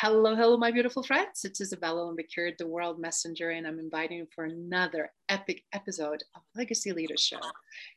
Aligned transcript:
Hello, 0.00 0.36
hello, 0.36 0.56
my 0.56 0.70
beautiful 0.70 1.02
friends. 1.02 1.44
It's 1.44 1.60
Isabella 1.60 2.02
Lundberg, 2.02 2.56
the 2.56 2.68
World 2.68 3.00
Messenger, 3.00 3.50
and 3.50 3.66
I'm 3.66 3.80
inviting 3.80 4.18
you 4.18 4.28
for 4.32 4.44
another 4.44 5.10
epic 5.28 5.64
episode 5.72 6.22
of 6.36 6.42
Legacy 6.54 6.92
Leaders 6.92 7.20
Show. 7.20 7.40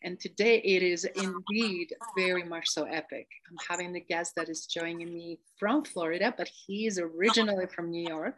And 0.02 0.20
today 0.20 0.64
it 0.66 0.82
is 0.82 1.06
indeed 1.06 1.94
very 2.18 2.42
much 2.42 2.68
so 2.70 2.86
epic. 2.86 3.28
I'm 3.48 3.58
having 3.70 3.94
the 3.94 4.00
guest 4.00 4.34
that 4.36 4.50
is 4.50 4.66
joining 4.66 5.14
me 5.14 5.38
from 5.60 5.84
Florida, 5.84 6.34
but 6.36 6.50
he 6.66 6.88
is 6.88 6.98
originally 6.98 7.68
from 7.68 7.92
New 7.92 8.10
York. 8.10 8.38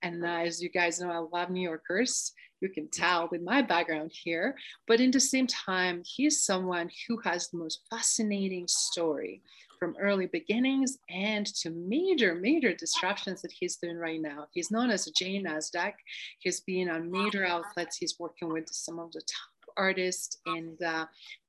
And 0.00 0.24
uh, 0.24 0.28
as 0.28 0.62
you 0.62 0.70
guys 0.70 0.98
know, 0.98 1.10
I 1.10 1.18
love 1.18 1.50
New 1.50 1.60
Yorkers. 1.68 2.32
You 2.62 2.70
can 2.70 2.88
tell 2.88 3.28
with 3.30 3.42
my 3.42 3.60
background 3.60 4.12
here. 4.14 4.56
But 4.88 5.00
in 5.00 5.10
the 5.10 5.20
same 5.20 5.46
time, 5.46 6.02
he's 6.06 6.42
someone 6.42 6.88
who 7.06 7.18
has 7.18 7.48
the 7.48 7.58
most 7.58 7.80
fascinating 7.90 8.66
story 8.66 9.42
from 9.84 9.96
early 10.00 10.24
beginnings 10.24 10.96
and 11.10 11.44
to 11.44 11.68
major, 11.68 12.34
major 12.34 12.72
disruptions 12.72 13.42
that 13.42 13.52
he's 13.52 13.76
doing 13.76 13.98
right 13.98 14.22
now. 14.22 14.46
He's 14.54 14.70
known 14.70 14.88
as 14.88 15.04
Jay 15.10 15.42
Nasdaq. 15.42 15.92
He's 16.38 16.60
been 16.60 16.88
on 16.88 17.10
major 17.10 17.44
outlets. 17.44 17.98
He's 17.98 18.18
working 18.18 18.50
with 18.50 18.66
some 18.70 18.98
of 18.98 19.12
the 19.12 19.20
top 19.20 19.74
artists 19.76 20.38
and 20.46 20.82
uh, 20.82 21.04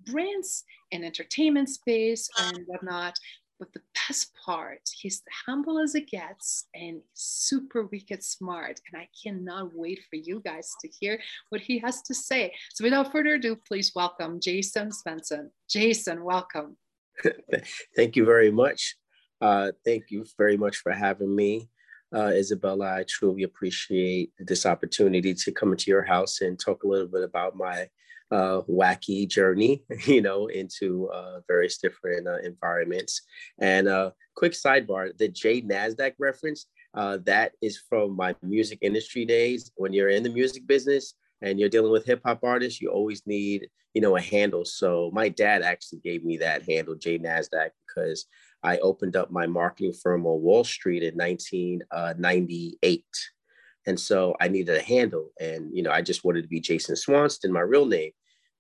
brands 0.06 0.66
and 0.92 1.06
entertainment 1.06 1.70
space 1.70 2.30
and 2.38 2.66
whatnot. 2.68 3.18
But 3.58 3.72
the 3.72 3.80
best 4.06 4.34
part, 4.46 4.82
he's 4.94 5.24
humble 5.48 5.80
as 5.80 5.96
it 5.96 6.10
gets 6.10 6.66
and 6.76 7.00
super 7.14 7.84
wicked 7.84 8.22
smart. 8.22 8.82
And 8.92 9.02
I 9.02 9.08
cannot 9.24 9.74
wait 9.74 10.02
for 10.10 10.18
you 10.18 10.42
guys 10.42 10.76
to 10.82 10.90
hear 10.90 11.22
what 11.52 11.62
he 11.62 11.80
has 11.80 12.02
to 12.02 12.14
say. 12.14 12.54
So 12.74 12.84
without 12.84 13.14
further 13.14 13.36
ado, 13.36 13.56
please 13.66 13.94
welcome 13.96 14.42
Jason 14.42 14.92
Swanston. 14.92 15.52
Jason, 15.70 16.22
welcome. 16.26 16.76
thank 17.96 18.16
you 18.16 18.26
very 18.26 18.52
much. 18.52 18.96
Uh, 19.42 19.72
thank 19.86 20.06
you 20.10 20.26
very 20.38 20.58
much 20.58 20.78
for 20.78 20.92
having 20.92 21.36
me. 21.36 21.70
Uh, 22.16 22.28
Isabella, 22.28 22.94
I 23.00 23.06
truly 23.08 23.44
appreciate 23.44 24.32
this 24.40 24.66
opportunity 24.66 25.34
to 25.34 25.52
come 25.52 25.72
into 25.72 25.92
your 25.92 26.04
house 26.04 26.42
and 26.42 26.60
talk 26.60 26.84
a 26.84 26.88
little 26.88 27.08
bit 27.08 27.24
about 27.24 27.56
my 27.56 27.90
uh, 28.32 28.62
wacky 28.70 29.28
journey, 29.28 29.84
you 30.06 30.22
know, 30.22 30.48
into 30.48 31.10
uh, 31.10 31.42
various 31.48 31.78
different 31.78 32.28
uh, 32.28 32.38
environments. 32.38 33.22
And 33.60 33.88
uh, 33.88 34.12
quick 34.36 34.54
sidebar: 34.54 35.18
the 35.18 35.28
Jay 35.28 35.62
Nasdaq 35.62 36.14
reference 36.20 36.68
uh, 36.96 37.18
that 37.26 37.52
is 37.62 37.78
from 37.90 38.16
my 38.16 38.36
music 38.42 38.80
industry 38.82 39.26
days. 39.26 39.72
When 39.76 39.94
you're 39.94 40.10
in 40.10 40.24
the 40.24 40.30
music 40.30 40.66
business 40.66 41.14
and 41.42 41.60
you're 41.60 41.70
dealing 41.70 41.92
with 41.92 42.06
hip 42.06 42.22
hop 42.26 42.44
artists, 42.44 42.82
you 42.82 42.90
always 42.90 43.26
need, 43.26 43.68
you 43.94 44.02
know, 44.02 44.16
a 44.16 44.22
handle. 44.22 44.66
So 44.66 45.12
my 45.14 45.30
dad 45.30 45.62
actually 45.62 46.00
gave 46.00 46.24
me 46.24 46.38
that 46.38 46.68
handle, 46.70 46.96
Jay 46.96 47.20
Nasdaq, 47.20 47.70
because 47.88 48.26
I 48.64 48.78
opened 48.80 49.16
up 49.16 49.32
my 49.32 49.46
marketing 49.46 49.94
firm 49.94 50.26
on 50.26 50.42
Wall 50.42 50.64
Street 50.64 51.04
in 51.04 51.16
1998. 51.16 53.00
Uh, 53.00 53.88
and 53.88 54.00
so 54.00 54.36
I 54.42 54.48
needed 54.48 54.76
a 54.76 54.82
handle. 54.82 55.30
And, 55.40 55.70
you 55.76 55.84
know, 55.84 55.92
I 55.92 56.02
just 56.02 56.24
wanted 56.24 56.42
to 56.42 56.48
be 56.48 56.60
Jason 56.60 56.96
Swanston, 56.96 57.52
my 57.52 57.62
real 57.62 57.86
name. 57.86 58.12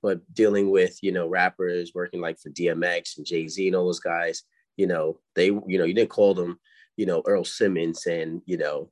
But 0.03 0.21
dealing 0.33 0.69
with, 0.69 0.99
you 1.01 1.11
know, 1.11 1.27
rappers 1.27 1.93
working 1.95 2.21
like 2.21 2.39
for 2.39 2.51
DMX 2.51 3.17
and 3.17 3.25
Jay 3.25 3.47
Z 3.47 3.65
and 3.65 3.75
all 3.75 3.85
those 3.85 3.99
guys, 3.99 4.43
you 4.77 4.85
know, 4.85 5.19
they, 5.33 5.47
you 5.47 5.77
know, 5.79 5.85
you 5.85 5.95
didn't 5.95 6.11
call 6.11 6.35
them, 6.35 6.59
you 6.95 7.07
know, 7.07 7.23
Earl 7.25 7.43
Simmons 7.43 8.05
and, 8.05 8.41
you 8.45 8.57
know, 8.57 8.91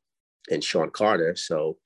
and 0.50 0.64
Shawn 0.64 0.90
Carter. 0.90 1.36
So 1.36 1.78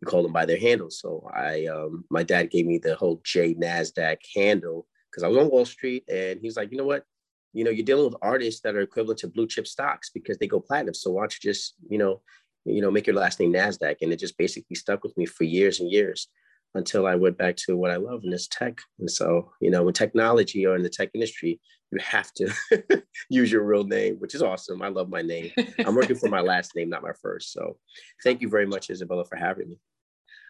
you 0.00 0.06
call 0.06 0.22
them 0.22 0.32
by 0.32 0.44
their 0.44 0.58
handles. 0.58 1.00
So 1.00 1.28
I, 1.34 1.66
um, 1.66 2.04
my 2.10 2.22
dad 2.22 2.50
gave 2.50 2.66
me 2.66 2.78
the 2.78 2.94
whole 2.94 3.20
Jay 3.24 3.54
Nasdaq 3.54 4.18
handle 4.34 4.86
because 5.10 5.22
I 5.22 5.28
was 5.28 5.38
on 5.38 5.50
Wall 5.50 5.64
Street, 5.64 6.04
and 6.08 6.40
he's 6.40 6.56
like, 6.56 6.70
you 6.70 6.76
know 6.76 6.84
what, 6.84 7.04
you 7.52 7.64
know, 7.64 7.70
you're 7.70 7.86
dealing 7.86 8.04
with 8.04 8.16
artists 8.20 8.60
that 8.60 8.74
are 8.74 8.82
equivalent 8.82 9.20
to 9.20 9.28
blue 9.28 9.46
chip 9.46 9.66
stocks 9.66 10.10
because 10.10 10.36
they 10.36 10.46
go 10.46 10.60
platinum. 10.60 10.92
So 10.94 11.12
why 11.12 11.22
don't 11.22 11.34
you 11.34 11.50
just, 11.50 11.74
you 11.88 11.96
know, 11.96 12.20
you 12.66 12.82
know, 12.82 12.90
make 12.90 13.06
your 13.06 13.16
last 13.16 13.40
name 13.40 13.52
Nasdaq? 13.52 13.96
And 14.02 14.12
it 14.12 14.18
just 14.18 14.36
basically 14.36 14.76
stuck 14.76 15.02
with 15.02 15.16
me 15.16 15.24
for 15.24 15.44
years 15.44 15.80
and 15.80 15.90
years 15.90 16.28
until 16.76 17.06
I 17.06 17.14
went 17.14 17.38
back 17.38 17.56
to 17.56 17.76
what 17.76 17.90
I 17.90 17.96
love, 17.96 18.22
and 18.22 18.32
it's 18.32 18.48
tech. 18.48 18.78
And 18.98 19.10
so, 19.10 19.50
you 19.60 19.70
know, 19.70 19.86
in 19.88 19.94
technology 19.94 20.66
or 20.66 20.76
in 20.76 20.82
the 20.82 20.90
tech 20.90 21.10
industry, 21.14 21.60
you 21.90 21.98
have 22.00 22.32
to 22.34 22.52
use 23.30 23.50
your 23.50 23.64
real 23.64 23.84
name, 23.84 24.16
which 24.16 24.34
is 24.34 24.42
awesome. 24.42 24.82
I 24.82 24.88
love 24.88 25.08
my 25.08 25.22
name. 25.22 25.52
I'm 25.78 25.94
working 25.94 26.16
for 26.16 26.28
my 26.28 26.40
last 26.52 26.74
name, 26.74 26.90
not 26.90 27.02
my 27.02 27.12
first. 27.20 27.52
So 27.52 27.78
thank 28.22 28.40
you 28.40 28.48
very 28.48 28.66
much, 28.66 28.90
Isabella, 28.90 29.24
for 29.24 29.36
having 29.36 29.70
me. 29.70 29.76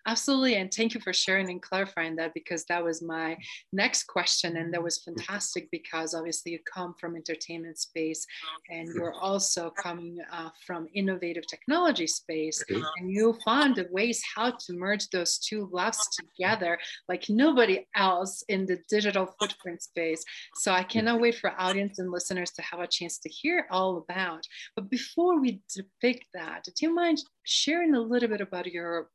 Absolutely. 0.06 0.54
And 0.54 0.72
thank 0.72 0.94
you 0.94 1.00
for 1.00 1.12
sharing 1.12 1.50
and 1.50 1.60
clarifying 1.60 2.14
that 2.16 2.32
because 2.32 2.64
that 2.66 2.82
was 2.82 3.02
my 3.02 3.36
next 3.72 4.04
question. 4.04 4.56
And 4.56 4.72
that 4.72 4.82
was 4.82 4.98
fantastic 4.98 5.68
because 5.72 6.14
obviously 6.14 6.52
you 6.52 6.60
come 6.72 6.94
from 7.00 7.16
entertainment 7.16 7.78
space 7.78 8.24
and 8.70 8.88
you're 8.94 9.14
also 9.14 9.70
coming 9.70 10.18
uh, 10.32 10.50
from 10.64 10.86
innovative 10.94 11.46
technology 11.48 12.06
space 12.06 12.62
and 12.68 13.10
you 13.10 13.36
found 13.44 13.74
the 13.74 13.88
ways 13.90 14.22
how 14.36 14.50
to 14.50 14.72
merge 14.74 15.08
those 15.10 15.38
two 15.38 15.68
loves 15.72 16.08
together 16.16 16.78
like 17.08 17.24
nobody 17.28 17.84
else 17.96 18.44
in 18.48 18.64
the 18.64 18.78
digital 18.88 19.34
footprint 19.40 19.82
space. 19.82 20.24
So 20.54 20.70
I 20.70 20.84
cannot 20.84 21.20
wait 21.20 21.34
for 21.34 21.52
audience 21.58 21.98
and 21.98 22.12
listeners 22.12 22.52
to 22.52 22.62
have 22.62 22.78
a 22.78 22.86
chance 22.86 23.18
to 23.18 23.28
hear 23.28 23.66
all 23.72 23.98
about. 23.98 24.44
But 24.76 24.88
before 24.88 25.40
we 25.40 25.62
depict 25.74 26.26
that, 26.34 26.64
do 26.64 26.86
you 26.86 26.94
mind 26.94 27.22
sharing 27.42 27.94
a 27.94 28.00
little 28.00 28.28
bit 28.28 28.40
about 28.40 28.66
your 28.66 29.08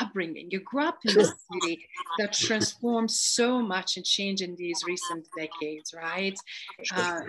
upbringing. 0.00 0.48
You 0.50 0.60
grew 0.60 0.84
up 0.84 0.98
in 1.04 1.20
a 1.20 1.24
city 1.24 1.86
that 2.18 2.32
transformed 2.32 3.10
so 3.10 3.60
much 3.60 3.96
and 3.96 4.04
changed 4.04 4.42
in 4.42 4.56
these 4.56 4.82
recent 4.86 5.26
decades, 5.36 5.94
right? 5.94 6.38
Uh, 6.94 7.20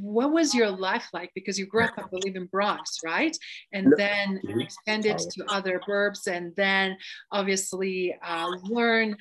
what 0.00 0.32
was 0.32 0.54
your 0.54 0.70
life 0.70 1.08
like? 1.12 1.32
Because 1.34 1.58
you 1.58 1.66
grew 1.66 1.84
up, 1.84 1.94
I 1.98 2.02
believe, 2.08 2.36
in 2.36 2.46
Bronx, 2.46 3.00
right? 3.04 3.36
And 3.72 3.92
then 3.96 4.40
mm-hmm. 4.46 4.60
expanded 4.60 5.18
to 5.18 5.44
other 5.48 5.80
burbs, 5.88 6.26
and 6.26 6.54
then 6.56 6.96
obviously 7.30 8.16
uh, 8.22 8.48
learn 8.62 9.16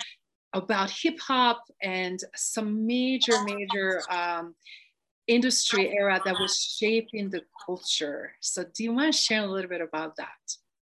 about 0.53 0.91
hip 0.91 1.19
hop 1.19 1.63
and 1.81 2.19
some 2.35 2.85
major, 2.85 3.43
major 3.43 4.01
um, 4.09 4.53
industry 5.27 5.95
era 5.95 6.21
that 6.25 6.39
was 6.39 6.57
shaping 6.57 7.29
the 7.29 7.41
culture. 7.65 8.33
So, 8.41 8.63
do 8.63 8.83
you 8.83 8.93
want 8.93 9.13
to 9.13 9.17
share 9.17 9.43
a 9.43 9.47
little 9.47 9.69
bit 9.69 9.81
about 9.81 10.15
that? 10.17 10.27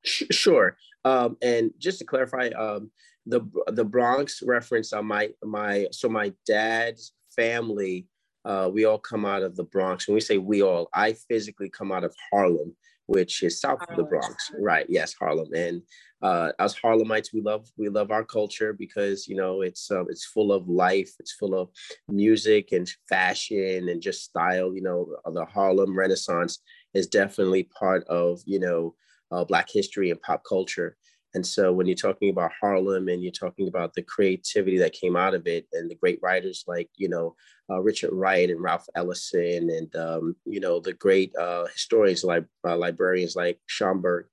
Sure. 0.05 0.77
Um, 1.05 1.37
and 1.43 1.73
just 1.79 1.99
to 1.99 2.05
clarify, 2.05 2.49
um, 2.49 2.91
the 3.27 3.41
the 3.69 3.85
Bronx 3.85 4.43
reference 4.43 4.93
on 4.93 5.07
my 5.07 5.31
my 5.45 5.87
so 5.93 6.09
my 6.09 6.33
dad's 6.47 7.13
family, 7.35 8.07
uh, 8.45 8.71
we 8.73 8.85
all 8.85 8.99
come 8.99 9.25
out 9.25 9.43
of 9.43 9.57
the 9.57 9.65
Bronx. 9.65 10.09
When 10.09 10.15
we 10.15 10.21
say 10.21 10.39
we 10.39 10.63
all, 10.63 10.89
I 10.95 11.15
physically 11.29 11.69
come 11.69 11.93
out 11.93 12.05
of 12.05 12.15
Harlem, 12.31 12.75
which 13.07 13.43
is 13.43 13.61
south 13.61 13.81
of 13.89 13.97
the 13.97 14.05
Bronx. 14.05 14.51
Right? 14.59 14.87
Yes, 14.89 15.15
Harlem. 15.15 15.53
And 15.55 15.83
uh, 16.23 16.53
as 16.59 16.75
Harlemites, 16.75 17.33
we 17.33 17.41
love 17.41 17.67
we 17.77 17.89
love 17.89 18.11
our 18.11 18.25
culture 18.25 18.73
because 18.73 19.29
you 19.29 19.37
know 19.37 19.63
it's 19.63 19.91
uh, 19.91 20.05
it's 20.07 20.25
full 20.25 20.53
of 20.53 20.69
life. 20.69 21.11
It's 21.19 21.33
full 21.33 21.55
of 21.55 21.71
music 22.09 22.73
and 22.73 22.91
fashion 23.09 23.89
and 23.89 24.03
just 24.03 24.25
style. 24.25 24.75
You 24.75 24.83
know, 24.83 25.17
the 25.33 25.45
Harlem 25.45 25.97
Renaissance 25.97 26.59
is 26.95 27.07
definitely 27.07 27.65
part 27.79 28.05
of 28.09 28.41
you 28.47 28.61
know 28.61 28.95
uh, 29.31 29.45
Black 29.45 29.69
history 29.71 30.11
and 30.11 30.21
pop 30.23 30.43
culture. 30.49 30.97
And 31.35 31.47
so 31.47 31.73
when 31.73 31.87
you're 31.87 31.95
talking 31.95 32.31
about 32.31 32.51
Harlem 32.61 33.09
and 33.09 33.23
you're 33.23 33.31
talking 33.31 33.69
about 33.69 33.95
the 33.95 34.03
creativity 34.03 34.79
that 34.79 34.93
came 34.93 35.17
out 35.17 35.35
of 35.35 35.47
it 35.47 35.67
and 35.73 35.89
the 35.89 35.95
great 35.95 36.19
writers 36.23 36.65
like, 36.67 36.89
you 36.97 37.09
know, 37.09 37.37
uh, 37.71 37.81
Richard 37.81 38.11
Wright 38.13 38.51
and 38.51 38.61
Ralph 38.61 38.87
Ellison 38.97 39.71
and, 39.71 39.95
um, 39.95 40.37
you 40.45 40.59
know, 40.59 40.81
the 40.81 40.95
great 40.95 41.35
uh, 41.37 41.67
historians 41.67 42.25
like 42.25 42.45
uh, 42.67 42.77
librarians 42.77 43.37
like 43.37 43.61
Schomburg, 43.69 44.25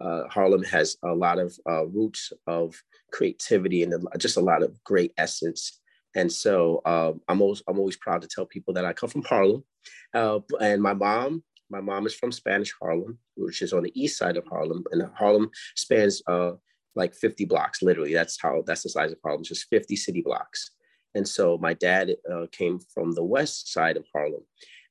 uh, 0.00 0.22
Harlem 0.28 0.64
has 0.64 0.96
a 1.04 1.14
lot 1.14 1.38
of 1.38 1.56
uh, 1.68 1.86
roots 1.86 2.32
of 2.48 2.74
creativity 3.12 3.84
and 3.84 4.08
just 4.18 4.36
a 4.36 4.40
lot 4.40 4.62
of 4.64 4.72
great 4.82 5.12
essence. 5.18 5.80
And 6.16 6.32
so 6.32 6.80
um, 6.84 7.20
I'm 7.28 7.40
always 7.40 7.62
I'm 7.68 7.78
always 7.78 7.96
proud 7.96 8.22
to 8.22 8.28
tell 8.28 8.44
people 8.44 8.74
that 8.74 8.84
I 8.84 8.92
come 8.92 9.10
from 9.10 9.22
Harlem, 9.22 9.62
uh, 10.12 10.40
and 10.60 10.82
my 10.82 10.94
mom 10.94 11.44
my 11.70 11.80
mom 11.80 12.06
is 12.06 12.14
from 12.14 12.32
Spanish 12.32 12.72
Harlem, 12.80 13.18
which 13.36 13.62
is 13.62 13.72
on 13.72 13.84
the 13.84 14.00
east 14.00 14.18
side 14.18 14.36
of 14.36 14.46
Harlem, 14.46 14.84
and 14.92 15.02
Harlem 15.14 15.50
spans 15.76 16.22
uh, 16.26 16.52
like 16.94 17.14
50 17.14 17.44
blocks. 17.44 17.82
Literally, 17.82 18.12
that's 18.12 18.40
how 18.40 18.62
that's 18.66 18.82
the 18.82 18.88
size 18.88 19.12
of 19.12 19.18
Harlem, 19.22 19.44
just 19.44 19.68
50 19.70 19.96
city 19.96 20.22
blocks. 20.22 20.72
And 21.14 21.26
so 21.26 21.58
my 21.58 21.74
dad 21.74 22.14
uh, 22.30 22.46
came 22.52 22.78
from 22.94 23.12
the 23.12 23.24
west 23.24 23.72
side 23.72 23.96
of 23.96 24.06
Harlem. 24.12 24.42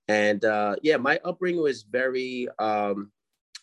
And 0.08 0.44
uh, 0.44 0.76
yeah, 0.82 0.98
my 0.98 1.20
upbringing 1.24 1.62
was 1.62 1.84
very 1.84 2.48
um, 2.58 3.12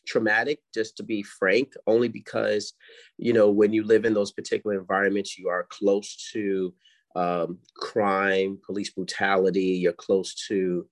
traumatic, 0.07 0.61
just 0.73 0.97
to 0.97 1.03
be 1.03 1.23
frank, 1.23 1.75
only 1.87 2.09
because, 2.09 2.73
you 3.19 3.33
know, 3.33 3.51
when 3.51 3.73
you 3.73 3.83
live 3.83 4.05
in 4.05 4.15
those 4.15 4.33
particular 4.33 4.79
environments, 4.79 5.37
you 5.37 5.49
are 5.49 5.67
close 5.69 6.31
to 6.33 6.73
um, 7.17 7.59
crime, 7.77 8.59
police 8.65 8.91
brutality, 8.91 9.79
you're 9.81 9.93
close 9.93 10.35
to 10.49 10.87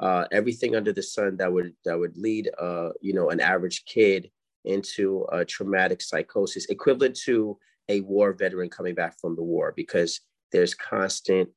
uh, 0.00 0.24
everything 0.32 0.74
under 0.74 0.92
the 0.92 1.02
sun 1.02 1.36
that 1.36 1.52
would 1.52 1.72
that 1.84 1.98
would 1.98 2.16
lead 2.16 2.50
uh, 2.60 2.90
you 3.00 3.12
know 3.12 3.30
an 3.30 3.40
average 3.40 3.84
kid 3.86 4.30
into 4.64 5.26
a 5.32 5.44
traumatic 5.44 6.00
psychosis 6.00 6.66
equivalent 6.66 7.14
to 7.14 7.58
a 7.88 8.00
war 8.00 8.32
veteran 8.32 8.70
coming 8.70 8.94
back 8.94 9.18
from 9.20 9.36
the 9.36 9.42
war 9.42 9.72
because 9.76 10.20
there's 10.52 10.74
constant 10.74 11.48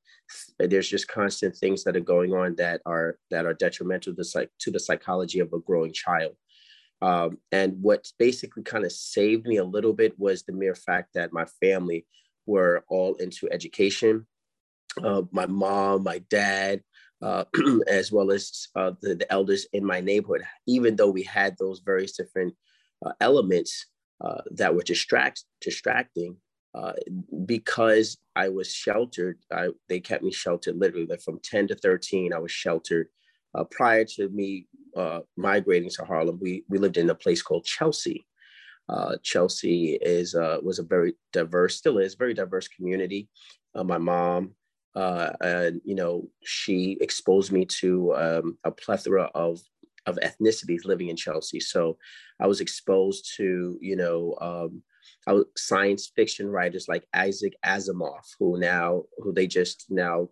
there's 0.60 0.90
just 0.90 1.08
constant 1.08 1.56
things 1.56 1.84
that 1.84 1.96
are 1.96 2.02
going 2.02 2.34
on 2.34 2.56
that 2.56 2.82
are 2.86 3.18
that 3.32 3.46
are 3.46 3.54
detrimental 3.54 4.14
to, 4.14 4.24
psych, 4.24 4.50
to 4.60 4.72
the 4.72 4.80
psychology 4.80 5.40
of 5.40 5.54
a 5.54 5.60
growing 5.60 5.94
child. 5.94 6.36
Um, 7.02 7.38
and 7.52 7.78
what 7.82 8.12
basically 8.18 8.64
kind 8.64 8.84
of 8.84 8.92
saved 8.92 9.46
me 9.46 9.58
a 9.58 9.64
little 9.64 9.94
bit 9.94 10.20
was 10.20 10.44
the 10.44 10.52
mere 10.52 10.76
fact 10.76 11.14
that 11.14 11.32
my 11.32 11.46
family 11.62 12.06
were 12.46 12.84
all 12.90 13.16
into 13.16 13.48
education. 13.52 14.26
Uh, 15.02 15.22
my 15.32 15.46
mom 15.46 16.04
my 16.04 16.20
dad 16.30 16.82
uh, 17.22 17.46
as 17.88 18.12
well 18.12 18.32
as 18.32 18.68
uh, 18.76 18.92
the, 19.02 19.16
the, 19.16 19.32
elders 19.32 19.66
in 19.74 19.84
my 19.84 20.00
neighborhood, 20.00 20.44
even 20.68 20.96
though 20.96 21.10
we 21.10 21.24
had 21.24 21.56
those 21.58 21.80
various 21.80 22.16
different 22.16 22.54
uh, 23.06 23.12
elements 23.20 23.88
uh, 24.24 24.42
that 24.52 24.76
were 24.76 24.84
distract, 24.84 25.44
distracting, 25.62 26.38
uh, 26.76 26.94
because 27.46 28.18
I 28.36 28.50
was 28.50 28.72
sheltered, 28.72 29.40
I, 29.52 29.70
they 29.90 30.00
kept 30.00 30.24
me 30.24 30.32
sheltered 30.32 30.78
literally 30.78 31.08
like 31.08 31.22
from 31.22 31.40
10 31.44 31.70
to 31.70 31.76
13, 31.76 32.34
I 32.34 32.40
was 32.40 32.52
sheltered. 32.52 33.08
Uh, 33.56 33.64
prior 33.64 34.06
to 34.06 34.30
me 34.30 34.68
migrating 35.36 35.90
to 35.92 36.06
Harlem, 36.06 36.38
we, 36.40 36.66
we 36.70 36.78
lived 36.78 36.98
in 36.98 37.10
a 37.10 37.16
place 37.16 37.42
called 37.42 37.66
Chelsea. 37.66 38.26
Chelsea 39.24 39.98
is 40.02 40.34
was 40.36 40.80
a 40.80 40.84
very 40.84 41.14
diverse, 41.34 41.76
still 41.76 41.98
is 41.98 42.16
very 42.16 42.34
diverse 42.34 42.68
community. 42.68 43.30
my 43.76 43.98
mom 43.98 44.56
uh, 44.98 45.32
and 45.42 45.80
you 45.86 45.94
know 45.94 46.28
she 46.44 46.98
exposed 47.02 47.52
me 47.52 47.66
to 47.66 48.16
um, 48.16 48.58
a 48.64 48.72
plethora 48.72 49.30
of 49.36 49.60
of 50.08 50.18
ethnicities 50.24 50.86
living 50.86 51.10
in 51.10 51.16
Chelsea. 51.16 51.60
So 51.60 51.98
I 52.40 52.48
was 52.48 52.62
exposed 52.62 53.32
to 53.38 53.78
you 53.80 53.96
know 53.96 54.36
um, 54.42 54.82
science 55.56 56.12
fiction 56.16 56.48
writers 56.50 56.88
like 56.88 57.06
Isaac 57.14 57.54
Asimov, 57.64 58.26
who 58.40 58.60
now 58.60 59.04
who 59.20 59.32
they 59.32 59.46
just 59.46 59.86
now 59.90 60.30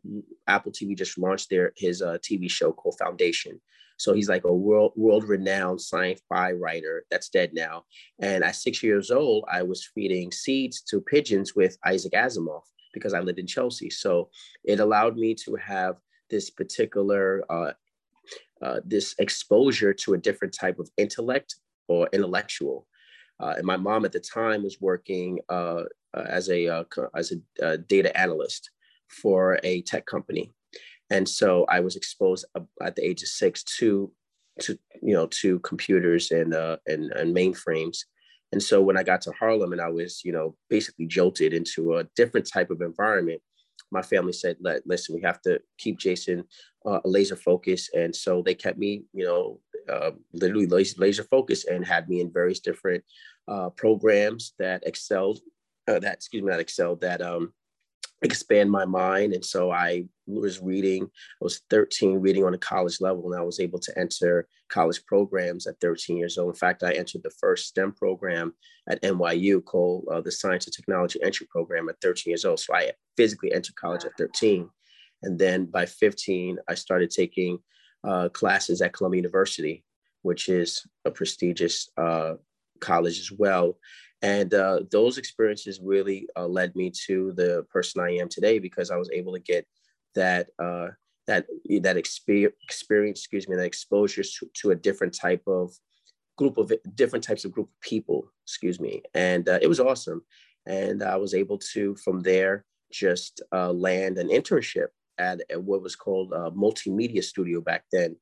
Apple 0.48 0.72
TV 0.72 0.98
just 0.98 1.20
launched 1.20 1.52
their 1.52 1.72
his 1.78 2.02
uh, 2.02 2.18
TV 2.28 2.50
show 2.50 2.74
called 2.74 2.98
Foundation. 2.98 3.62
So 3.98 4.14
he's 4.14 4.30
like 4.30 4.46
a 4.46 4.54
world 4.54 4.94
world 4.96 5.26
renowned 5.26 5.80
sci-fi 5.80 6.54
writer 6.54 7.06
that's 7.12 7.30
dead 7.30 7.52
now. 7.54 7.84
And 8.20 8.44
at 8.44 8.56
six 8.56 8.82
years 8.82 9.12
old, 9.12 9.46
I 9.50 9.62
was 9.62 9.88
feeding 9.94 10.32
seeds 10.32 10.82
to 10.90 11.02
pigeons 11.02 11.54
with 11.56 11.78
Isaac 11.86 12.14
Asimov 12.14 12.64
because 12.96 13.14
I 13.14 13.20
lived 13.20 13.38
in 13.38 13.46
Chelsea. 13.46 13.92
So 13.92 14.30
it 14.64 14.80
allowed 14.80 15.16
me 15.18 15.36
to 15.46 15.56
have 15.58 15.98
this 16.32 16.50
particular 16.50 17.44
uh, 17.50 17.74
uh, 18.62 18.80
this 18.84 19.14
exposure 19.20 19.94
to 19.94 20.14
a 20.14 20.18
different 20.18 20.54
type 20.54 20.80
of 20.80 20.90
intellect 20.98 21.56
or 21.88 22.10
intellectual. 22.14 22.88
Uh, 23.40 23.54
and 23.58 23.66
my 23.66 23.78
mom 23.78 24.06
at 24.06 24.14
the 24.14 24.20
time 24.20 24.64
was 24.64 24.80
working 24.80 25.40
uh, 25.50 25.84
uh, 26.16 26.26
as 26.28 26.50
a 26.50 26.68
uh, 26.68 26.84
as 27.14 27.34
a 27.62 27.78
data 27.78 28.18
analyst 28.18 28.72
for 29.10 29.60
a 29.64 29.82
tech 29.82 30.06
company, 30.06 30.54
and 31.10 31.28
so 31.28 31.66
I 31.70 31.82
was 31.82 31.98
exposed 31.98 32.46
at 32.82 32.96
the 32.96 33.06
age 33.06 33.22
of 33.24 33.28
six 33.28 33.64
to 33.78 34.12
to 34.62 34.80
you 35.02 35.14
know 35.14 35.28
to 35.42 35.60
computers 35.60 36.32
and 36.32 36.54
and, 36.88 37.12
and 37.12 37.36
mainframes 37.36 38.06
and 38.56 38.64
so 38.64 38.82
when 38.82 38.96
I 38.96 39.04
got 39.04 39.20
to 39.24 39.34
Harlem 39.34 39.74
and 39.74 39.82
I 39.82 39.90
was, 39.90 40.24
you 40.24 40.32
know, 40.32 40.56
basically 40.70 41.08
jolted 41.08 41.52
into 41.52 41.98
a 41.98 42.06
different 42.16 42.50
type 42.50 42.70
of 42.70 42.80
environment, 42.80 43.42
my 43.92 44.02
family 44.02 44.32
said, 44.32 44.56
listen, 44.86 45.14
we 45.14 45.22
have 45.24 45.42
to 45.42 45.60
keep 45.78 46.00
Jason 46.00 46.46
uh, 46.86 47.02
laser 47.04 47.36
focused. 47.36 47.94
And 47.94 48.16
so 48.16 48.42
they 48.42 48.56
kept 48.56 48.78
me, 48.78 49.04
you 49.12 49.26
know, 49.26 49.60
uh, 49.94 50.12
literally 50.32 50.68
laser, 50.68 50.96
laser 51.00 51.26
focused 51.26 51.68
and 51.68 51.86
had 51.86 52.08
me 52.08 52.22
in 52.22 52.32
various 52.32 52.62
different 52.62 53.04
uh, 53.50 53.72
programs 53.72 54.54
that 54.58 54.88
excelled, 54.88 55.42
uh, 55.90 56.00
that, 56.00 56.14
excuse 56.14 56.42
me, 56.42 56.50
not 56.50 56.62
excelled, 56.62 57.02
that 57.02 57.22
um, 57.22 57.52
expand 58.22 58.72
my 58.72 58.86
mind. 58.86 59.34
And 59.34 59.44
so 59.44 59.72
I 59.72 60.06
was 60.26 60.62
reading, 60.62 61.04
I 61.04 61.44
was 61.44 61.62
13 61.70 62.20
reading 62.20 62.44
on 62.44 62.54
a 62.54 62.58
college 62.58 63.02
level, 63.02 63.32
and 63.32 63.40
I 63.40 63.44
was 63.44 63.60
able 63.60 63.80
to 63.80 64.00
enter 64.00 64.48
college 64.70 65.06
programs 65.06 65.68
at 65.68 65.80
13 65.82 66.18
years 66.18 66.38
old. 66.38 66.50
In 66.50 66.56
fact, 66.56 66.84
I 66.84 66.94
entered 66.94 67.24
the 67.24 67.32
first 67.40 67.68
STEM 67.68 67.94
program 67.94 68.54
at 68.90 69.02
NYU 69.02 69.64
called 69.64 70.06
uh, 70.12 70.22
the 70.22 70.32
Science 70.32 70.66
and 70.66 70.74
Technology 70.74 71.20
Entry 71.24 71.48
Program 71.50 71.90
at 71.90 72.02
13 72.02 72.32
years 72.32 72.46
old. 72.46 72.60
So 72.60 72.74
I 72.74 72.92
physically 73.18 73.54
entered 73.54 73.76
college 73.76 74.06
at 74.06 74.18
13. 74.18 74.70
And 75.24 75.40
then 75.40 75.66
by 75.66 75.86
15, 75.86 76.58
I 76.68 76.76
started 76.76 77.10
taking 77.12 77.60
uh, 78.04 78.30
classes 78.30 78.82
at 78.82 78.94
Columbia 78.94 79.20
University, 79.20 79.84
which 80.22 80.50
is 80.50 80.86
a 81.06 81.12
prestigious 81.12 81.90
uh, 81.98 82.34
college 82.80 83.20
as 83.20 83.32
well. 83.32 83.78
And 84.26 84.56
uh, 84.56 84.80
those 84.90 85.20
experiences 85.20 85.80
really 85.80 86.28
uh, 86.36 86.48
led 86.48 86.76
me 86.76 86.92
to 87.06 87.32
the 87.34 87.64
person 87.70 88.02
I 88.02 88.16
am 88.16 88.28
today 88.28 88.58
because 88.58 88.90
I 88.90 88.98
was 88.98 89.12
able 89.14 89.34
to 89.34 89.40
get 89.40 89.68
that 90.16 90.48
uh, 90.58 90.88
that 91.28 91.46
that 91.82 91.96
experience, 91.96 92.56
experience, 92.64 93.20
excuse 93.20 93.48
me, 93.48 93.56
that 93.56 93.66
exposure 93.66 94.24
to, 94.24 94.50
to, 94.62 94.72
a 94.72 94.76
different 94.76 95.14
type 95.14 95.44
of 95.46 95.72
group 96.40 96.58
of 96.58 96.72
different 96.96 97.24
types 97.24 97.46
of 97.46 97.52
group 97.52 97.68
of 97.68 97.82
people, 97.82 98.28
excuse 98.48 98.80
me, 98.80 99.04
and 99.14 99.48
uh, 99.48 99.60
it 99.62 99.68
was 99.68 99.80
awesome. 99.80 100.24
And 100.66 101.04
I 101.04 101.18
was 101.18 101.36
able 101.36 101.60
to 101.74 101.96
from 101.98 102.22
there 102.22 102.66
just 102.92 103.44
uh, 103.54 103.72
land 103.72 104.18
an 104.18 104.30
internship 104.30 104.88
at, 105.20 105.42
at, 105.52 105.62
what 105.62 105.84
was 105.84 105.96
called 105.96 106.34
a 106.34 106.50
multimedia 106.50 107.24
studio 107.24 107.62
back 107.62 107.84
then, 107.92 108.16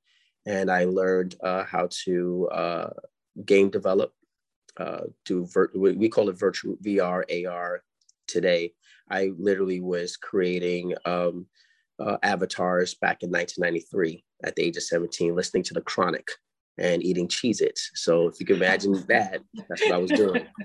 and 0.46 0.70
I 0.70 0.84
learned 0.84 1.36
uh, 1.42 1.64
how 1.64 1.88
to 2.04 2.50
game 3.46 3.70
develop 3.70 4.12
uh, 4.78 5.02
to 5.26 5.46
vir- 5.48 5.72
we 5.76 6.10
call 6.10 6.30
it 6.30 6.40
virtual 6.40 6.76
VR 6.78 7.24
AR 7.48 7.84
today. 8.28 8.74
I 9.10 9.32
literally 9.38 9.82
was 9.82 10.18
creating 10.18 10.94
um, 11.06 11.46
uh, 12.00 12.18
avatars 12.24 12.96
back 12.96 13.24
in 13.24 13.30
1993 13.30 14.24
at 14.44 14.56
the 14.56 14.64
age 14.64 14.78
of 14.78 14.84
17, 14.84 15.36
listening 15.36 15.64
to 15.64 15.74
the 15.74 15.82
Chronic 15.82 16.28
and 16.78 17.04
eating 17.04 17.28
Cheez-Its. 17.28 17.92
So 17.96 18.28
if 18.28 18.40
you 18.40 18.46
can 18.46 18.56
imagine 18.56 18.94
that, 19.08 19.42
that's 19.70 19.82
what 19.84 19.92
I 19.92 19.98
was 19.98 20.12
doing. 20.12 20.46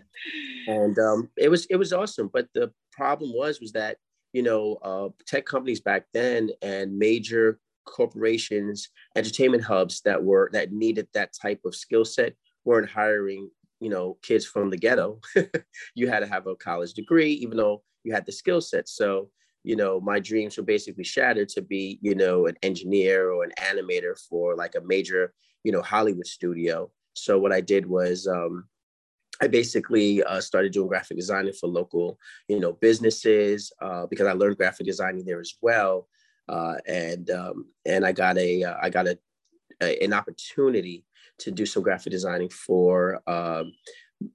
And 0.67 0.99
um, 0.99 1.31
it 1.39 1.49
was 1.49 1.65
it 1.71 1.77
was 1.77 1.95
awesome. 1.95 2.29
But 2.31 2.49
the 2.53 2.71
problem 2.93 3.33
was 3.35 3.59
was 3.59 3.73
that 3.73 3.97
you 4.35 4.43
know 4.43 4.75
uh, 4.83 5.09
tech 5.27 5.47
companies 5.47 5.81
back 5.81 6.05
then 6.13 6.51
and 6.61 6.99
major 6.99 7.59
corporations, 7.87 8.91
entertainment 9.17 9.65
hubs 9.65 10.03
that 10.03 10.23
were 10.23 10.51
that 10.53 10.71
needed 10.71 11.09
that 11.15 11.33
type 11.41 11.61
of 11.65 11.75
skill 11.75 12.05
set 12.05 12.35
weren't 12.67 12.91
hiring 12.91 13.49
you 13.81 13.89
know 13.89 14.19
kids 14.23 14.45
from 14.45 14.71
the 14.71 14.77
ghetto 14.77 15.21
you 15.95 16.09
had 16.09 16.21
to 16.21 16.27
have 16.27 16.47
a 16.47 16.57
college 16.57 16.95
degree 16.95 17.33
even 17.33 17.57
though 17.57 17.83
you 18.05 18.13
had 18.13 18.27
the 18.27 18.33
skill 18.33 18.61
set. 18.61 18.89
So 18.89 19.31
you 19.65 19.77
know 19.77 20.01
my 20.01 20.19
dreams 20.21 20.57
were 20.57 20.63
basically 20.63 21.05
shattered 21.05 21.49
to 21.51 21.63
be 21.63 21.99
you 22.01 22.15
know 22.15 22.47
an 22.47 22.57
engineer 22.63 23.31
or 23.31 23.45
an 23.45 23.53
animator 23.61 24.19
for 24.29 24.57
like 24.57 24.75
a 24.75 24.81
major 24.81 25.33
you 25.65 25.73
know 25.73 25.83
hollywood 25.83 26.27
studio. 26.27 26.91
So 27.15 27.39
what 27.39 27.53
i 27.53 27.61
did 27.61 27.85
was 27.87 28.27
um, 28.27 28.69
I 29.41 29.47
basically 29.47 30.23
uh, 30.23 30.41
started 30.41 30.73
doing 30.73 30.89
graphic 30.89 31.17
designing 31.17 31.53
for 31.53 31.69
local, 31.69 32.19
you 32.49 32.59
know, 32.59 32.73
businesses 32.73 33.73
uh, 33.81 34.07
because 34.07 34.27
I 34.27 34.33
learned 34.33 34.57
graphic 34.57 34.87
designing 34.87 35.25
there 35.25 35.41
as 35.41 35.55
well, 35.63 36.09
uh, 36.49 36.75
and 36.87 37.31
um, 37.31 37.67
and 37.87 38.05
I 38.05 38.13
got 38.13 38.37
a 38.37 38.65
uh, 38.65 38.77
I 38.83 38.91
got 38.91 39.07
a, 39.07 39.19
a, 39.81 40.03
an 40.03 40.13
opportunity 40.13 41.05
to 41.39 41.51
do 41.51 41.67
some 41.67 41.83
graphic 41.83 42.13
designing 42.13 42.49
for 42.49 43.23
um, 43.27 43.73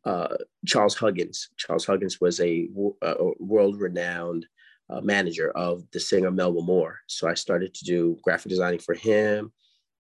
uh, 0.06 0.36
Charles 0.66 0.96
Huggins. 0.96 1.50
Charles 1.58 1.86
Huggins 1.86 2.22
was 2.22 2.40
a, 2.40 2.68
a 3.02 3.16
world 3.40 3.80
renowned 3.80 4.46
uh, 4.90 5.02
manager 5.02 5.52
of 5.52 5.84
the 5.92 6.00
singer 6.00 6.32
Melba 6.32 6.62
Moore. 6.62 7.00
So 7.08 7.28
I 7.28 7.34
started 7.34 7.74
to 7.74 7.86
do 7.86 8.18
graphic 8.24 8.50
designing 8.50 8.80
for 8.80 8.96
him. 8.96 9.52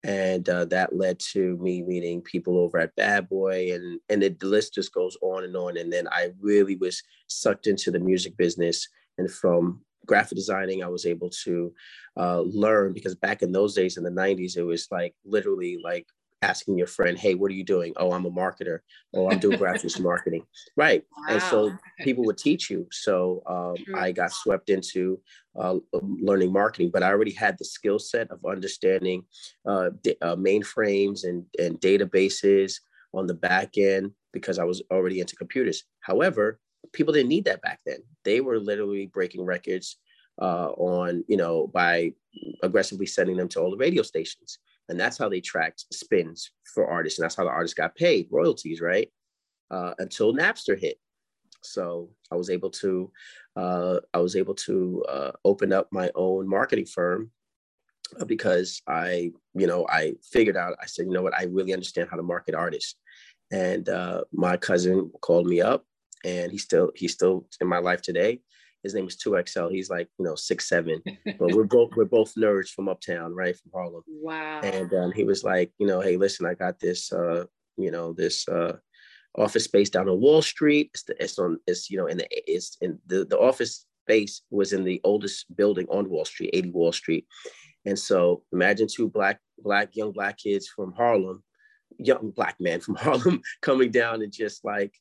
And 0.05 0.49
uh, 0.49 0.65
that 0.67 0.97
led 0.97 1.19
to 1.33 1.57
me 1.57 1.83
meeting 1.83 2.23
people 2.23 2.57
over 2.57 2.79
at 2.79 2.95
Bad 2.95 3.29
Boy, 3.29 3.75
and 3.75 3.99
and 4.09 4.23
it, 4.23 4.39
the 4.39 4.47
list 4.47 4.73
just 4.73 4.95
goes 4.95 5.17
on 5.23 5.43
and 5.43 5.57
on. 5.57 5.77
And 5.77 5.93
then 5.93 6.07
I 6.13 6.31
really 6.41 6.77
was 6.77 7.03
sucked 7.27 7.67
into 7.67 7.91
the 7.91 7.99
music 7.99 8.37
business, 8.37 8.89
and 9.19 9.29
from 9.29 9.85
graphic 10.07 10.37
designing, 10.37 10.85
I 10.85 10.89
was 10.89 11.05
able 11.05 11.31
to 11.45 11.75
uh, 12.17 12.41
learn 12.43 12.93
because 12.93 13.17
back 13.17 13.43
in 13.43 13.51
those 13.51 13.75
days 13.75 13.97
in 13.97 14.05
the 14.05 14.11
'90s, 14.11 14.57
it 14.57 14.63
was 14.63 14.87
like 14.93 15.17
literally 15.25 15.81
like 15.83 16.07
asking 16.43 16.79
your 16.79 16.87
friend, 16.87 17.19
"Hey, 17.19 17.35
what 17.35 17.51
are 17.51 17.55
you 17.55 17.65
doing?" 17.65 17.93
"Oh, 17.97 18.13
I'm 18.13 18.27
a 18.27 18.31
marketer." 18.31 18.81
"Oh, 19.15 19.31
I'm 19.31 19.39
doing 19.39 19.59
graphics 19.63 20.01
marketing." 20.01 20.45
Right, 20.77 21.05
wow. 21.17 21.35
and 21.35 21.43
so 21.43 21.73
people 22.05 22.25
would 22.25 22.39
teach 22.39 22.71
you. 22.71 22.87
So 22.91 23.43
um, 23.47 23.77
I 23.97 24.13
got 24.13 24.33
swept 24.33 24.71
into 24.71 25.21
uh, 25.59 25.77
learning 25.93 26.53
marketing, 26.53 26.91
but 26.93 27.03
I 27.03 27.09
already 27.09 27.33
had 27.33 27.57
the 27.59 27.65
skill 27.65 27.99
set 27.99 28.31
of 28.31 28.45
understanding 28.45 29.25
uh, 29.67 29.91
uh, 30.23 30.37
mainframes 30.37 31.25
and 31.25 31.45
and 31.59 31.81
databases 31.81 32.81
on 33.15 33.27
the 33.27 33.35
back 33.35 33.79
end 33.79 34.13
because 34.33 34.59
I 34.59 34.65
was 34.65 34.83
already 34.91 35.21
into 35.21 35.37
computers. 35.37 35.85
However, 36.01 36.61
people 36.93 37.13
didn't 37.13 37.29
need 37.29 37.45
that 37.47 37.63
back 37.63 37.81
then. 37.87 37.99
They 38.25 38.41
were 38.41 38.59
literally 38.59 39.07
breaking 39.07 39.45
records 39.45 39.97
uh, 40.41 40.71
on, 40.77 41.25
you 41.29 41.37
know, 41.37 41.67
by 41.67 42.13
aggressively 42.63 43.07
sending 43.07 43.37
them 43.37 43.49
to 43.49 43.61
all 43.61 43.71
the 43.71 43.77
radio 43.77 44.03
stations. 44.03 44.59
And 44.89 44.99
that's 44.99 45.19
how 45.19 45.29
they 45.29 45.41
tracked 45.41 45.85
spins 45.93 46.51
for 46.75 46.87
artists. 46.87 47.19
And 47.19 47.25
that's 47.25 47.37
how 47.37 47.45
the 47.45 47.51
artists 47.51 47.75
got 47.75 47.95
paid 47.95 48.29
royalties, 48.31 48.81
right? 48.81 49.11
Uh, 49.71 49.95
until 49.99 50.33
Napster 50.33 50.79
hit. 50.79 50.99
So 51.63 52.11
I 52.31 52.37
was 52.37 52.51
able 52.51 52.71
to, 52.71 53.13
uh, 53.57 54.01
I 54.15 54.19
was 54.19 54.37
able 54.37 54.55
to 54.55 55.05
uh, 55.09 55.33
open 55.45 55.73
up 55.73 55.89
my 55.91 56.11
own 56.15 56.49
marketing 56.49 56.87
firm 56.87 57.31
uh, 58.19 58.25
because 58.25 58.81
I, 58.87 59.33
you 59.55 59.67
know, 59.67 59.87
I 59.89 60.15
figured 60.33 60.57
out, 60.57 60.77
I 60.81 60.87
said, 60.87 61.07
you 61.07 61.13
know 61.13 61.23
what, 61.23 61.35
I 61.35 61.45
really 61.45 61.73
understand 61.73 62.09
how 62.11 62.17
to 62.17 62.23
market 62.23 62.55
artists. 62.55 62.95
And 63.51 63.89
uh, 63.89 64.25
my 64.33 64.57
cousin 64.57 65.11
called 65.21 65.47
me 65.47 65.61
up 65.61 65.85
and 66.25 66.53
he's 66.53 66.63
still, 66.63 66.93
he's 66.95 67.13
still 67.13 67.47
in 67.61 67.67
my 67.67 67.79
life 67.79 68.03
today 68.03 68.41
his 68.89 68.95
name 68.95 69.07
is 69.07 69.17
2XL. 69.17 69.71
He's 69.71 69.91
like, 69.91 70.09
you 70.19 70.25
know, 70.25 70.35
six, 70.35 70.69
seven. 70.69 71.03
but 71.39 71.55
we're 71.55 71.65
both 71.65 71.91
we're 71.97 72.05
both 72.05 72.35
nerds 72.35 72.71
from 72.71 72.89
uptown, 72.89 73.35
right? 73.35 73.57
From 73.57 73.71
Harlem. 73.73 74.03
Wow. 74.07 74.61
And 74.63 74.93
um, 74.95 75.13
he 75.13 75.25
was 75.25 75.45
like, 75.45 75.71
you 75.79 75.87
know, 75.87 76.01
hey, 76.01 76.17
listen, 76.17 76.47
I 76.47 76.55
got 76.55 76.81
this 76.81 77.13
uh, 77.13 77.45
you 77.77 77.91
know, 77.91 78.13
this 78.13 78.49
uh 78.49 78.77
office 79.37 79.65
space 79.65 79.91
down 79.91 80.09
on 80.09 80.21
Wall 80.21 80.43
Street. 80.43 80.91
It's, 80.95 81.03
the, 81.05 81.23
it's 81.23 81.39
on 81.39 81.59
it's 81.67 81.91
you 81.91 81.99
know 81.99 82.07
in 82.07 82.19
the 82.19 82.27
it's 82.31 82.77
in 82.81 82.99
the, 83.07 83.25
the 83.25 83.39
office 83.39 83.87
space 84.05 84.43
was 84.51 84.73
in 84.73 84.85
the 84.85 85.01
oldest 85.05 85.55
building 85.55 85.87
on 85.91 86.09
Wall 86.09 86.25
Street, 86.25 86.51
80 86.53 86.71
Wall 86.71 86.93
Street. 86.93 87.27
And 87.85 87.99
so 87.99 88.43
imagine 88.53 88.89
two 88.89 89.09
black, 89.09 89.41
black, 89.59 89.95
young 89.95 90.13
black 90.13 90.39
kids 90.39 90.67
from 90.67 90.93
Harlem, 90.93 91.43
young 91.99 92.31
black 92.35 92.57
men 92.59 92.81
from 92.81 92.95
Harlem 92.97 93.43
coming 93.61 93.91
down 93.91 94.23
and 94.23 94.33
just 94.33 94.65
like 94.65 94.95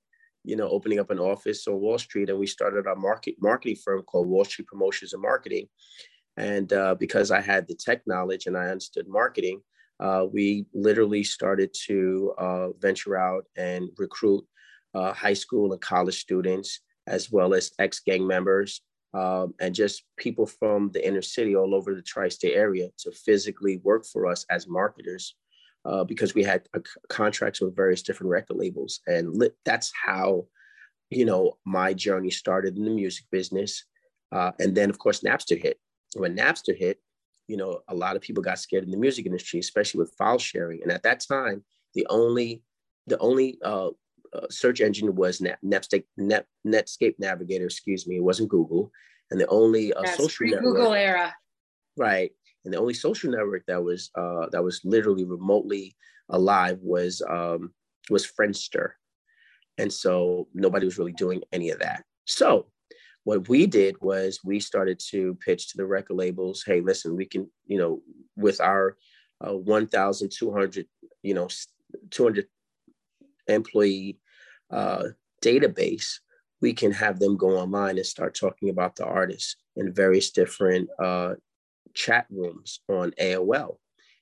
you 0.48 0.56
know, 0.56 0.70
opening 0.70 1.00
up 1.00 1.12
an 1.12 1.20
office 1.20 1.68
on 1.68 1.82
Wall 1.82 2.00
Street, 2.00 2.30
and 2.30 2.40
we 2.40 2.48
started 2.48 2.88
our 2.88 2.96
market 2.96 3.36
marketing 3.42 3.76
firm 3.84 4.02
called 4.04 4.28
Wall 4.28 4.46
Street 4.46 4.68
Promotions 4.68 5.12
and 5.12 5.22
Marketing. 5.22 5.68
And 6.38 6.72
uh, 6.72 6.96
because 6.96 7.32
I 7.32 7.42
had 7.42 7.68
the 7.68 7.76
tech 7.76 8.02
knowledge 8.08 8.46
and 8.46 8.58
I 8.58 8.68
understood 8.68 9.08
marketing, 9.10 9.62
uh, 10.00 10.26
we 10.32 10.66
literally 10.74 11.24
started 11.24 11.76
to 11.88 12.34
uh, 12.38 12.68
venture 12.80 13.18
out 13.18 13.46
and 13.58 13.90
recruit 13.98 14.46
uh, 14.94 15.12
high 15.12 15.34
school 15.34 15.74
and 15.74 15.82
college 15.82 16.20
students, 16.20 16.80
as 17.08 17.30
well 17.30 17.54
as 17.54 17.72
ex 17.78 18.00
gang 18.00 18.26
members, 18.26 18.82
um, 19.14 19.54
and 19.60 19.76
just 19.76 20.04
people 20.16 20.46
from 20.46 20.92
the 20.94 21.06
inner 21.06 21.22
city 21.22 21.58
all 21.58 21.76
over 21.76 21.94
the 21.94 22.02
tri 22.02 22.30
state 22.30 22.56
area 22.56 22.88
to 23.00 23.12
physically 23.12 23.82
work 23.84 24.06
for 24.06 24.28
us 24.28 24.46
as 24.50 24.66
marketers 24.68 25.36
uh, 25.88 26.04
because 26.04 26.36
we 26.36 26.44
had 26.44 26.68
contracts 27.10 27.62
with 27.62 27.76
various 27.76 28.02
different 28.02 28.30
record 28.30 28.58
labels, 28.58 29.00
and 29.08 29.36
li- 29.36 29.50
that's 29.66 29.92
how 30.06 30.46
you 31.10 31.26
know 31.26 31.58
my 31.66 31.94
journey 31.94 32.30
started 32.30 32.78
in 32.78 32.84
the 32.84 32.92
music 32.92 33.26
business. 33.32 33.86
Uh, 34.32 34.52
and 34.60 34.76
then, 34.76 34.90
of 34.90 35.00
course, 35.00 35.22
Napster 35.22 35.60
hit. 35.60 35.80
When 36.16 36.36
Napster 36.36 36.78
hit, 36.78 37.00
you 37.48 37.56
know, 37.56 37.80
a 37.88 37.96
lot 37.96 38.18
of 38.18 38.22
people 38.22 38.44
got 38.44 38.60
scared 38.60 38.84
in 38.84 38.92
the 38.92 38.98
music 38.98 39.26
industry, 39.26 39.60
especially 39.60 40.00
with 40.00 40.14
file 40.18 40.38
sharing. 40.38 40.84
And 40.84 40.92
at 40.92 41.04
that 41.04 41.22
time, 41.22 41.64
the 41.94 42.06
only 42.10 42.64
the 43.08 43.18
only 43.20 43.58
uh, 43.64 43.92
uh, 44.34 44.48
search 44.50 44.82
engine 44.82 45.16
was 45.16 45.40
Net, 45.40 45.58
Netscape, 45.64 46.04
Net, 46.18 46.46
Netscape 46.66 47.16
Navigator. 47.20 47.66
Excuse 47.66 48.06
me, 48.06 48.18
it 48.18 48.24
wasn't 48.24 48.50
Google. 48.50 48.92
And 49.32 49.40
the 49.40 49.48
only 49.48 49.94
uh, 49.94 50.06
social 50.06 50.48
network, 50.48 50.64
Google 50.64 50.94
era, 50.94 51.34
right? 51.98 52.32
And 52.68 52.74
the 52.74 52.80
only 52.80 52.94
social 52.94 53.32
network 53.32 53.66
that 53.68 53.82
was 53.82 54.12
uh, 54.16 54.48
that 54.52 54.62
was 54.62 54.82
literally 54.84 55.24
remotely 55.24 55.96
alive 56.28 56.78
was 56.82 57.22
um, 57.30 57.72
was 58.10 58.28
Friendster, 58.28 58.92
and 59.78 59.92
so 59.92 60.50
nobody 60.54 60.84
was 60.84 60.98
really 60.98 61.14
doing 61.14 61.42
any 61.54 61.70
of 61.70 61.80
that. 61.80 62.04
So 62.26 62.68
what 63.24 63.48
we 63.48 63.68
did 63.68 63.96
was 64.02 64.42
we 64.44 64.60
started 64.60 65.00
to 65.12 65.38
pitch 65.46 65.70
to 65.70 65.78
the 65.78 65.86
record 65.86 66.16
labels, 66.16 66.62
hey, 66.66 66.82
listen, 66.82 67.16
we 67.16 67.26
can, 67.26 67.50
you 67.68 67.78
know, 67.78 68.02
with 68.36 68.60
our 68.60 68.98
uh, 69.40 69.56
1,200, 69.56 70.86
you 71.24 71.34
know, 71.34 71.48
200 72.10 72.48
employee 73.48 74.20
uh, 74.72 75.04
database, 75.42 76.20
we 76.62 76.74
can 76.74 76.92
have 76.92 77.20
them 77.20 77.38
go 77.38 77.58
online 77.58 77.96
and 77.98 78.06
start 78.06 78.36
talking 78.36 78.70
about 78.70 78.98
the 78.98 79.06
artists 79.06 79.56
in 79.78 79.94
various 79.94 80.32
different 80.32 80.90
uh, 81.02 81.36
chat 81.98 82.28
rooms 82.30 82.80
on 82.88 83.12
AOL. 83.20 83.78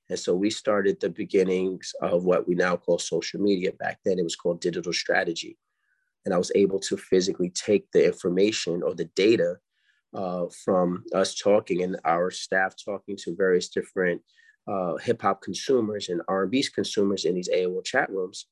And 0.10 0.17
so 0.17 0.34
we 0.34 0.50
started 0.50 1.00
the 1.00 1.10
beginnings 1.10 1.94
of 2.01 2.24
what 2.24 2.48
we 2.48 2.55
now 2.55 2.77
call 2.77 3.00
social 3.00 3.41
media. 3.41 3.72
Back 3.74 4.00
then, 4.05 4.17
it 4.17 4.24
was 4.24 4.36
called 4.36 4.62
digital 4.62 4.94
strategy. 4.94 5.58
And 6.24 6.34
I 6.34 6.38
was 6.38 6.51
able 6.55 6.79
to 6.79 6.98
physically 6.98 7.50
take 7.50 7.91
the 7.91 8.05
information 8.05 8.82
or 8.82 8.96
the 8.96 9.10
data 9.15 9.58
uh, 10.13 10.46
from 10.63 11.03
us 11.13 11.36
talking 11.36 11.84
and 11.84 12.00
our 12.05 12.32
staff 12.32 12.75
talking 12.84 13.17
to 13.17 13.36
various 13.36 13.67
different 13.70 14.22
uh, 14.67 14.96
hip 14.96 15.22
hop 15.22 15.41
consumers 15.41 16.10
and 16.10 16.22
R&B 16.27 16.65
consumers 16.74 17.25
in 17.25 17.36
these 17.36 17.50
AOL 17.50 17.84
chat 17.84 18.10
rooms. 18.10 18.46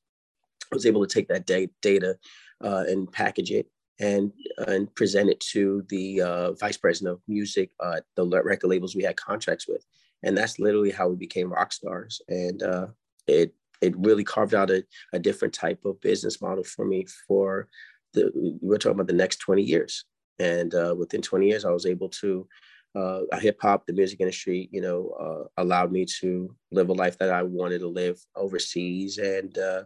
I 0.70 0.76
was 0.76 0.86
able 0.86 1.06
to 1.06 1.12
take 1.12 1.28
that 1.28 1.46
data 1.46 2.18
uh, 2.62 2.84
and 2.88 3.10
package 3.10 3.52
it 3.52 3.68
and 4.00 4.32
and 4.66 4.92
present 4.94 5.30
it 5.30 5.40
to 5.40 5.84
the 5.88 6.20
uh, 6.20 6.52
vice 6.52 6.76
president 6.76 7.14
of 7.14 7.22
music, 7.28 7.70
uh, 7.80 8.00
the 8.16 8.26
record 8.42 8.68
labels 8.68 8.96
we 8.96 9.04
had 9.04 9.16
contracts 9.16 9.68
with, 9.68 9.84
and 10.22 10.36
that's 10.36 10.58
literally 10.58 10.90
how 10.90 11.08
we 11.08 11.16
became 11.16 11.52
rock 11.52 11.72
stars. 11.72 12.20
And 12.28 12.62
uh, 12.62 12.86
it 13.26 13.54
it 13.80 13.96
really 13.96 14.24
carved 14.24 14.54
out 14.54 14.70
a, 14.70 14.84
a 15.12 15.18
different 15.18 15.54
type 15.54 15.84
of 15.84 16.00
business 16.00 16.40
model 16.40 16.64
for 16.64 16.84
me 16.84 17.06
for 17.26 17.68
the 18.14 18.30
we're 18.60 18.78
talking 18.78 18.94
about 18.94 19.08
the 19.08 19.12
next 19.12 19.36
20 19.38 19.62
years. 19.62 20.04
And 20.38 20.74
uh, 20.74 20.94
within 20.98 21.22
20 21.22 21.46
years, 21.46 21.64
I 21.64 21.70
was 21.70 21.86
able 21.86 22.08
to 22.08 22.48
uh, 22.96 23.20
hip 23.34 23.58
hop, 23.60 23.86
the 23.86 23.92
music 23.92 24.20
industry, 24.20 24.68
you 24.72 24.80
know, 24.80 25.10
uh, 25.20 25.62
allowed 25.62 25.92
me 25.92 26.06
to 26.20 26.54
live 26.70 26.88
a 26.88 26.92
life 26.92 27.18
that 27.18 27.30
I 27.30 27.42
wanted 27.42 27.80
to 27.80 27.88
live 27.88 28.18
overseas 28.36 29.18
and 29.18 29.56
uh, 29.58 29.84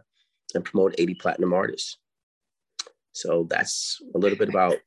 and 0.55 0.65
promote 0.65 0.95
80 0.97 1.15
platinum 1.15 1.53
artists. 1.53 1.97
So 3.11 3.47
that's 3.49 3.99
a 4.15 4.17
little 4.17 4.37
bit 4.37 4.49
about 4.49 4.77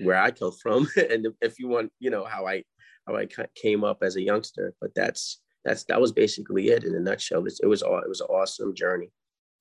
where 0.00 0.20
I 0.20 0.30
come 0.30 0.52
from, 0.52 0.88
and 1.10 1.28
if 1.40 1.58
you 1.58 1.68
want, 1.68 1.92
you 1.98 2.10
know 2.10 2.24
how 2.24 2.46
I 2.46 2.64
how 3.06 3.16
I 3.16 3.26
came 3.54 3.84
up 3.84 4.02
as 4.02 4.16
a 4.16 4.22
youngster. 4.22 4.74
But 4.80 4.94
that's 4.94 5.40
that's 5.64 5.84
that 5.84 6.00
was 6.00 6.12
basically 6.12 6.68
it 6.68 6.84
in 6.84 6.94
a 6.94 7.00
nutshell. 7.00 7.44
It, 7.46 7.66
was 7.66 7.82
all 7.82 7.98
it 7.98 8.08
was 8.08 8.20
an 8.20 8.28
awesome 8.28 8.74
journey, 8.74 9.10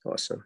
awesome. 0.05 0.43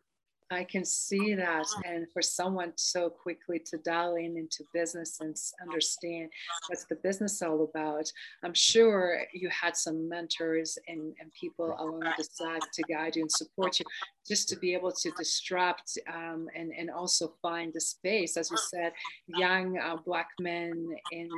I 0.54 0.64
can 0.64 0.86
see 0.86 1.34
that. 1.36 1.66
And 1.86 2.08
for 2.14 2.22
someone 2.22 2.74
so 2.76 3.10
quickly 3.10 3.60
to 3.66 3.78
dial 3.78 4.16
in 4.16 4.38
into 4.38 4.64
business 4.74 5.20
and 5.20 5.36
understand 5.62 6.30
what's 6.68 6.86
the 6.86 6.96
business 6.96 7.42
all 7.42 7.64
about, 7.64 8.12
I'm 8.44 8.54
sure 8.54 9.22
you 9.34 9.50
had 9.50 9.76
some 9.76 10.08
mentors 10.08 10.78
and, 10.88 11.14
and 11.20 11.32
people 11.40 11.76
along 11.80 12.02
the 12.18 12.24
side 12.24 12.62
to 12.74 12.84
guide 12.84 13.16
you 13.16 13.24
and 13.24 13.32
support 13.32 13.80
you, 13.80 13.86
just 14.28 14.48
to 14.50 14.56
be 14.58 14.74
able 14.74 14.92
to 14.92 15.12
disrupt 15.18 15.98
um, 16.14 16.48
and, 16.56 16.72
and 16.78 16.90
also 16.90 17.34
find 17.42 17.74
the 17.74 17.82
space. 17.82 18.38
As 18.38 18.50
you 18.52 18.58
said, 18.58 18.94
young 19.28 19.78
uh, 19.78 19.98
Black 20.06 20.30
men 20.40 20.88
in 21.12 21.30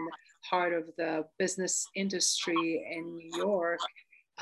heart 0.41 0.74
of 0.74 0.86
the 0.98 1.25
business 1.39 1.88
industry 1.95 2.86
in 2.95 3.15
New 3.15 3.38
York 3.38 3.79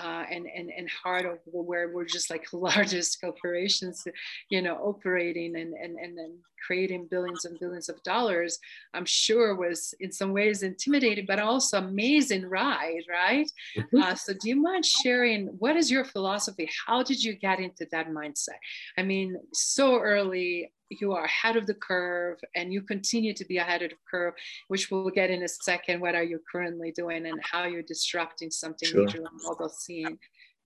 uh, 0.01 0.25
and, 0.29 0.47
and, 0.47 0.71
and 0.75 0.89
heart 0.89 1.25
of 1.25 1.39
where 1.45 1.89
we're 1.89 2.05
just 2.05 2.29
like 2.29 2.45
largest 2.53 3.21
corporations, 3.21 4.05
you 4.49 4.61
know, 4.61 4.75
operating 4.77 5.55
and, 5.55 5.73
and, 5.73 5.97
and 5.97 6.17
then 6.17 6.37
creating 6.65 7.07
billions 7.09 7.45
and 7.45 7.59
billions 7.59 7.89
of 7.89 8.01
dollars, 8.03 8.57
I'm 8.93 9.05
sure 9.05 9.55
was 9.55 9.93
in 9.99 10.11
some 10.11 10.31
ways 10.31 10.63
intimidating, 10.63 11.25
but 11.25 11.39
also 11.39 11.77
amazing 11.77 12.45
ride, 12.45 13.03
right? 13.09 13.49
Mm-hmm. 13.77 14.01
Uh, 14.01 14.15
so 14.15 14.33
do 14.33 14.49
you 14.49 14.55
mind 14.55 14.85
sharing, 14.85 15.47
what 15.59 15.75
is 15.75 15.91
your 15.91 16.05
philosophy? 16.05 16.69
How 16.87 17.03
did 17.03 17.23
you 17.23 17.33
get 17.33 17.59
into 17.59 17.85
that 17.91 18.09
mindset? 18.09 18.59
I 18.97 19.03
mean, 19.03 19.37
so 19.53 19.99
early, 19.99 20.71
you 21.01 21.13
are 21.13 21.25
ahead 21.25 21.55
of 21.55 21.67
the 21.67 21.73
curve 21.73 22.39
and 22.55 22.73
you 22.73 22.81
continue 22.81 23.33
to 23.33 23.45
be 23.45 23.57
ahead 23.57 23.81
of 23.81 23.89
the 23.89 23.95
curve, 24.09 24.33
which 24.67 24.89
we'll 24.89 25.09
get 25.09 25.29
in 25.29 25.43
a 25.43 25.47
second. 25.47 26.01
What 26.01 26.15
are 26.15 26.23
you 26.23 26.39
currently 26.51 26.91
doing 26.91 27.25
and 27.25 27.39
how 27.43 27.65
you're 27.65 27.83
disrupting 27.83 28.51
something 28.51 28.89
sure. 28.89 29.07
on 29.07 29.27
mobile 29.43 29.69
scene? 29.69 30.17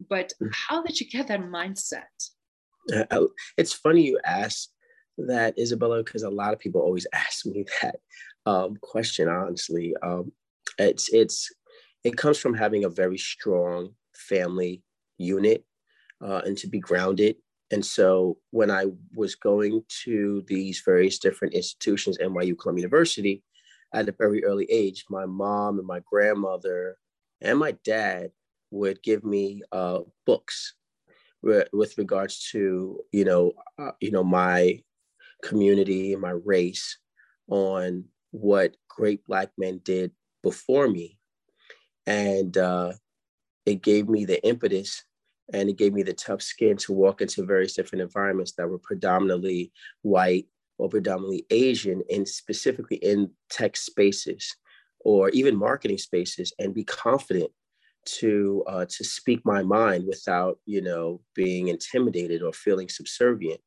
But 0.10 0.34
mm. 0.42 0.50
how 0.54 0.84
did 0.84 1.00
you 1.00 1.08
get 1.08 1.28
that 1.28 1.42
mindset? 1.42 2.04
Uh, 3.12 3.26
it's 3.58 3.74
funny 3.74 4.04
you 4.04 4.20
ask 4.26 4.70
that, 5.18 5.58
Isabella, 5.60 6.04
because 6.04 6.24
a 6.24 6.30
lot 6.30 6.54
of 6.54 6.60
people 6.60 6.82
always 6.82 7.08
ask 7.14 7.46
me 7.46 7.66
that 7.82 7.96
um, 8.46 8.78
question. 8.82 9.28
Honestly, 9.28 9.94
um, 10.02 10.32
it's 10.78 11.10
it's 11.14 11.50
it 12.04 12.18
comes 12.18 12.38
from 12.38 12.54
having 12.54 12.86
a 12.86 12.90
very 12.90 13.18
strong 13.18 13.90
family 14.16 14.84
unit 15.18 15.64
uh, 16.22 16.42
and 16.46 16.58
to 16.58 16.68
be 16.68 16.80
grounded. 16.80 17.36
And 17.72 17.86
so 17.86 18.38
when 18.52 18.72
I 18.72 18.86
was 19.14 19.36
going 19.36 19.84
to 20.04 20.44
these 20.48 20.82
various 20.86 21.20
different 21.20 21.54
institutions, 21.54 22.18
NYU 22.18 22.58
Columbia 22.58 22.84
University, 22.84 23.44
at 23.94 24.10
a 24.10 24.16
very 24.18 24.44
early 24.44 24.66
age, 24.70 25.06
my 25.10 25.26
mom 25.26 25.80
and 25.80 25.88
my 25.88 26.02
grandmother 26.10 26.98
and 27.42 27.60
my 27.60 27.72
dad 27.84 28.32
would 28.72 29.02
give 29.04 29.24
me 29.24 29.62
uh, 29.72 30.00
books 30.26 30.76
with 31.44 31.98
regards 31.98 32.50
to 32.52 33.00
you 33.12 33.24
know 33.24 33.54
uh, 33.78 33.92
you 34.02 34.12
know 34.12 34.24
my 34.24 34.82
community 35.44 36.16
my 36.16 36.32
race 36.32 36.98
on 37.48 38.04
what 38.32 38.76
great 38.90 39.24
black 39.26 39.50
men 39.58 39.80
did 39.84 40.12
before 40.44 40.88
me. 40.88 41.18
And 42.06 42.58
uh, 42.58 42.94
it 43.66 43.82
gave 43.82 44.08
me 44.08 44.26
the 44.26 44.46
impetus 44.46 45.04
and 45.54 45.70
it 45.70 45.78
gave 45.78 45.94
me 45.94 46.04
the 46.04 46.14
tough 46.14 46.42
skin 46.42 46.78
to 46.78 46.94
walk 46.94 47.22
into 47.22 47.46
various 47.46 47.74
different 47.74 48.02
environments 48.02 48.54
that 48.54 48.68
were 48.68 48.80
predominantly 48.80 49.72
white 50.02 50.46
or 50.78 50.90
predominantly 50.90 51.46
asian 51.50 52.04
and 52.14 52.28
specifically 52.28 52.98
in 52.98 53.30
tech 53.50 53.76
spaces 53.76 54.56
or 55.00 55.30
even 55.30 55.56
marketing 55.56 55.98
spaces 55.98 56.54
and 56.60 56.74
be 56.74 56.84
confident 56.84 57.52
to 58.08 58.64
uh, 58.68 58.86
to 58.86 59.04
speak 59.04 59.42
my 59.46 59.62
mind 59.62 60.06
without 60.08 60.60
you 60.66 60.82
know 60.82 61.22
being 61.36 61.68
intimidated 61.68 62.42
or 62.42 62.54
feeling 62.54 62.90
subservient. 62.90 63.60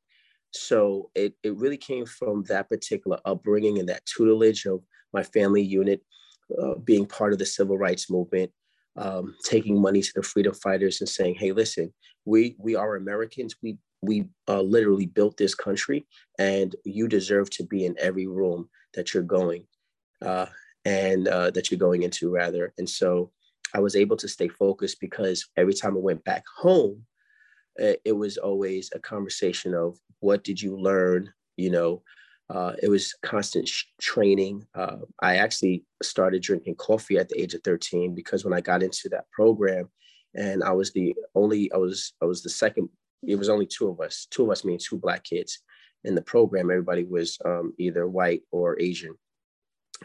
So 0.52 1.10
it, 1.14 1.34
it 1.44 1.56
really 1.56 1.76
came 1.76 2.06
from 2.06 2.42
that 2.44 2.68
particular 2.68 3.20
upbringing 3.24 3.78
and 3.78 3.88
that 3.88 4.04
tutelage 4.06 4.66
of 4.66 4.82
my 5.12 5.22
family 5.22 5.62
unit 5.62 6.02
uh, 6.60 6.74
being 6.82 7.06
part 7.06 7.32
of 7.32 7.38
the 7.38 7.46
civil 7.46 7.78
rights 7.78 8.10
movement 8.10 8.50
um, 9.00 9.34
taking 9.44 9.80
money 9.80 10.02
to 10.02 10.12
the 10.14 10.22
freedom 10.22 10.54
fighters 10.54 11.00
and 11.00 11.08
saying 11.08 11.34
hey 11.34 11.52
listen 11.52 11.92
we 12.24 12.54
we 12.58 12.74
are 12.74 12.96
americans 12.96 13.56
we 13.62 13.76
we 14.02 14.24
uh, 14.48 14.62
literally 14.62 15.06
built 15.06 15.36
this 15.36 15.54
country 15.54 16.06
and 16.38 16.74
you 16.84 17.06
deserve 17.06 17.50
to 17.50 17.64
be 17.64 17.84
in 17.84 17.94
every 17.98 18.26
room 18.26 18.68
that 18.94 19.12
you're 19.12 19.22
going 19.22 19.64
uh, 20.22 20.46
and 20.84 21.28
uh, 21.28 21.50
that 21.50 21.70
you're 21.70 21.78
going 21.78 22.02
into 22.02 22.30
rather 22.30 22.72
and 22.78 22.88
so 22.88 23.30
I 23.74 23.80
was 23.80 23.94
able 23.94 24.16
to 24.16 24.28
stay 24.28 24.48
focused 24.48 24.98
because 25.00 25.46
every 25.56 25.74
time 25.74 25.96
I 25.96 26.00
went 26.00 26.24
back 26.24 26.42
home, 26.58 27.04
it 28.04 28.16
was 28.16 28.36
always 28.36 28.90
a 28.94 28.98
conversation 28.98 29.74
of 29.74 29.98
what 30.20 30.44
did 30.44 30.60
you 30.60 30.76
learn? 30.76 31.32
You 31.56 31.70
know, 31.70 32.02
uh, 32.50 32.72
it 32.82 32.88
was 32.88 33.14
constant 33.22 33.68
sh- 33.68 33.84
training. 34.00 34.66
Uh, 34.74 34.96
I 35.20 35.36
actually 35.36 35.84
started 36.02 36.42
drinking 36.42 36.74
coffee 36.76 37.16
at 37.16 37.28
the 37.28 37.40
age 37.40 37.54
of 37.54 37.62
13 37.62 38.14
because 38.14 38.44
when 38.44 38.52
I 38.52 38.60
got 38.60 38.82
into 38.82 39.08
that 39.10 39.30
program, 39.30 39.88
and 40.34 40.62
I 40.62 40.72
was 40.72 40.92
the 40.92 41.14
only, 41.34 41.72
I 41.72 41.76
was, 41.76 42.12
I 42.20 42.24
was 42.24 42.42
the 42.42 42.50
second. 42.50 42.88
It 43.26 43.36
was 43.36 43.48
only 43.48 43.66
two 43.66 43.88
of 43.88 44.00
us. 44.00 44.26
Two 44.30 44.44
of 44.44 44.50
us 44.50 44.64
mean 44.64 44.78
two 44.78 44.98
black 44.98 45.24
kids 45.24 45.60
in 46.04 46.14
the 46.14 46.22
program. 46.22 46.70
Everybody 46.70 47.04
was 47.04 47.38
um, 47.44 47.72
either 47.78 48.08
white 48.08 48.42
or 48.50 48.80
Asian. 48.80 49.14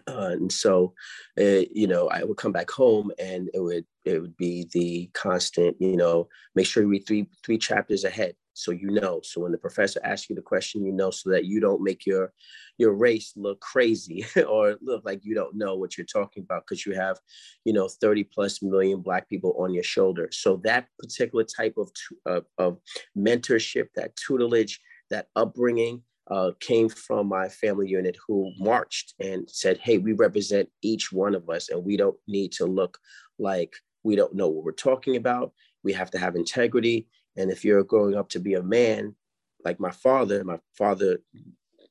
Uh, 0.08 0.32
and 0.34 0.52
so, 0.52 0.94
uh, 1.40 1.64
you 1.72 1.88
know, 1.88 2.10
I 2.10 2.24
would 2.24 2.38
come 2.38 2.52
back 2.52 2.70
home 2.70 3.12
and 3.18 3.50
it 3.54 3.60
would 3.60 3.86
it 4.04 4.20
would 4.20 4.36
be 4.36 4.68
the 4.74 5.10
constant, 5.14 5.78
you 5.80 5.96
know, 5.96 6.28
make 6.54 6.66
sure 6.66 6.84
you 6.84 6.90
read 6.90 7.08
three 7.08 7.30
three 7.46 7.58
chapters 7.58 8.04
ahead 8.04 8.36
so 8.56 8.72
you 8.72 8.90
know. 8.90 9.20
So 9.24 9.42
when 9.42 9.52
the 9.52 9.58
professor 9.58 10.00
asks 10.04 10.30
you 10.30 10.36
the 10.36 10.42
question, 10.42 10.86
you 10.86 10.92
know, 10.92 11.12
so 11.12 11.30
that 11.30 11.46
you 11.46 11.60
don't 11.60 11.84
make 11.84 12.06
your 12.06 12.34
your 12.78 12.94
race 12.94 13.34
look 13.36 13.60
crazy 13.60 14.26
or 14.48 14.78
look 14.82 15.04
like 15.06 15.24
you 15.24 15.36
don't 15.36 15.56
know 15.56 15.76
what 15.76 15.98
you're 15.98 16.06
talking 16.06 16.44
about 16.44 16.64
because 16.68 16.86
you 16.86 16.94
have, 16.94 17.20
you 17.64 17.74
know, 17.74 17.88
30 17.88 18.24
plus 18.26 18.62
million 18.62 19.02
black 19.02 19.30
people 19.30 19.56
on 19.60 19.74
your 19.74 19.84
shoulder. 19.84 20.30
So 20.32 20.58
that 20.64 20.88
particular 21.00 21.44
type 21.44 21.76
of 21.78 21.92
of, 22.26 22.46
of 22.58 22.80
mentorship, 23.18 23.88
that 23.96 24.16
tutelage, 24.16 24.80
that 25.10 25.28
upbringing 25.36 26.02
uh, 26.32 26.52
came 26.60 26.90
from 26.90 27.28
my 27.28 27.48
family 27.50 27.88
unit 27.88 28.18
who 28.28 28.52
marched 28.58 29.14
and 29.20 29.48
said, 29.50 29.78
Hey, 29.78 29.98
we 29.98 30.14
represent 30.14 30.70
each 30.82 31.12
one 31.12 31.36
of 31.36 31.50
us, 31.50 31.70
and 31.70 31.84
we 31.84 31.98
don't 31.98 32.18
need 32.28 32.52
to 32.54 32.66
look 32.66 32.98
like 33.38 33.76
we 34.04 34.16
don't 34.16 34.36
know 34.36 34.48
what 34.48 34.64
we're 34.64 34.72
talking 34.72 35.16
about. 35.18 35.52
We 35.84 35.94
have 35.94 36.12
to 36.12 36.20
have 36.20 36.36
integrity. 36.36 37.08
And 37.38 37.51
if 37.51 37.65
you're 37.65 37.84
growing 37.84 38.15
up 38.15 38.30
to 38.30 38.39
be 38.39 38.54
a 38.54 38.63
man, 38.63 39.15
like 39.64 39.79
my 39.79 39.92
father, 39.92 40.44
my 40.44 40.60
father 40.77 41.20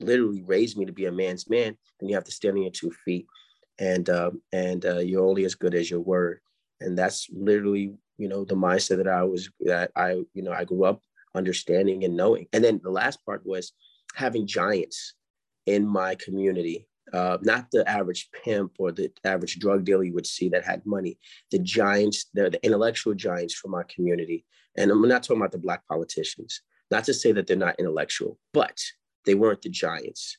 literally 0.00 0.42
raised 0.42 0.76
me 0.76 0.84
to 0.86 0.92
be 0.92 1.06
a 1.06 1.12
man's 1.12 1.48
man, 1.48 1.76
then 1.98 2.08
you 2.08 2.14
have 2.14 2.24
to 2.24 2.32
stand 2.32 2.56
on 2.56 2.62
your 2.62 2.70
two 2.70 2.92
feet. 3.04 3.26
And 3.78 4.08
uh, 4.08 4.30
and 4.52 4.86
uh, 4.86 4.98
you're 4.98 5.26
only 5.26 5.44
as 5.44 5.56
good 5.56 5.74
as 5.74 5.90
your 5.90 6.00
word. 6.00 6.40
And 6.80 6.96
that's 6.96 7.28
literally, 7.32 7.94
you 8.18 8.28
know, 8.28 8.44
the 8.44 8.54
mindset 8.54 8.98
that 8.98 9.08
I 9.08 9.24
was 9.24 9.50
that 9.60 9.90
I, 9.96 10.22
you 10.32 10.42
know, 10.42 10.52
I 10.52 10.64
grew 10.64 10.84
up 10.84 11.02
understanding 11.34 12.04
and 12.04 12.16
knowing. 12.16 12.46
And 12.52 12.62
then 12.62 12.80
the 12.82 12.90
last 12.90 13.24
part 13.26 13.44
was 13.44 13.72
having 14.14 14.46
giants 14.46 15.14
in 15.66 15.86
my 15.86 16.14
community. 16.14 16.86
Uh, 17.12 17.38
not 17.42 17.70
the 17.70 17.88
average 17.88 18.28
pimp 18.44 18.72
or 18.78 18.90
the 18.90 19.10
average 19.24 19.58
drug 19.58 19.84
dealer 19.84 20.04
you 20.04 20.14
would 20.14 20.26
see 20.26 20.48
that 20.48 20.64
had 20.64 20.84
money, 20.86 21.18
the 21.50 21.58
giants, 21.58 22.26
the, 22.34 22.50
the 22.50 22.64
intellectual 22.64 23.14
giants 23.14 23.54
from 23.54 23.74
our 23.74 23.84
community. 23.84 24.44
And 24.76 24.90
I'm 24.90 25.06
not 25.08 25.22
talking 25.22 25.40
about 25.40 25.52
the 25.52 25.58
Black 25.58 25.86
politicians, 25.88 26.60
not 26.90 27.04
to 27.04 27.14
say 27.14 27.32
that 27.32 27.46
they're 27.46 27.56
not 27.56 27.78
intellectual, 27.78 28.38
but 28.52 28.78
they 29.24 29.34
weren't 29.34 29.62
the 29.62 29.70
giants 29.70 30.38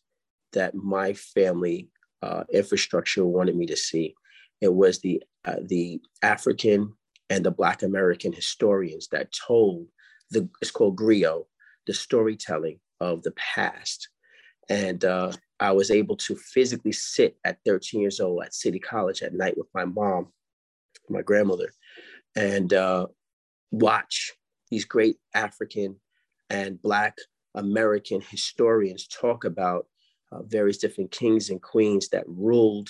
that 0.54 0.76
my 0.76 1.14
family 1.14 1.90
uh, 2.22 2.44
infrastructure 2.52 3.26
wanted 3.26 3.56
me 3.56 3.66
to 3.68 3.78
see. 3.78 4.16
It 4.62 4.74
was 4.74 5.00
the, 5.00 5.22
uh, 5.46 5.58
the 5.66 6.02
African 6.22 6.94
and 7.30 7.46
the 7.46 7.52
Black 7.52 7.84
American 7.84 8.34
historians 8.34 9.08
that 9.10 9.34
told 9.48 9.88
the, 10.32 10.50
it's 10.62 10.72
called 10.72 10.98
griot, 10.98 11.46
the 11.88 11.94
storytelling 11.94 12.80
of 13.00 13.24
the 13.24 13.32
past. 13.32 14.10
And 14.70 15.04
uh, 15.06 15.32
I 15.60 15.72
was 15.72 15.92
able 15.92 16.18
to 16.18 16.36
physically 16.36 16.92
sit 16.92 17.38
at 17.46 17.60
13 17.66 18.02
years 18.02 18.20
old 18.20 18.44
at 18.44 18.54
City 18.54 18.80
College 18.80 19.22
at 19.22 19.34
night 19.34 19.58
with 19.58 19.68
my 19.74 19.86
mom, 19.86 20.28
my 21.10 21.22
grandmother, 21.22 21.72
and 22.36 22.74
uh, 22.74 23.08
watch 23.72 24.34
these 24.72 24.86
great 24.86 25.18
African 25.34 25.98
and 26.50 26.82
Black 26.82 27.18
American 27.56 28.22
historians 28.22 29.08
talk 29.08 29.46
about 29.46 29.88
uh, 30.32 30.44
various 30.44 30.78
different 30.78 31.12
kings 31.12 31.50
and 31.50 31.62
queens 31.62 32.10
that 32.10 32.24
ruled 32.28 32.90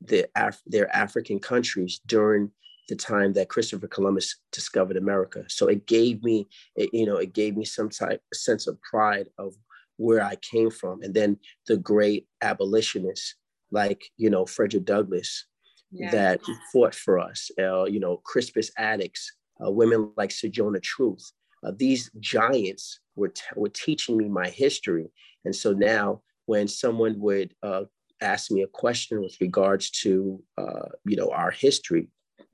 the 0.00 0.28
Af- 0.36 0.62
their 0.66 0.94
African 0.94 1.38
countries 1.38 2.00
during 2.06 2.50
the 2.88 2.96
time 2.96 3.32
that 3.32 3.48
Christopher 3.48 3.88
Columbus 3.88 4.36
discovered 4.52 4.96
America. 4.96 5.44
So 5.48 5.68
it 5.68 5.86
gave 5.86 6.22
me, 6.22 6.46
it, 6.76 6.90
you 6.92 7.06
know, 7.06 7.16
it 7.16 7.32
gave 7.32 7.56
me 7.56 7.64
some 7.64 7.88
type 7.88 8.22
sense 8.32 8.66
of 8.66 8.80
pride 8.82 9.26
of 9.38 9.54
where 9.96 10.22
I 10.22 10.36
came 10.36 10.70
from. 10.70 11.02
And 11.02 11.14
then 11.14 11.38
the 11.66 11.78
great 11.78 12.26
abolitionists 12.42 13.36
like, 13.70 14.04
you 14.16 14.28
know, 14.28 14.44
Frederick 14.44 14.84
Douglass 14.84 15.46
yeah. 15.90 16.10
that 16.10 16.40
fought 16.72 16.94
for 16.94 17.18
us, 17.18 17.50
uh, 17.58 17.84
you 17.84 18.00
know, 18.00 18.18
Crispus 18.18 18.70
Attucks, 18.76 19.32
uh, 19.64 19.70
women 19.70 20.10
like 20.16 20.30
Sojourner 20.30 20.80
Truth. 20.80 21.32
Uh, 21.64 21.72
these 21.76 22.10
giants 22.20 23.00
were, 23.16 23.28
t- 23.28 23.42
were 23.56 23.68
teaching 23.68 24.16
me 24.16 24.28
my 24.28 24.48
history. 24.48 25.10
And 25.44 25.54
so 25.54 25.72
now 25.72 26.22
when 26.46 26.68
someone 26.68 27.18
would 27.20 27.54
uh, 27.62 27.84
ask 28.20 28.50
me 28.50 28.62
a 28.62 28.66
question 28.66 29.22
with 29.22 29.36
regards 29.40 29.90
to, 29.90 30.42
uh, 30.58 30.88
you 31.04 31.16
know, 31.16 31.30
our 31.30 31.50
history, 31.50 32.08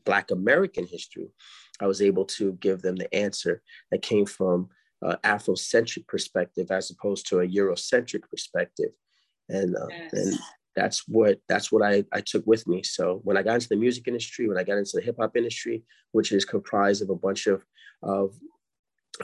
Black 0.05 0.31
American 0.31 0.87
history, 0.87 1.29
I 1.81 1.87
was 1.87 2.03
able 2.03 2.25
to 2.27 2.53
give 2.55 2.83
them 2.83 2.97
the 2.97 3.13
answer 3.15 3.63
that 3.91 4.03
came 4.03 4.27
from 4.27 4.69
uh, 5.05 5.17
Afrocentric 5.25 6.07
perspective 6.07 6.71
as 6.71 6.91
opposed 6.91 7.27
to 7.29 7.41
a 7.41 7.49
Eurocentric 7.49 8.23
perspective, 8.29 8.91
and 9.49 9.75
uh, 9.75 9.87
yes. 9.89 10.13
and 10.13 10.39
that's 10.77 11.07
what 11.09 11.39
that's 11.49 11.73
what 11.73 11.83
I, 11.83 12.05
I 12.13 12.21
took 12.21 12.47
with 12.47 12.67
me. 12.67 12.83
So 12.83 13.21
when 13.25 13.37
I 13.37 13.43
got 13.43 13.55
into 13.55 13.69
the 13.69 13.77
music 13.77 14.07
industry, 14.07 14.49
when 14.49 14.59
I 14.59 14.65
got 14.65 14.79
into 14.79 14.93
the 14.95 15.03
hip 15.03 15.17
hop 15.19 15.37
industry, 15.37 15.83
which 16.13 16.33
is 16.33 16.45
comprised 16.45 17.03
of 17.03 17.11
a 17.11 17.17
bunch 17.17 17.47
of 17.47 17.65
of 18.03 18.35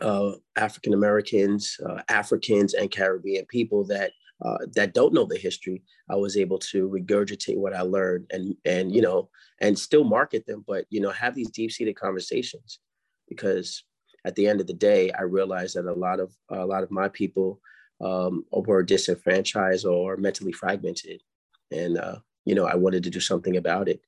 uh, 0.00 0.32
African 0.56 0.92
Americans, 0.92 1.76
uh, 1.88 2.02
Africans, 2.08 2.74
and 2.74 2.90
Caribbean 2.90 3.46
people 3.46 3.84
that 3.86 4.12
uh, 4.44 4.58
that 4.74 4.92
don't 4.92 5.14
know 5.14 5.24
the 5.24 5.38
history, 5.38 5.82
I 6.10 6.16
was 6.16 6.36
able 6.36 6.58
to 6.58 6.88
regurgitate 6.88 7.56
what 7.56 7.74
I 7.74 7.82
learned 7.82 8.26
and 8.30 8.54
and 8.64 8.94
you 8.94 9.02
know 9.02 9.30
and 9.60 9.78
still 9.78 10.04
market 10.04 10.46
them, 10.46 10.64
but 10.66 10.84
you 10.90 11.00
know 11.00 11.10
have 11.10 11.34
these 11.34 11.50
deep 11.50 11.72
seated 11.72 11.96
conversations 11.96 12.80
because 13.28 13.84
at 14.24 14.34
the 14.34 14.46
end 14.48 14.60
of 14.60 14.66
the 14.66 14.74
day, 14.74 15.10
I 15.12 15.22
realized 15.22 15.76
that 15.76 15.86
a 15.86 15.92
lot 15.92 16.20
of 16.20 16.34
a 16.50 16.66
lot 16.66 16.82
of 16.82 16.90
my 16.90 17.08
people 17.08 17.60
um, 18.00 18.44
were 18.50 18.82
disenfranchised 18.82 19.86
or 19.86 20.16
mentally 20.16 20.52
fragmented, 20.52 21.22
and 21.70 21.98
uh, 21.98 22.16
you 22.44 22.54
know 22.54 22.66
I 22.66 22.74
wanted 22.74 23.02
to 23.04 23.10
do 23.10 23.20
something 23.20 23.56
about 23.56 23.88
it, 23.88 24.00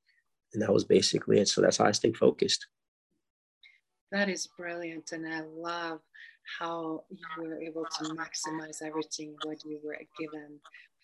and 0.53 0.63
that 0.63 0.73
was 0.73 0.85
basically 0.85 1.39
it. 1.41 1.49
So 1.49 1.61
that's 1.61 1.79
how 1.79 1.87
I 1.87 1.93
stayed 1.93 2.17
focused. 2.17 2.67
That 4.11 4.29
is 4.29 4.49
brilliant, 4.59 5.13
and 5.13 5.27
I 5.27 5.41
love 5.41 6.01
how 6.59 7.05
you 7.11 7.43
were 7.43 7.61
able 7.61 7.85
to 7.85 8.05
maximize 8.15 8.81
everything 8.83 9.37
what 9.43 9.65
you 9.65 9.79
were 9.85 9.99
given 10.19 10.61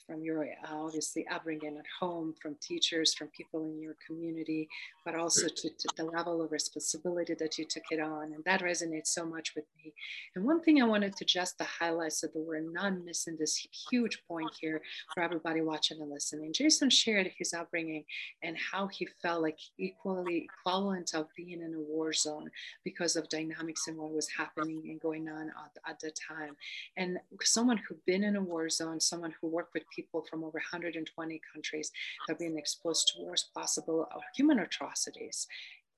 from 0.07 0.23
your 0.23 0.47
obviously 0.71 1.27
upbringing 1.29 1.77
at 1.79 1.85
home, 2.01 2.35
from 2.41 2.57
teachers, 2.61 3.15
from 3.15 3.29
people 3.29 3.65
in 3.65 3.81
your 3.81 3.97
community, 4.07 4.69
but 5.05 5.15
also 5.15 5.49
to, 5.49 5.69
to, 5.71 5.89
the 5.97 6.05
level 6.05 6.43
of 6.43 6.53
responsibility 6.53 7.35
that 7.35 7.59
you 7.59 7.65
took 7.65 7.85
it 7.91 8.01
on. 8.01 8.33
And 8.35 8.45
that 8.45 8.63
resonates 8.63 9.09
so 9.09 9.25
much 9.25 9.55
with 9.55 9.65
me. 9.77 9.93
And 10.35 10.45
one 10.45 10.61
thing 10.63 10.83
I 10.83 10.87
wanted 10.87 11.17
to 11.17 11.25
just 11.25 11.59
to 11.59 11.65
highlight 11.65 12.13
so 12.13 12.27
that 12.27 12.39
we're 12.39 12.61
not 12.61 13.05
missing 13.05 13.37
this 13.39 13.67
huge 13.91 14.23
point 14.27 14.51
here 14.61 14.83
for 15.15 15.23
everybody 15.23 15.61
watching 15.61 16.01
and 16.01 16.11
listening. 16.11 16.53
Jason 16.53 16.91
shared 16.91 17.31
his 17.39 17.55
upbringing 17.55 18.05
and 18.43 18.57
how 18.59 18.89
he 18.89 19.09
felt 19.23 19.43
like 19.43 19.59
equally 19.79 20.47
equivalent 20.49 21.15
of 21.15 21.29
being 21.37 21.63
in 21.63 21.75
a 21.75 21.81
war 21.81 22.13
zone 22.13 22.51
because 22.85 23.17
of 23.17 23.29
dynamics 23.29 23.89
and 23.89 23.97
what 23.97 24.13
was 24.13 24.29
happening 24.37 24.83
and 24.87 25.01
going 25.01 25.29
on 25.29 25.49
at, 25.49 25.91
at 25.91 26.01
the 26.01 26.11
time. 26.11 26.57
And 26.97 27.19
someone 27.43 27.79
who'd 27.79 28.05
been 28.07 28.25
in 28.25 28.37
a 28.37 28.43
war 28.43 28.69
zone, 28.69 29.01
someone 29.01 29.35
who 29.41 29.49
worked 29.49 29.75
with 29.75 29.85
people 29.95 30.25
from 30.29 30.45
over 30.45 30.59
120 30.59 31.41
countries 31.53 31.91
that 32.27 32.35
have 32.35 32.39
been 32.39 32.59
exposed 32.59 33.09
to 33.09 33.23
worst 33.23 33.53
possible 33.55 34.09
human 34.37 34.59
atrocities. 34.61 35.47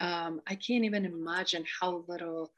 Um, 0.00 0.40
I 0.46 0.54
can't 0.54 0.84
even 0.84 1.04
imagine 1.04 1.64
how 1.80 2.04
little, 2.06 2.52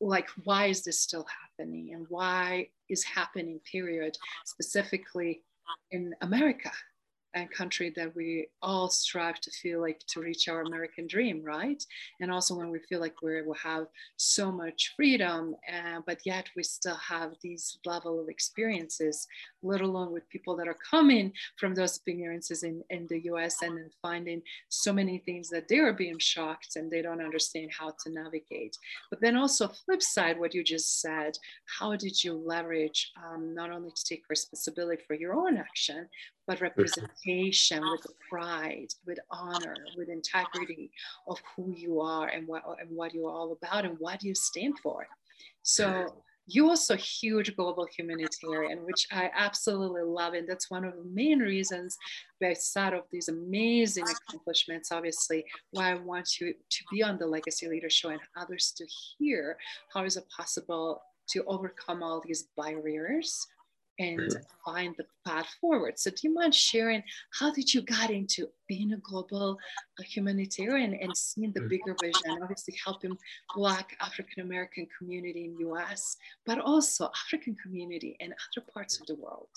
like, 0.00 0.28
why 0.44 0.66
is 0.66 0.84
this 0.84 1.00
still 1.00 1.26
happening 1.42 1.92
and 1.94 2.06
why 2.08 2.68
is 2.88 3.02
happening, 3.04 3.60
period, 3.70 4.16
specifically 4.44 5.42
in 5.90 6.14
America 6.20 6.70
and 7.34 7.50
country 7.50 7.92
that 7.96 8.14
we 8.14 8.48
all 8.62 8.88
strive 8.90 9.40
to 9.40 9.50
feel 9.50 9.80
like 9.80 10.00
to 10.08 10.20
reach 10.20 10.48
our 10.48 10.62
American 10.62 11.06
dream, 11.06 11.42
right? 11.42 11.82
And 12.20 12.30
also 12.30 12.54
when 12.54 12.70
we 12.70 12.78
feel 12.80 13.00
like 13.00 13.22
we 13.22 13.42
will 13.42 13.54
have 13.54 13.86
so 14.16 14.52
much 14.52 14.92
freedom, 14.96 15.54
uh, 15.72 16.00
but 16.06 16.18
yet 16.24 16.48
we 16.56 16.62
still 16.62 16.96
have 16.96 17.32
these 17.42 17.78
level 17.86 18.20
of 18.20 18.28
experiences, 18.28 19.26
let 19.62 19.80
alone 19.80 20.12
with 20.12 20.28
people 20.28 20.56
that 20.56 20.68
are 20.68 20.78
coming 20.90 21.32
from 21.56 21.74
those 21.74 21.96
experiences 21.96 22.62
in, 22.62 22.82
in 22.90 23.06
the 23.08 23.20
US 23.24 23.62
and 23.62 23.76
then 23.76 23.90
finding 24.02 24.42
so 24.68 24.92
many 24.92 25.18
things 25.18 25.48
that 25.50 25.68
they 25.68 25.78
are 25.78 25.92
being 25.92 26.18
shocked 26.18 26.76
and 26.76 26.90
they 26.90 27.02
don't 27.02 27.22
understand 27.22 27.70
how 27.76 27.94
to 28.02 28.10
navigate. 28.10 28.76
But 29.10 29.20
then 29.20 29.36
also 29.36 29.68
flip 29.68 30.02
side, 30.02 30.38
what 30.38 30.54
you 30.54 30.62
just 30.62 31.00
said, 31.00 31.38
how 31.78 31.96
did 31.96 32.22
you 32.22 32.34
leverage 32.34 33.12
um, 33.24 33.54
not 33.54 33.70
only 33.70 33.90
to 33.90 34.04
take 34.04 34.22
responsibility 34.28 35.02
for 35.06 35.14
your 35.14 35.34
own 35.34 35.56
action, 35.56 36.08
but 36.46 36.60
representation 36.60 37.82
with 37.90 38.06
pride, 38.28 38.88
with 39.06 39.18
honor, 39.30 39.76
with 39.96 40.08
integrity 40.08 40.90
of 41.28 41.38
who 41.54 41.72
you 41.76 42.00
are 42.00 42.28
and 42.28 42.46
what, 42.46 42.62
and 42.80 42.90
what 42.90 43.14
you're 43.14 43.30
all 43.30 43.56
about 43.62 43.84
and 43.84 43.96
what 43.98 44.22
you 44.22 44.34
stand 44.34 44.78
for. 44.80 45.06
So 45.62 46.06
you're 46.46 46.70
also 46.70 46.94
a 46.94 46.96
huge 46.96 47.54
global 47.54 47.86
humanitarian, 47.96 48.84
which 48.84 49.06
I 49.12 49.30
absolutely 49.34 50.02
love. 50.02 50.34
And 50.34 50.48
that's 50.48 50.70
one 50.70 50.84
of 50.84 50.94
the 50.96 51.04
main 51.04 51.38
reasons 51.38 51.96
beside 52.40 52.94
of 52.94 53.02
these 53.12 53.28
amazing 53.28 54.04
accomplishments, 54.04 54.90
obviously, 54.90 55.44
why 55.70 55.92
I 55.92 55.94
want 55.94 56.40
you 56.40 56.52
to 56.52 56.84
be 56.90 57.02
on 57.02 57.18
the 57.18 57.26
Legacy 57.26 57.68
Leader 57.68 57.90
Show 57.90 58.10
and 58.10 58.20
others 58.36 58.74
to 58.76 58.86
hear 58.86 59.56
how 59.94 60.04
is 60.04 60.16
it 60.16 60.24
possible 60.36 61.00
to 61.28 61.44
overcome 61.44 62.02
all 62.02 62.20
these 62.26 62.48
barriers 62.56 63.46
and 64.02 64.20
mm-hmm. 64.20 64.72
find 64.72 64.94
the 64.96 65.06
path 65.24 65.48
forward. 65.60 65.98
So 65.98 66.10
do 66.10 66.16
you 66.22 66.34
mind 66.34 66.54
sharing 66.54 67.02
how 67.38 67.52
did 67.52 67.72
you 67.72 67.82
got 67.82 68.10
into 68.10 68.48
being 68.68 68.92
a 68.92 68.96
global 68.98 69.58
humanitarian 70.00 70.94
and 70.94 71.16
seeing 71.16 71.52
the 71.52 71.60
mm-hmm. 71.60 71.68
bigger 71.68 71.96
vision, 72.00 72.42
obviously 72.42 72.74
helping 72.84 73.16
Black 73.54 73.96
African 74.00 74.42
American 74.42 74.86
community 74.98 75.44
in 75.44 75.68
US, 75.68 76.16
but 76.46 76.58
also 76.58 77.10
African 77.24 77.56
community 77.62 78.16
and 78.20 78.32
other 78.32 78.66
parts 78.72 79.00
of 79.00 79.06
the 79.06 79.14
world? 79.14 79.48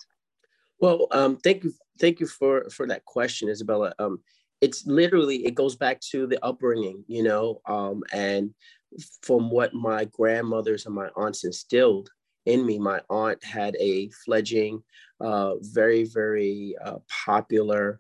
Well, 0.80 1.08
um, 1.12 1.38
thank 1.38 1.64
you, 1.64 1.74
thank 2.00 2.20
you 2.20 2.28
for 2.28 2.70
for 2.70 2.86
that 2.88 3.06
question, 3.06 3.50
Isabella. 3.50 3.94
Um, 3.98 4.20
it's 4.62 4.86
literally 4.86 5.46
it 5.46 5.56
goes 5.56 5.76
back 5.76 6.00
to 6.12 6.28
the 6.28 6.44
upbringing, 6.46 7.04
you 7.08 7.24
know, 7.24 7.62
um, 7.66 8.04
and 8.12 8.54
from 9.22 9.50
what 9.50 9.74
my 9.74 10.06
grandmothers 10.06 10.86
and 10.86 10.96
my 10.96 11.10
aunts 11.16 11.44
instilled 11.44 12.10
in 12.46 12.66
me. 12.66 12.80
My 12.80 13.02
aunt 13.10 13.44
had 13.44 13.76
a 13.78 14.10
fledgling, 14.24 14.84
uh, 15.20 15.56
very, 15.62 16.04
very 16.04 16.76
uh, 16.84 17.00
popular, 17.26 18.00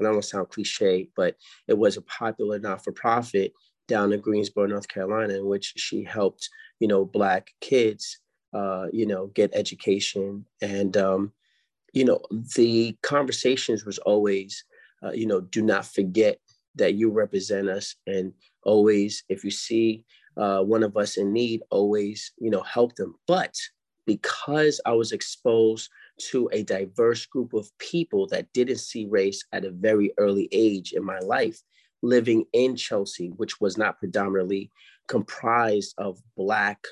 I 0.00 0.04
don't 0.04 0.24
sound 0.24 0.50
cliche, 0.50 1.08
but 1.16 1.36
it 1.68 1.78
was 1.78 1.96
a 1.96 2.02
popular 2.02 2.58
not 2.58 2.84
for 2.84 2.92
profit 2.92 3.52
down 3.88 4.12
in 4.12 4.20
Greensboro, 4.20 4.66
North 4.66 4.88
Carolina, 4.88 5.34
in 5.34 5.46
which 5.46 5.72
she 5.76 6.04
helped, 6.04 6.48
you 6.80 6.88
know, 6.88 7.04
Black 7.04 7.54
kids, 7.60 8.18
uh, 8.52 8.86
you 8.92 9.06
know, 9.06 9.28
get 9.28 9.54
education. 9.54 10.44
And, 10.60 10.96
um, 10.96 11.32
you 11.92 12.04
know, 12.04 12.20
the 12.56 12.96
conversations 13.02 13.84
was 13.84 13.98
always, 13.98 14.64
uh, 15.02 15.12
you 15.12 15.26
know, 15.26 15.40
do 15.40 15.62
not 15.62 15.86
forget 15.86 16.38
that 16.74 16.94
you 16.94 17.10
represent 17.10 17.68
us. 17.68 17.94
And 18.06 18.32
always, 18.64 19.24
if 19.28 19.44
you 19.44 19.50
see 19.50 20.04
uh, 20.36 20.62
one 20.62 20.82
of 20.82 20.96
us 20.96 21.16
in 21.16 21.32
need, 21.32 21.62
always, 21.70 22.32
you 22.38 22.50
know, 22.50 22.62
help 22.62 22.96
them. 22.96 23.14
But 23.26 23.56
because 24.06 24.80
I 24.86 24.92
was 24.92 25.12
exposed 25.12 25.90
to 26.30 26.48
a 26.52 26.62
diverse 26.62 27.26
group 27.26 27.52
of 27.52 27.76
people 27.78 28.26
that 28.28 28.52
didn't 28.52 28.78
see 28.78 29.06
race 29.06 29.44
at 29.52 29.64
a 29.64 29.70
very 29.70 30.12
early 30.18 30.48
age 30.52 30.92
in 30.92 31.04
my 31.04 31.18
life, 31.18 31.60
living 32.02 32.44
in 32.52 32.76
Chelsea, 32.76 33.28
which 33.36 33.60
was 33.60 33.76
not 33.76 33.98
predominantly 33.98 34.70
comprised 35.08 35.94
of 35.98 36.20
Black 36.36 36.86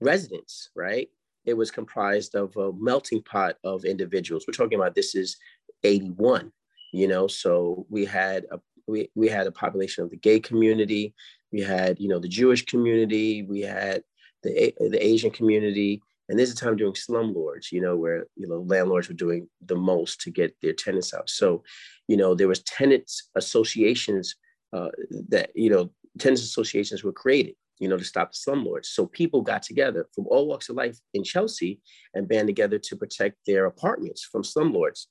residents, 0.00 0.70
right? 0.76 1.08
It 1.44 1.54
was 1.54 1.70
comprised 1.70 2.34
of 2.34 2.56
a 2.56 2.72
melting 2.72 3.22
pot 3.22 3.56
of 3.64 3.84
individuals. 3.84 4.44
We're 4.46 4.52
talking 4.52 4.78
about 4.78 4.94
this 4.94 5.14
is 5.14 5.36
81, 5.82 6.52
you 6.92 7.08
know, 7.08 7.26
so 7.26 7.86
we 7.88 8.04
had 8.04 8.46
a 8.50 8.60
we, 8.88 9.08
we 9.14 9.28
had 9.28 9.46
a 9.46 9.52
population 9.52 10.02
of 10.02 10.10
the 10.10 10.16
gay 10.16 10.40
community, 10.40 11.14
we 11.52 11.60
had, 11.60 12.00
you 12.00 12.08
know, 12.08 12.18
the 12.18 12.28
Jewish 12.28 12.64
community, 12.64 13.42
we 13.42 13.60
had 13.60 14.02
the, 14.42 14.74
the 14.80 15.04
Asian 15.04 15.30
community, 15.30 16.02
and 16.32 16.38
there's 16.38 16.50
a 16.50 16.56
time 16.56 16.76
during 16.76 16.94
slumlords, 16.94 17.70
you 17.72 17.82
know, 17.82 17.94
where 17.94 18.24
you 18.36 18.48
know 18.48 18.64
landlords 18.66 19.06
were 19.06 19.14
doing 19.14 19.50
the 19.66 19.76
most 19.76 20.18
to 20.22 20.30
get 20.30 20.56
their 20.62 20.72
tenants 20.72 21.12
out. 21.12 21.28
So, 21.28 21.62
you 22.08 22.16
know, 22.16 22.34
there 22.34 22.48
was 22.48 22.62
tenants 22.62 23.28
associations 23.36 24.36
uh, 24.72 24.88
that 25.28 25.50
you 25.54 25.68
know 25.68 25.90
tenants 26.18 26.42
associations 26.42 27.04
were 27.04 27.12
created, 27.12 27.54
you 27.80 27.86
know, 27.86 27.98
to 27.98 28.04
stop 28.04 28.32
the 28.32 28.38
slumlords. 28.50 28.86
So 28.86 29.04
people 29.04 29.42
got 29.42 29.62
together 29.62 30.08
from 30.14 30.26
all 30.26 30.48
walks 30.48 30.70
of 30.70 30.76
life 30.76 30.98
in 31.12 31.22
Chelsea 31.22 31.82
and 32.14 32.26
band 32.26 32.48
together 32.48 32.78
to 32.78 32.96
protect 32.96 33.36
their 33.46 33.66
apartments 33.66 34.24
from 34.24 34.42
slumlords. 34.42 35.08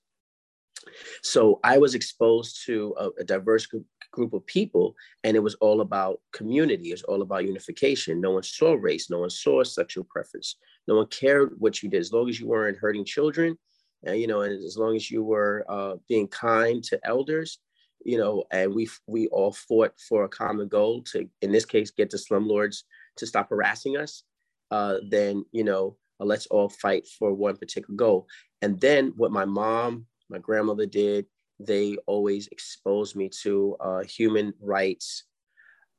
So 1.22 1.60
I 1.64 1.78
was 1.78 1.94
exposed 1.94 2.66
to 2.66 2.96
a, 2.98 3.10
a 3.20 3.24
diverse 3.24 3.68
group, 3.68 3.86
group 4.12 4.34
of 4.34 4.46
people 4.46 4.96
and 5.24 5.36
it 5.36 5.40
was 5.40 5.56
all 5.56 5.82
about 5.82 6.20
community 6.34 6.92
it's 6.92 7.04
all 7.04 7.22
about 7.22 7.46
unification 7.46 8.22
no 8.22 8.32
one 8.32 8.44
saw 8.44 8.74
race 8.74 9.10
no 9.10 9.20
one 9.20 9.30
saw 9.30 9.64
sexual 9.64 10.06
preference 10.10 10.58
no 10.88 10.96
one 10.96 11.08
cared 11.08 11.54
what 11.58 11.82
you 11.82 11.89
did. 11.89 12.00
As 12.00 12.12
long 12.12 12.30
as 12.30 12.39
you 12.39 12.48
weren't 12.48 12.78
hurting 12.78 13.06
children 13.06 13.58
and 14.04 14.20
you 14.20 14.28
know 14.28 14.41
and 14.41 14.63
as 14.63 14.78
long 14.78 14.96
as 14.96 15.10
you 15.10 15.24
were 15.24 15.65
uh, 15.70 15.96
being 16.08 16.28
kind 16.28 16.84
to 16.84 17.00
elders 17.04 17.60
you 18.04 18.17
know 18.17 18.44
and 18.52 18.74
we 18.74 18.89
we 19.06 19.28
all 19.28 19.52
fought 19.52 19.94
for 20.10 20.24
a 20.24 20.30
common 20.30 20.67
goal 20.67 21.04
to 21.04 21.30
in 21.44 21.52
this 21.52 21.65
case 21.65 21.91
get 21.91 22.10
the 22.10 22.17
slumlords 22.17 22.84
to 23.15 23.28
stop 23.28 23.50
harassing 23.50 23.96
us 23.96 24.24
uh, 24.72 24.98
then 25.10 25.46
you 25.52 25.63
know 25.63 25.96
uh, 26.22 26.26
let's 26.26 26.46
all 26.48 26.70
fight 26.70 27.08
for 27.08 27.34
one 27.34 27.58
particular 27.58 27.96
goal. 27.96 28.28
And 28.62 28.80
then 28.80 29.13
what 29.15 29.32
my 29.32 29.46
mom 29.46 30.06
my 30.30 30.38
grandmother 30.38 30.86
did 30.86 31.26
they 31.60 31.96
always 32.08 32.48
exposed 32.48 33.15
me 33.15 33.30
to 33.44 33.76
uh, 33.80 34.00
human 34.04 34.52
rights 34.60 35.26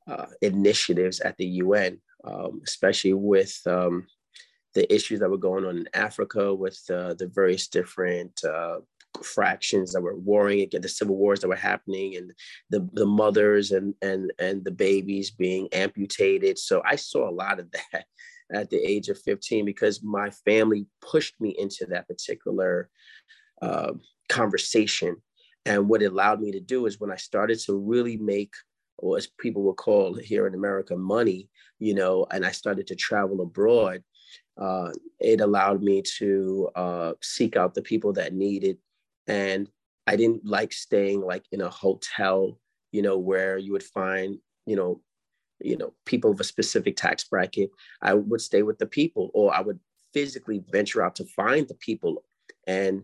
uh, 0.09 0.25
initiatives 0.41 1.21
at 1.21 1.37
the 1.37 1.45
UN, 1.45 2.01
um, 2.25 2.59
especially 2.65 3.13
with 3.13 3.57
um, 3.65 4.05
the 4.73 4.91
issues 4.93 5.19
that 5.19 5.29
were 5.29 5.37
going 5.37 5.65
on 5.65 5.77
in 5.77 5.89
Africa 5.93 6.53
with 6.53 6.79
uh, 6.89 7.13
the 7.13 7.27
various 7.27 7.67
different 7.67 8.43
uh, 8.43 8.77
fractions 9.21 9.93
that 9.93 10.01
were 10.01 10.17
warring 10.17 10.67
the 10.71 10.89
civil 10.89 11.15
wars 11.15 11.39
that 11.39 11.47
were 11.47 11.55
happening 11.55 12.15
and 12.15 12.33
the, 12.71 12.87
the 12.93 13.05
mothers 13.05 13.71
and, 13.71 13.93
and, 14.01 14.33
and 14.39 14.65
the 14.65 14.71
babies 14.71 15.29
being 15.29 15.67
amputated. 15.71 16.57
So 16.57 16.81
I 16.85 16.95
saw 16.95 17.29
a 17.29 17.31
lot 17.31 17.59
of 17.59 17.69
that 17.93 18.05
at 18.51 18.69
the 18.69 18.77
age 18.77 19.09
of 19.09 19.21
15 19.21 19.65
because 19.65 20.03
my 20.03 20.29
family 20.45 20.87
pushed 21.01 21.39
me 21.39 21.55
into 21.57 21.85
that 21.87 22.07
particular 22.07 22.89
uh, 23.61 23.93
conversation 24.29 25.17
and 25.65 25.87
what 25.87 26.01
it 26.01 26.11
allowed 26.11 26.41
me 26.41 26.51
to 26.51 26.59
do 26.59 26.85
is 26.85 26.99
when 26.99 27.11
I 27.11 27.15
started 27.15 27.59
to 27.61 27.77
really 27.77 28.17
make, 28.17 28.53
or 28.97 29.17
as 29.17 29.27
people 29.27 29.63
will 29.63 29.73
call 29.73 30.13
here 30.13 30.45
in 30.45 30.53
America, 30.53 30.95
money, 30.95 31.49
you 31.79 31.93
know, 31.93 32.25
and 32.31 32.45
I 32.45 32.51
started 32.51 32.87
to 32.87 32.95
travel 32.95 33.41
abroad, 33.41 34.03
uh, 34.57 34.91
it 35.19 35.41
allowed 35.41 35.81
me 35.81 36.01
to 36.17 36.69
uh, 36.75 37.13
seek 37.21 37.55
out 37.55 37.73
the 37.73 37.81
people 37.81 38.13
that 38.13 38.33
needed. 38.33 38.77
And 39.27 39.69
I 40.05 40.15
didn't 40.15 40.45
like 40.45 40.73
staying 40.73 41.21
like 41.21 41.45
in 41.51 41.61
a 41.61 41.69
hotel, 41.69 42.59
you 42.91 43.01
know, 43.01 43.17
where 43.17 43.57
you 43.57 43.71
would 43.71 43.83
find, 43.83 44.37
you 44.65 44.75
know, 44.75 45.01
you 45.59 45.77
know, 45.77 45.93
people 46.05 46.31
of 46.31 46.39
a 46.39 46.43
specific 46.43 46.97
tax 46.97 47.23
bracket. 47.23 47.69
I 48.01 48.13
would 48.13 48.41
stay 48.41 48.63
with 48.63 48.79
the 48.79 48.85
people, 48.85 49.31
or 49.33 49.53
I 49.53 49.61
would 49.61 49.79
physically 50.13 50.63
venture 50.71 51.01
out 51.01 51.15
to 51.15 51.25
find 51.25 51.67
the 51.67 51.75
people 51.75 52.23
and 52.67 53.03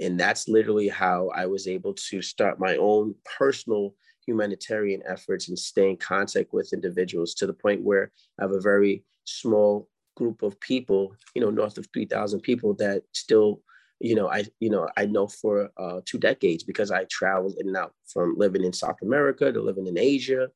and 0.00 0.18
that's 0.18 0.48
literally 0.48 0.88
how 0.88 1.30
I 1.34 1.46
was 1.46 1.66
able 1.66 1.94
to 1.94 2.22
start 2.22 2.60
my 2.60 2.76
own 2.76 3.14
personal 3.38 3.94
humanitarian 4.24 5.02
efforts 5.06 5.48
and 5.48 5.58
stay 5.58 5.90
in 5.90 5.96
contact 5.96 6.52
with 6.52 6.72
individuals 6.72 7.34
to 7.34 7.46
the 7.46 7.52
point 7.52 7.82
where 7.82 8.12
I 8.38 8.44
have 8.44 8.52
a 8.52 8.60
very 8.60 9.04
small 9.24 9.88
group 10.20 10.42
of 10.42 10.60
people, 10.60 11.14
you 11.34 11.40
know, 11.40 11.50
north 11.50 11.78
of 11.78 11.86
3,000 11.94 12.40
people 12.42 12.74
that 12.74 13.02
still, 13.12 13.62
you 14.00 14.14
know, 14.14 14.28
I, 14.28 14.44
you 14.60 14.68
know, 14.68 14.86
I 14.98 15.06
know 15.06 15.26
for 15.26 15.70
uh, 15.78 16.00
two 16.04 16.18
decades 16.18 16.62
because 16.62 16.90
I 16.90 17.04
traveled 17.04 17.56
in 17.58 17.68
and 17.68 17.76
out 17.76 17.94
from 18.12 18.34
living 18.36 18.62
in 18.62 18.74
South 18.74 19.00
America 19.00 19.50
to 19.50 19.62
living 19.62 19.86
in 19.86 19.96
Asia, 19.96 20.48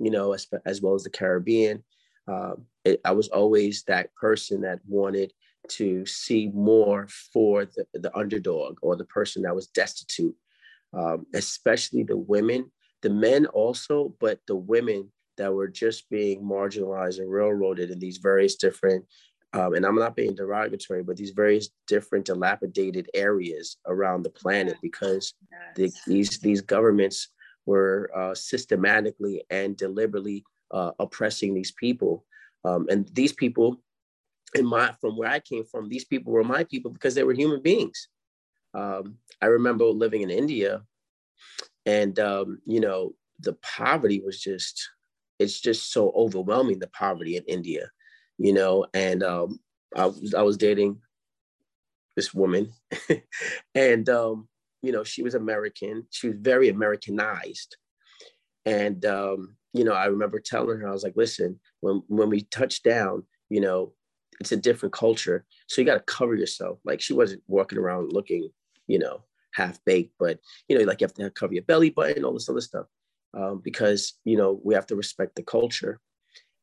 you 0.00 0.10
know, 0.10 0.32
as, 0.32 0.48
as 0.66 0.82
well 0.82 0.94
as 0.94 1.04
the 1.04 1.10
Caribbean. 1.10 1.84
Um, 2.26 2.66
it, 2.84 3.00
I 3.04 3.12
was 3.12 3.28
always 3.28 3.84
that 3.84 4.12
person 4.16 4.60
that 4.62 4.80
wanted 4.88 5.32
to 5.78 6.04
see 6.04 6.50
more 6.52 7.06
for 7.32 7.64
the, 7.64 7.86
the 7.94 8.16
underdog 8.16 8.78
or 8.82 8.96
the 8.96 9.04
person 9.04 9.42
that 9.42 9.54
was 9.54 9.68
destitute, 9.68 10.34
um, 10.92 11.26
especially 11.32 12.02
the 12.02 12.16
women, 12.16 12.72
the 13.02 13.10
men 13.10 13.46
also, 13.46 14.14
but 14.18 14.40
the 14.48 14.56
women 14.56 15.12
that 15.36 15.52
were 15.52 15.68
just 15.68 16.08
being 16.10 16.42
marginalized 16.42 17.18
and 17.18 17.30
railroaded 17.30 17.90
in 17.90 17.98
these 17.98 18.18
various 18.18 18.56
different, 18.56 19.04
um, 19.54 19.74
and 19.74 19.84
I'm 19.84 19.96
not 19.96 20.16
being 20.16 20.34
derogatory, 20.34 21.02
but 21.02 21.16
these 21.16 21.30
various 21.30 21.70
different 21.86 22.26
dilapidated 22.26 23.08
areas 23.14 23.76
around 23.86 24.22
the 24.22 24.30
planet 24.30 24.76
because 24.82 25.34
the, 25.76 25.92
these 26.06 26.38
these 26.38 26.60
governments 26.60 27.28
were 27.66 28.10
uh, 28.14 28.34
systematically 28.34 29.42
and 29.50 29.76
deliberately 29.76 30.44
uh, 30.70 30.92
oppressing 30.98 31.54
these 31.54 31.72
people, 31.72 32.24
um, 32.64 32.86
and 32.90 33.08
these 33.14 33.32
people 33.32 33.82
in 34.54 34.66
my 34.66 34.92
from 35.00 35.16
where 35.16 35.30
I 35.30 35.40
came 35.40 35.64
from, 35.64 35.88
these 35.88 36.04
people 36.04 36.32
were 36.32 36.44
my 36.44 36.64
people 36.64 36.90
because 36.90 37.14
they 37.14 37.24
were 37.24 37.32
human 37.32 37.62
beings. 37.62 38.08
Um, 38.74 39.16
I 39.40 39.46
remember 39.46 39.84
living 39.84 40.22
in 40.22 40.30
India, 40.30 40.82
and 41.86 42.18
um, 42.18 42.60
you 42.66 42.80
know 42.80 43.14
the 43.40 43.54
poverty 43.54 44.20
was 44.24 44.40
just 44.40 44.90
it's 45.42 45.60
just 45.60 45.92
so 45.92 46.12
overwhelming 46.14 46.78
the 46.78 46.88
poverty 46.88 47.36
in 47.36 47.44
India, 47.44 47.90
you 48.38 48.52
know. 48.52 48.86
And 48.94 49.22
um, 49.22 49.60
I 49.96 50.06
was 50.06 50.34
I 50.34 50.42
was 50.42 50.56
dating 50.56 51.00
this 52.16 52.32
woman, 52.32 52.72
and 53.74 54.08
um, 54.08 54.48
you 54.82 54.92
know 54.92 55.04
she 55.04 55.22
was 55.22 55.34
American. 55.34 56.06
She 56.10 56.28
was 56.28 56.36
very 56.38 56.68
Americanized, 56.68 57.76
and 58.64 59.04
um, 59.04 59.56
you 59.72 59.84
know 59.84 59.92
I 59.92 60.06
remember 60.06 60.40
telling 60.40 60.78
her 60.80 60.88
I 60.88 60.92
was 60.92 61.04
like, 61.04 61.16
listen, 61.16 61.60
when 61.80 62.02
when 62.08 62.30
we 62.30 62.42
touch 62.42 62.82
down, 62.82 63.24
you 63.50 63.60
know 63.60 63.92
it's 64.40 64.52
a 64.52 64.56
different 64.56 64.92
culture. 64.92 65.44
So 65.68 65.80
you 65.80 65.86
got 65.86 65.94
to 65.94 66.12
cover 66.12 66.34
yourself. 66.34 66.78
Like 66.84 67.00
she 67.00 67.12
wasn't 67.12 67.42
walking 67.46 67.78
around 67.78 68.12
looking, 68.12 68.50
you 68.88 68.98
know, 68.98 69.22
half 69.52 69.78
baked, 69.84 70.14
but 70.18 70.40
you 70.68 70.76
know, 70.76 70.84
like 70.84 71.00
you 71.00 71.04
have 71.04 71.14
to 71.14 71.30
cover 71.30 71.54
your 71.54 71.62
belly 71.62 71.90
button, 71.90 72.24
all 72.24 72.32
this 72.32 72.48
other 72.48 72.60
stuff, 72.60 72.86
um, 73.34 73.60
because 73.62 74.14
you 74.24 74.36
know 74.36 74.60
we 74.62 74.74
have 74.74 74.86
to 74.88 74.96
respect 74.96 75.36
the 75.36 75.42
culture. 75.42 76.00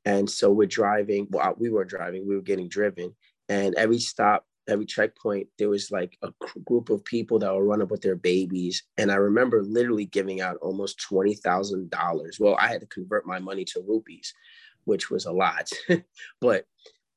And 0.05 0.29
so 0.29 0.49
we're 0.49 0.67
driving. 0.67 1.27
Well, 1.29 1.55
we 1.57 1.69
were 1.69 1.85
driving. 1.85 2.27
We 2.27 2.35
were 2.35 2.41
getting 2.41 2.69
driven, 2.69 3.15
and 3.49 3.75
every 3.75 3.99
stop, 3.99 4.45
every 4.67 4.85
checkpoint, 4.85 5.47
there 5.57 5.69
was 5.69 5.91
like 5.91 6.17
a 6.21 6.31
group 6.65 6.89
of 6.89 7.03
people 7.03 7.39
that 7.39 7.53
were 7.53 7.65
running 7.65 7.83
up 7.83 7.91
with 7.91 8.01
their 8.01 8.15
babies. 8.15 8.83
And 8.97 9.11
I 9.11 9.15
remember 9.15 9.61
literally 9.61 10.05
giving 10.05 10.41
out 10.41 10.57
almost 10.61 11.01
twenty 11.01 11.35
thousand 11.35 11.89
dollars. 11.89 12.39
Well, 12.39 12.55
I 12.59 12.67
had 12.67 12.81
to 12.81 12.87
convert 12.87 13.25
my 13.25 13.39
money 13.39 13.65
to 13.65 13.83
rupees, 13.87 14.33
which 14.85 15.09
was 15.09 15.25
a 15.25 15.31
lot, 15.31 15.69
but 16.41 16.65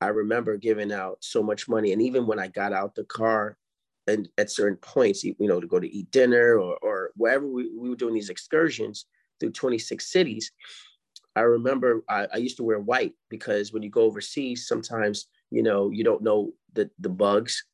I 0.03 0.07
remember 0.07 0.57
giving 0.57 0.91
out 0.91 1.19
so 1.21 1.41
much 1.41 1.69
money. 1.69 1.93
And 1.93 2.01
even 2.01 2.27
when 2.27 2.37
I 2.37 2.49
got 2.49 2.73
out 2.73 2.93
the 2.93 3.05
car 3.05 3.57
and 4.05 4.27
at 4.37 4.51
certain 4.51 4.75
points, 4.77 5.23
you 5.23 5.35
know, 5.39 5.61
to 5.61 5.67
go 5.67 5.79
to 5.79 5.89
eat 5.89 6.11
dinner 6.11 6.59
or, 6.59 6.77
or 6.81 7.11
wherever 7.15 7.47
we, 7.47 7.71
we 7.73 7.89
were 7.89 7.95
doing 7.95 8.13
these 8.13 8.29
excursions 8.29 9.05
through 9.43 9.51
26 9.51 10.09
cities, 10.09 10.51
I 11.35 11.41
remember 11.41 12.03
I, 12.07 12.27
I, 12.33 12.37
used 12.37 12.55
to 12.57 12.63
wear 12.63 12.79
white 12.79 13.13
because 13.29 13.73
when 13.73 13.83
you 13.83 13.89
go 13.89 14.03
overseas, 14.03 14.67
sometimes, 14.67 15.27
you 15.51 15.63
know, 15.63 15.89
you 15.89 16.03
don't 16.03 16.23
know 16.23 16.53
the, 16.73 16.89
the 16.99 17.09
bugs 17.09 17.65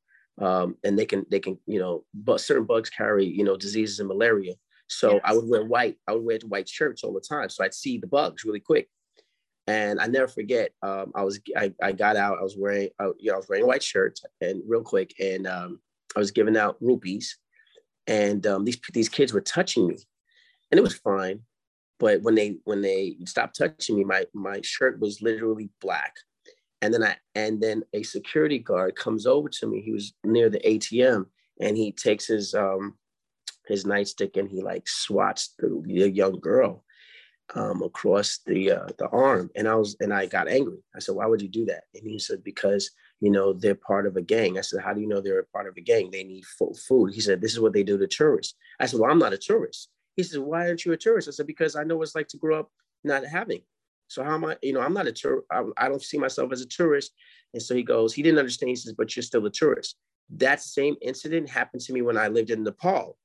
um, 0.41 0.77
and 0.83 0.97
they 0.97 1.05
can, 1.05 1.25
they 1.29 1.39
can, 1.39 1.59
you 1.67 1.79
know, 1.79 2.05
but 2.13 2.41
certain 2.41 2.63
bugs 2.65 2.89
carry, 2.89 3.25
you 3.25 3.43
know, 3.43 3.55
diseases 3.55 3.99
and 3.99 4.07
malaria. 4.07 4.53
So 4.87 5.13
yes. 5.13 5.21
I 5.23 5.33
would 5.33 5.47
wear 5.47 5.63
white, 5.63 5.97
I 6.07 6.13
would 6.13 6.25
wear 6.25 6.39
white 6.47 6.67
shirts 6.67 7.03
all 7.03 7.13
the 7.13 7.21
time. 7.21 7.49
So 7.49 7.63
I'd 7.63 7.73
see 7.73 7.99
the 7.99 8.07
bugs 8.07 8.45
really 8.45 8.61
quick. 8.61 8.89
And 9.67 9.99
I 9.99 10.07
never 10.07 10.27
forget, 10.27 10.71
um, 10.81 11.11
I 11.13 11.23
was 11.23 11.39
I, 11.55 11.71
I 11.83 11.91
got 11.91 12.15
out. 12.15 12.39
I 12.39 12.41
was 12.41 12.55
wearing 12.57 12.89
uh, 12.99 13.11
you 13.19 13.29
know 13.29 13.35
I 13.35 13.37
was 13.37 13.47
wearing 13.47 13.67
white 13.67 13.83
shirt 13.83 14.19
and 14.41 14.63
real 14.65 14.81
quick, 14.81 15.13
and 15.19 15.45
um, 15.45 15.79
I 16.15 16.19
was 16.19 16.31
giving 16.31 16.57
out 16.57 16.77
rupees, 16.81 17.37
and 18.07 18.47
um, 18.47 18.65
these 18.65 18.79
these 18.93 19.09
kids 19.09 19.31
were 19.31 19.41
touching 19.41 19.85
me, 19.85 19.99
and 20.71 20.79
it 20.79 20.81
was 20.81 20.95
fine. 20.95 21.41
But 21.99 22.21
when 22.21 22.35
they 22.35 22.57
when 22.63 22.81
they 22.81 23.17
stopped 23.25 23.57
touching 23.57 23.97
me, 23.97 24.03
my 24.03 24.25
my 24.33 24.61
shirt 24.63 24.99
was 24.99 25.21
literally 25.21 25.69
black, 25.81 26.15
and 26.81 26.93
then 26.93 27.03
I 27.03 27.17
and 27.35 27.61
then 27.61 27.83
a 27.93 28.03
security 28.03 28.59
guard 28.59 28.95
comes 28.95 29.25
over 29.25 29.49
to 29.49 29.67
me. 29.67 29.81
He 29.81 29.91
was 29.91 30.13
near 30.23 30.49
the 30.49 30.59
ATM, 30.59 31.25
and 31.59 31.77
he 31.77 31.91
takes 31.91 32.27
his 32.27 32.53
um 32.53 32.95
his 33.67 33.85
nightstick 33.85 34.35
and 34.35 34.49
he 34.49 34.61
like 34.61 34.87
swats 34.87 35.53
the, 35.59 35.81
the 35.85 36.09
young 36.09 36.39
girl 36.39 36.83
um, 37.55 37.81
across 37.83 38.39
the 38.45 38.71
uh, 38.71 38.87
the 38.97 39.07
arm, 39.09 39.49
and 39.55 39.67
I 39.67 39.75
was 39.75 39.95
and 39.99 40.13
I 40.13 40.25
got 40.25 40.47
angry. 40.47 40.77
I 40.95 40.99
said, 40.99 41.15
"Why 41.15 41.25
would 41.25 41.41
you 41.41 41.49
do 41.49 41.65
that?" 41.65 41.83
And 41.95 42.09
he 42.09 42.19
said, 42.19 42.43
"Because 42.43 42.91
you 43.19 43.31
know 43.31 43.53
they're 43.53 43.75
part 43.75 44.05
of 44.05 44.17
a 44.17 44.21
gang." 44.21 44.57
I 44.57 44.61
said, 44.61 44.81
"How 44.83 44.93
do 44.93 45.01
you 45.01 45.07
know 45.07 45.21
they're 45.21 45.39
a 45.39 45.45
part 45.45 45.67
of 45.67 45.75
a 45.77 45.81
gang? 45.81 46.11
They 46.11 46.23
need 46.23 46.45
food." 46.45 47.13
He 47.13 47.21
said, 47.21 47.41
"This 47.41 47.53
is 47.53 47.59
what 47.59 47.73
they 47.73 47.83
do 47.83 47.97
to 47.97 48.07
tourists." 48.07 48.55
I 48.79 48.85
said, 48.85 48.99
"Well, 48.99 49.11
I'm 49.11 49.19
not 49.19 49.33
a 49.33 49.37
tourist." 49.37 49.89
He 50.19 50.23
says, 50.23 50.39
"Why 50.39 50.67
aren't 50.67 50.83
you 50.83 50.91
a 50.91 50.97
tourist?" 50.97 51.29
I 51.29 51.31
said, 51.31 51.47
"Because 51.47 51.77
I 51.77 51.85
know 51.85 51.95
what 51.95 52.03
it's 52.03 52.15
like 52.15 52.27
to 52.29 52.37
grow 52.37 52.59
up 52.59 52.69
not 53.05 53.25
having." 53.25 53.61
So 54.09 54.21
how 54.21 54.33
am 54.33 54.43
I? 54.43 54.57
You 54.61 54.73
know, 54.73 54.81
I'm 54.81 54.93
not 54.93 55.07
a 55.07 55.13
tour. 55.13 55.43
I, 55.49 55.63
I 55.77 55.87
don't 55.87 56.01
see 56.01 56.17
myself 56.17 56.51
as 56.51 56.61
a 56.61 56.67
tourist. 56.67 57.13
And 57.53 57.63
so 57.63 57.73
he 57.73 57.83
goes, 57.83 58.13
he 58.13 58.21
didn't 58.21 58.39
understand. 58.39 58.69
He 58.69 58.75
says, 58.75 58.95
"But 58.97 59.15
you're 59.15 59.23
still 59.23 59.45
a 59.45 59.49
tourist." 59.49 59.95
That 60.31 60.61
same 60.61 60.97
incident 61.01 61.49
happened 61.49 61.83
to 61.83 61.93
me 61.93 62.01
when 62.01 62.17
I 62.17 62.27
lived 62.27 62.49
in 62.49 62.63
Nepal. 62.63 63.17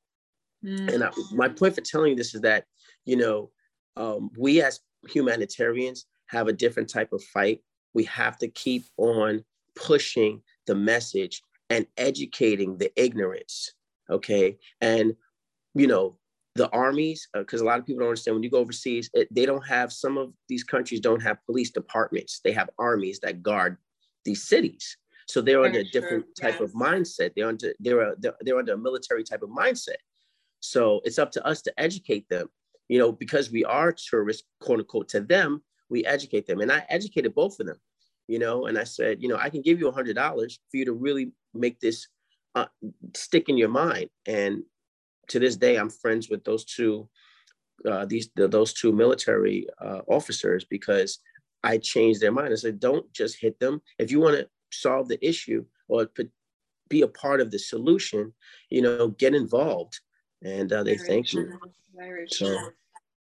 Mm. 0.64 0.94
And 0.94 1.04
I, 1.04 1.10
my 1.32 1.48
point 1.48 1.74
for 1.74 1.80
telling 1.80 2.10
you 2.10 2.16
this 2.16 2.34
is 2.34 2.42
that, 2.42 2.64
you 3.04 3.16
know, 3.16 3.50
um, 3.96 4.30
we 4.38 4.62
as 4.62 4.78
humanitarians 5.08 6.06
have 6.26 6.46
a 6.46 6.52
different 6.52 6.88
type 6.88 7.12
of 7.12 7.24
fight. 7.24 7.60
We 7.92 8.04
have 8.04 8.38
to 8.38 8.48
keep 8.48 8.84
on 8.96 9.44
pushing 9.74 10.42
the 10.66 10.76
message 10.76 11.42
and 11.70 11.86
educating 11.96 12.78
the 12.78 12.92
ignorance. 12.96 13.72
Okay. 14.08 14.58
And, 14.80 15.16
you 15.74 15.88
know, 15.88 16.18
the 16.54 16.70
armies, 16.70 17.28
because 17.34 17.60
uh, 17.60 17.64
a 17.64 17.66
lot 17.66 17.78
of 17.78 17.86
people 17.86 18.00
don't 18.00 18.10
understand 18.10 18.36
when 18.36 18.42
you 18.42 18.50
go 18.50 18.58
overseas, 18.58 19.10
it, 19.12 19.28
they 19.34 19.44
don't 19.44 19.66
have, 19.66 19.92
some 19.92 20.16
of 20.16 20.32
these 20.48 20.64
countries 20.64 21.00
don't 21.00 21.22
have 21.22 21.44
police 21.46 21.70
departments. 21.70 22.40
They 22.44 22.52
have 22.52 22.70
armies 22.78 23.18
that 23.20 23.42
guard 23.42 23.76
these 24.24 24.44
cities. 24.44 24.96
So 25.26 25.40
they're 25.40 25.56
Very 25.56 25.66
under 25.66 25.80
a 25.80 25.84
different 25.84 26.24
true. 26.36 26.50
type 26.50 26.60
yes. 26.60 26.70
of 26.70 26.72
mindset. 26.74 27.32
They're 27.34 27.48
under, 27.48 27.72
they're, 27.80 28.00
a, 28.00 28.14
they're, 28.18 28.34
they're 28.40 28.58
under 28.58 28.74
a 28.74 28.78
military 28.78 29.24
type 29.24 29.42
of 29.42 29.50
mindset. 29.50 29.96
So 30.60 31.00
it's 31.04 31.18
up 31.18 31.32
to 31.32 31.44
us 31.44 31.60
to 31.62 31.72
educate 31.78 32.28
them 32.28 32.48
you 32.88 32.98
know, 32.98 33.12
because 33.12 33.50
we 33.50 33.64
are 33.64 33.92
tourists, 33.92 34.44
quote 34.60 34.80
unquote, 34.80 35.08
to 35.08 35.20
them, 35.20 35.62
we 35.88 36.04
educate 36.04 36.46
them. 36.46 36.60
And 36.60 36.70
I 36.70 36.84
educated 36.88 37.34
both 37.34 37.58
of 37.60 37.66
them, 37.66 37.78
you 38.28 38.38
know, 38.38 38.66
and 38.66 38.78
I 38.78 38.84
said, 38.84 39.22
you 39.22 39.28
know, 39.28 39.36
I 39.36 39.50
can 39.50 39.62
give 39.62 39.78
you 39.78 39.88
a 39.88 39.92
hundred 39.92 40.16
dollars 40.16 40.58
for 40.70 40.76
you 40.76 40.84
to 40.86 40.92
really 40.92 41.32
make 41.54 41.80
this 41.80 42.08
uh, 42.54 42.66
stick 43.14 43.48
in 43.48 43.56
your 43.56 43.68
mind. 43.68 44.10
And 44.26 44.62
to 45.28 45.38
this 45.38 45.56
day, 45.56 45.76
I'm 45.76 45.90
friends 45.90 46.28
with 46.28 46.44
those 46.44 46.64
two, 46.64 47.08
uh, 47.88 48.04
these 48.06 48.30
the, 48.36 48.48
those 48.48 48.72
two 48.72 48.92
military 48.92 49.66
uh, 49.80 50.00
officers 50.08 50.64
because 50.64 51.18
I 51.62 51.78
changed 51.78 52.20
their 52.20 52.32
mind. 52.32 52.52
I 52.52 52.56
said, 52.56 52.80
don't 52.80 53.10
just 53.12 53.40
hit 53.40 53.58
them. 53.58 53.80
If 53.98 54.10
you 54.10 54.20
want 54.20 54.36
to 54.36 54.48
solve 54.70 55.08
the 55.08 55.24
issue 55.26 55.64
or 55.88 56.08
be 56.88 57.02
a 57.02 57.08
part 57.08 57.40
of 57.40 57.50
the 57.50 57.58
solution, 57.58 58.32
you 58.70 58.82
know, 58.82 59.08
get 59.08 59.34
involved. 59.34 59.98
And 60.42 60.72
uh, 60.72 60.82
they 60.82 60.96
thank 60.96 61.32
you. 61.32 61.58
Very 61.94 62.26
so 62.28 62.46
true. 62.46 62.70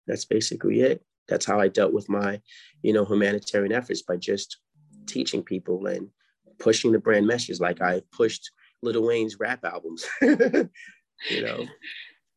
that's 0.07 0.25
basically 0.25 0.81
it. 0.81 1.03
That's 1.27 1.45
how 1.45 1.59
I 1.59 1.67
dealt 1.67 1.93
with 1.93 2.09
my, 2.09 2.41
you 2.81 2.93
know, 2.93 3.05
humanitarian 3.05 3.71
efforts 3.71 4.01
by 4.01 4.17
just 4.17 4.57
teaching 5.05 5.43
people 5.43 5.85
and 5.87 6.09
pushing 6.59 6.91
the 6.91 6.99
brand 6.99 7.27
message 7.27 7.59
like 7.59 7.81
I 7.81 8.01
pushed 8.11 8.51
Lil 8.81 9.03
Wayne's 9.03 9.39
rap 9.39 9.63
albums. 9.63 10.05
you 11.29 11.43
know. 11.43 11.65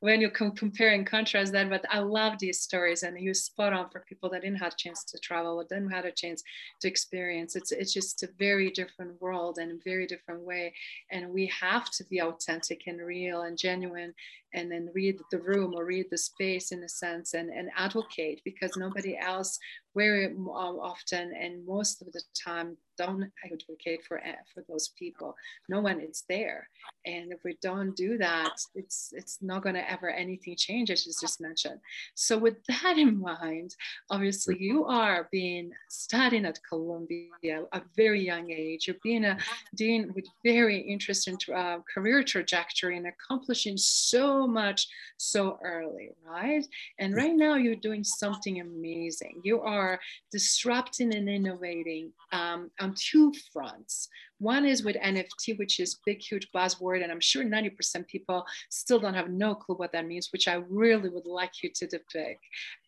when 0.00 0.20
you 0.20 0.30
com- 0.30 0.52
compare 0.52 0.90
and 0.90 1.06
contrast 1.06 1.52
that 1.52 1.70
but 1.70 1.84
i 1.90 1.98
love 1.98 2.34
these 2.38 2.60
stories 2.60 3.02
and 3.02 3.18
you 3.18 3.32
spot 3.32 3.72
on 3.72 3.88
for 3.90 4.04
people 4.08 4.28
that 4.28 4.42
didn't 4.42 4.58
have 4.58 4.72
a 4.74 4.76
chance 4.76 5.04
to 5.04 5.18
travel 5.18 5.56
or 5.56 5.64
didn't 5.64 5.90
have 5.90 6.04
a 6.04 6.12
chance 6.12 6.42
to 6.80 6.88
experience 6.88 7.56
it's 7.56 7.72
it's 7.72 7.94
just 7.94 8.22
a 8.22 8.28
very 8.38 8.70
different 8.70 9.20
world 9.20 9.58
and 9.58 9.72
a 9.72 9.82
very 9.84 10.06
different 10.06 10.42
way 10.42 10.72
and 11.10 11.28
we 11.28 11.46
have 11.46 11.90
to 11.90 12.04
be 12.10 12.20
authentic 12.20 12.82
and 12.86 13.00
real 13.00 13.42
and 13.42 13.56
genuine 13.56 14.12
and 14.54 14.70
then 14.70 14.88
read 14.94 15.16
the 15.30 15.40
room 15.40 15.74
or 15.74 15.84
read 15.84 16.06
the 16.10 16.18
space 16.18 16.72
in 16.72 16.82
a 16.82 16.88
sense 16.88 17.34
and, 17.34 17.50
and 17.50 17.70
advocate 17.76 18.40
because 18.44 18.76
nobody 18.76 19.16
else 19.18 19.58
very 19.96 20.34
often 20.50 21.32
and 21.34 21.66
most 21.66 22.02
of 22.02 22.12
the 22.12 22.22
time 22.44 22.76
don't 22.98 23.30
advocate 23.44 24.02
for 24.06 24.18
eh, 24.18 24.34
for 24.52 24.64
those 24.68 24.88
people. 24.98 25.34
No 25.68 25.80
one 25.80 26.00
is 26.00 26.24
there. 26.28 26.68
And 27.04 27.30
if 27.32 27.40
we 27.44 27.56
don't 27.62 27.94
do 27.96 28.16
that 28.18 28.54
it's 28.74 29.12
it's 29.12 29.38
not 29.42 29.62
going 29.62 29.74
to 29.74 29.90
ever 29.90 30.10
anything 30.10 30.56
change 30.56 30.90
as 30.90 31.06
you 31.06 31.12
just 31.20 31.40
mentioned. 31.40 31.80
So 32.14 32.38
with 32.38 32.56
that 32.68 32.96
in 32.98 33.20
mind 33.20 33.74
obviously 34.10 34.56
you 34.58 34.84
are 34.84 35.28
being 35.30 35.72
studying 35.88 36.46
at 36.46 36.58
columbia 36.68 37.28
at 37.44 37.66
a 37.72 37.82
very 37.96 38.24
young 38.24 38.50
age. 38.50 38.86
You're 38.86 39.02
being 39.02 39.24
a 39.24 39.38
doing 39.74 40.12
with 40.14 40.26
very 40.44 40.78
interesting 40.78 41.36
uh, 41.54 41.78
career 41.92 42.22
trajectory 42.22 42.96
and 42.96 43.06
accomplishing 43.06 43.76
so 43.76 44.46
much 44.46 44.88
so 45.16 45.58
early 45.62 46.10
right? 46.28 46.66
And 46.98 47.14
right 47.14 47.34
now 47.34 47.54
you're 47.54 47.76
doing 47.76 48.04
something 48.04 48.60
amazing. 48.60 49.40
You 49.44 49.60
are 49.60 49.85
disrupting 50.32 51.14
and 51.14 51.28
innovating 51.28 52.12
um, 52.32 52.70
on 52.80 52.94
two 52.96 53.32
fronts. 53.52 54.08
One 54.38 54.66
is 54.66 54.84
with 54.84 54.96
NFT, 54.96 55.58
which 55.58 55.80
is 55.80 56.00
big, 56.04 56.20
huge 56.20 56.48
buzzword, 56.54 57.02
and 57.02 57.10
I'm 57.10 57.20
sure 57.20 57.42
90% 57.42 58.06
people 58.06 58.44
still 58.68 58.98
don't 58.98 59.14
have 59.14 59.30
no 59.30 59.54
clue 59.54 59.76
what 59.76 59.92
that 59.92 60.06
means, 60.06 60.28
which 60.30 60.46
I 60.46 60.56
really 60.68 61.08
would 61.08 61.26
like 61.26 61.52
you 61.62 61.70
to 61.74 61.86
depict. 61.86 62.40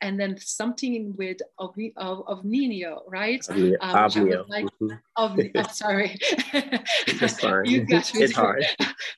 And 0.03 0.21
then 0.21 0.37
something 0.39 1.15
with 1.17 1.39
of, 1.59 1.75
of, 1.97 2.27
OVNIO, 2.27 3.01
right? 3.09 3.43
Um, 3.49 3.77
like, 4.49 4.67
mm-hmm. 4.67 4.91
of, 5.17 5.39
oh, 5.55 5.63
sorry. 5.73 6.19
it's 6.21 7.41
fine. 7.41 7.65
you 7.65 7.87
got 7.87 8.15
me 8.15 8.25
it's 8.25 8.35
hard. 8.35 8.65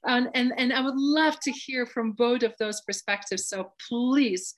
And, 0.04 0.28
and, 0.34 0.52
and 0.56 0.72
I 0.72 0.82
would 0.82 0.96
love 0.96 1.40
to 1.40 1.50
hear 1.50 1.84
from 1.84 2.12
both 2.12 2.44
of 2.44 2.54
those 2.60 2.80
perspectives. 2.82 3.48
So 3.48 3.72
please 3.88 4.54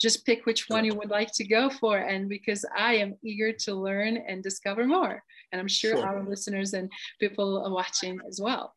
just 0.00 0.24
pick 0.24 0.46
which 0.46 0.68
one 0.68 0.84
you 0.84 0.94
would 0.94 1.10
like 1.10 1.30
to 1.32 1.46
go 1.46 1.68
for 1.68 1.98
and 1.98 2.28
because 2.28 2.64
i 2.76 2.94
am 2.94 3.14
eager 3.22 3.52
to 3.52 3.74
learn 3.74 4.16
and 4.16 4.42
discover 4.42 4.86
more 4.86 5.22
and 5.52 5.60
i'm 5.60 5.68
sure, 5.68 5.96
sure. 5.96 6.06
our 6.06 6.28
listeners 6.28 6.74
and 6.74 6.90
people 7.20 7.64
are 7.64 7.72
watching 7.72 8.18
as 8.28 8.40
well 8.42 8.74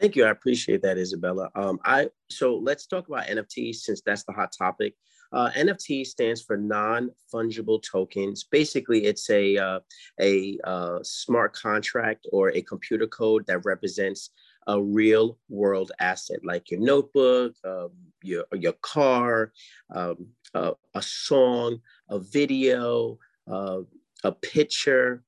thank 0.00 0.16
you 0.16 0.24
i 0.24 0.30
appreciate 0.30 0.82
that 0.82 0.98
isabella 0.98 1.48
um, 1.54 1.78
i 1.84 2.08
so 2.30 2.56
let's 2.56 2.86
talk 2.86 3.08
about 3.08 3.26
nfts 3.26 3.76
since 3.76 4.00
that's 4.02 4.24
the 4.24 4.32
hot 4.32 4.52
topic 4.56 4.94
uh, 5.32 5.50
NFT 5.56 6.06
stands 6.06 6.42
for 6.42 6.56
non-fungible 6.56 7.82
tokens. 7.82 8.44
Basically, 8.44 9.04
it's 9.06 9.28
a 9.30 9.56
uh, 9.56 9.80
a 10.20 10.58
uh, 10.64 10.98
smart 11.02 11.52
contract 11.52 12.26
or 12.32 12.50
a 12.50 12.62
computer 12.62 13.06
code 13.06 13.44
that 13.46 13.64
represents 13.64 14.30
a 14.66 14.82
real 14.82 15.38
world 15.48 15.92
asset 16.00 16.40
like 16.44 16.70
your 16.70 16.80
notebook, 16.80 17.54
um, 17.64 17.90
your, 18.22 18.44
your 18.52 18.74
car, 18.82 19.52
um, 19.94 20.26
uh, 20.54 20.72
a 20.94 21.02
song, 21.02 21.80
a 22.10 22.18
video, 22.18 23.18
uh, 23.50 23.80
a 24.24 24.32
picture, 24.32 25.22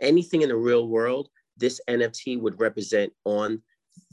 anything 0.00 0.42
in 0.42 0.48
the 0.48 0.56
real 0.56 0.88
world, 0.88 1.28
this 1.56 1.80
NFT 1.88 2.40
would 2.40 2.58
represent 2.58 3.12
on 3.24 3.62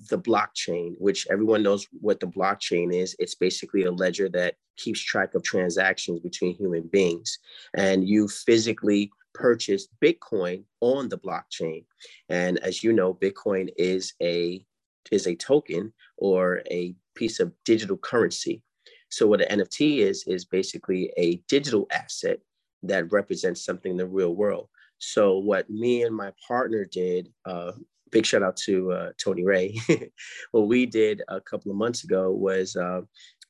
the 0.10 0.18
blockchain, 0.18 0.96
which 0.98 1.28
everyone 1.30 1.64
knows 1.64 1.88
what 2.02 2.20
the 2.20 2.28
blockchain 2.28 2.94
is. 2.94 3.16
It's 3.20 3.36
basically 3.36 3.84
a 3.84 3.92
ledger 3.92 4.30
that 4.30 4.56
keeps 4.78 5.02
track 5.02 5.36
of 5.36 5.44
transactions 5.44 6.20
between 6.20 6.56
human 6.56 6.84
beings. 6.92 7.40
And 7.76 8.08
you 8.08 8.28
physically 8.28 9.12
purchased 9.36 9.90
Bitcoin 10.04 10.64
on 10.82 11.10
the 11.10 11.18
blockchain. 11.18 11.86
And 12.30 12.58
as 12.60 12.84
you 12.84 12.94
know, 12.94 13.14
Bitcoin 13.14 13.70
is 13.78 14.14
a 14.22 14.66
is 15.12 15.28
a 15.28 15.36
token 15.36 15.94
or 16.18 16.62
a 16.72 16.96
piece 17.14 17.40
of 17.40 17.54
digital 17.64 17.98
currency. 17.98 18.64
So 19.10 19.28
what 19.28 19.42
an 19.42 19.60
NFT 19.60 20.00
is 20.00 20.24
is 20.26 20.46
basically 20.46 21.12
a 21.18 21.36
digital 21.48 21.86
asset 21.92 22.40
that 22.84 23.12
represents 23.12 23.64
something 23.64 23.92
in 23.92 23.98
the 23.98 24.08
real 24.08 24.36
world. 24.36 24.68
So 24.98 25.38
what 25.38 25.70
me 25.70 26.04
and 26.04 26.16
my 26.16 26.32
partner 26.48 26.86
did, 26.86 27.30
uh, 27.46 27.74
big 28.12 28.26
shout 28.26 28.44
out 28.44 28.58
to 28.58 28.92
uh, 28.92 29.10
Tony 29.24 29.44
Ray. 29.44 29.80
what 30.52 30.68
we 30.68 30.86
did 30.86 31.22
a 31.28 31.42
couple 31.42 31.72
of 31.72 31.78
months 31.78 32.04
ago 32.04 32.32
was 32.32 32.76
uh, 32.76 33.02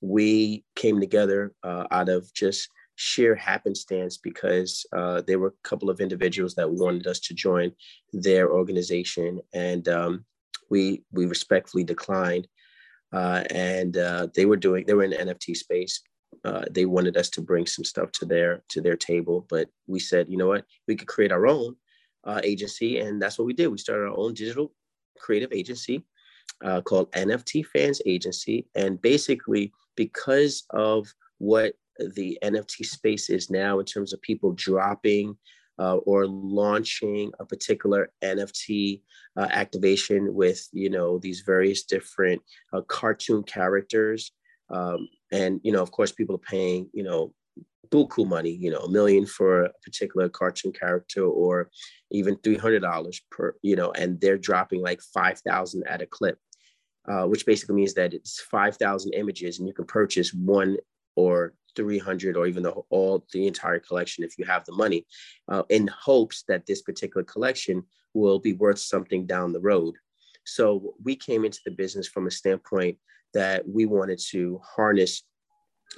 we 0.02 0.64
came 0.76 1.00
together 1.00 1.54
uh, 1.64 1.86
out 1.92 2.10
of 2.10 2.32
just 2.34 2.70
sheer 2.96 3.36
happenstance 3.36 4.18
because 4.18 4.86
uh, 4.96 5.22
there 5.28 5.40
were 5.40 5.50
a 5.50 5.68
couple 5.68 5.90
of 5.90 6.00
individuals 6.00 6.56
that 6.56 6.70
wanted 6.70 7.08
us 7.08 7.20
to 7.20 7.34
join 7.34 7.72
their 8.14 8.52
organization, 8.52 9.42
and 9.54 9.88
um, 9.90 10.26
we 10.70 11.04
we 11.12 11.26
respectfully 11.26 11.84
declined. 11.84 12.48
Uh, 13.14 13.44
and 13.52 13.98
uh, 13.98 14.28
they 14.36 14.46
were 14.46 14.58
doing 14.58 14.86
they 14.86 14.94
were 14.94 15.04
in 15.04 15.12
the 15.12 15.18
NFT 15.18 15.56
space. 15.56 16.02
Uh, 16.44 16.66
they 16.70 16.86
wanted 16.86 17.18
us 17.18 17.30
to 17.30 17.42
bring 17.42 17.66
some 17.66 17.86
stuff 17.86 18.12
to 18.12 18.26
their 18.26 18.64
to 18.70 18.82
their 18.82 18.98
table, 18.98 19.46
but 19.50 19.70
we 19.88 20.00
said, 20.00 20.30
you 20.30 20.38
know 20.38 20.48
what, 20.48 20.66
we 20.88 20.96
could 20.96 21.08
create 21.08 21.32
our 21.32 21.48
own 21.48 21.76
uh, 22.24 22.42
agency, 22.44 23.00
and 23.00 23.22
that's 23.22 23.38
what 23.38 23.46
we 23.46 23.54
did. 23.54 23.68
We 23.68 23.78
started 23.78 24.06
our 24.06 24.18
own 24.18 24.34
digital 24.34 24.74
creative 25.18 25.54
agency 25.54 26.04
uh, 26.64 26.82
called 26.82 27.12
NFT 27.12 27.66
Fans 27.66 28.02
Agency, 28.06 28.68
and 28.76 29.02
basically 29.02 29.72
because 29.96 30.64
of 30.72 31.14
what 31.38 31.74
the 32.16 32.38
NFT 32.44 32.86
space 32.86 33.30
is 33.30 33.50
now 33.50 33.80
in 33.80 33.86
terms 33.86 34.14
of 34.14 34.22
people 34.22 34.54
dropping 34.54 35.38
uh, 35.78 35.98
or 35.98 36.26
launching 36.28 37.32
a 37.40 37.46
particular 37.46 38.12
NFT 38.24 39.02
uh, 39.38 39.48
activation 39.52 40.34
with 40.34 40.68
you 40.72 40.90
know 40.90 41.18
these 41.20 41.42
various 41.42 41.84
different 41.84 42.42
uh, 42.74 42.82
cartoon 42.82 43.44
characters, 43.44 44.32
um, 44.70 45.08
and 45.32 45.60
you 45.64 45.72
know 45.72 45.82
of 45.82 45.92
course 45.92 46.12
people 46.12 46.36
are 46.36 46.50
paying 46.50 46.90
you 46.94 47.04
know 47.04 47.34
buku 47.90 48.26
money, 48.26 48.52
you 48.52 48.72
know 48.72 48.80
a 48.80 48.90
million 48.90 49.26
for 49.26 49.64
a 49.64 49.74
particular 49.84 50.30
cartoon 50.30 50.72
character, 50.72 51.24
or 51.24 51.70
even 52.12 52.38
three 52.38 52.58
hundred 52.58 52.82
dollars 52.82 53.22
per 53.32 53.56
you 53.62 53.76
know, 53.76 53.92
and 53.92 54.20
they're 54.22 54.38
dropping 54.38 54.82
like 54.82 55.02
five 55.14 55.40
thousand 55.40 55.84
at 55.88 56.02
a 56.02 56.06
clip. 56.06 56.38
Uh, 57.08 57.28
which 57.28 57.46
basically 57.46 57.76
means 57.76 57.94
that 57.94 58.16
it's 58.16 58.42
5,000 58.42 59.14
images 59.14 59.60
and 59.60 59.68
you 59.68 59.76
can 59.76 59.86
purchase 59.86 60.34
one 60.34 60.76
or 61.16 61.54
300 61.76 62.38
or 62.38 62.48
even 62.48 62.64
the 62.64 62.72
all 62.90 63.26
the 63.32 63.48
entire 63.48 63.80
collection 63.80 64.24
if 64.24 64.38
you 64.38 64.46
have 64.46 64.66
the 64.66 64.72
money 64.74 65.06
uh, 65.50 65.64
in 65.70 65.88
hopes 65.88 66.44
that 66.48 66.66
this 66.66 66.82
particular 66.82 67.24
collection 67.24 67.84
will 68.14 68.40
be 68.40 68.54
worth 68.54 68.80
something 68.80 69.26
down 69.26 69.52
the 69.52 69.60
road. 69.60 69.96
So 70.46 70.96
we 71.04 71.16
came 71.16 71.44
into 71.44 71.60
the 71.66 71.72
business 71.72 72.08
from 72.08 72.28
a 72.28 72.32
standpoint 72.32 72.98
that 73.34 73.68
we 73.68 73.86
wanted 73.86 74.20
to 74.32 74.60
harness 74.64 75.24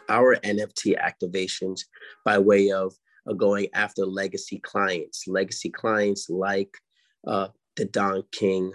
our 0.10 0.36
nft 0.38 0.96
activations 1.00 1.82
by 2.26 2.38
way 2.38 2.72
of 2.72 2.94
uh, 3.28 3.34
going 3.34 3.68
after 3.74 4.06
legacy 4.06 4.60
clients 4.60 5.26
legacy 5.28 5.70
clients 5.70 6.30
like 6.30 6.74
uh, 7.26 7.48
the 7.76 7.86
don 7.86 8.24
king 8.32 8.72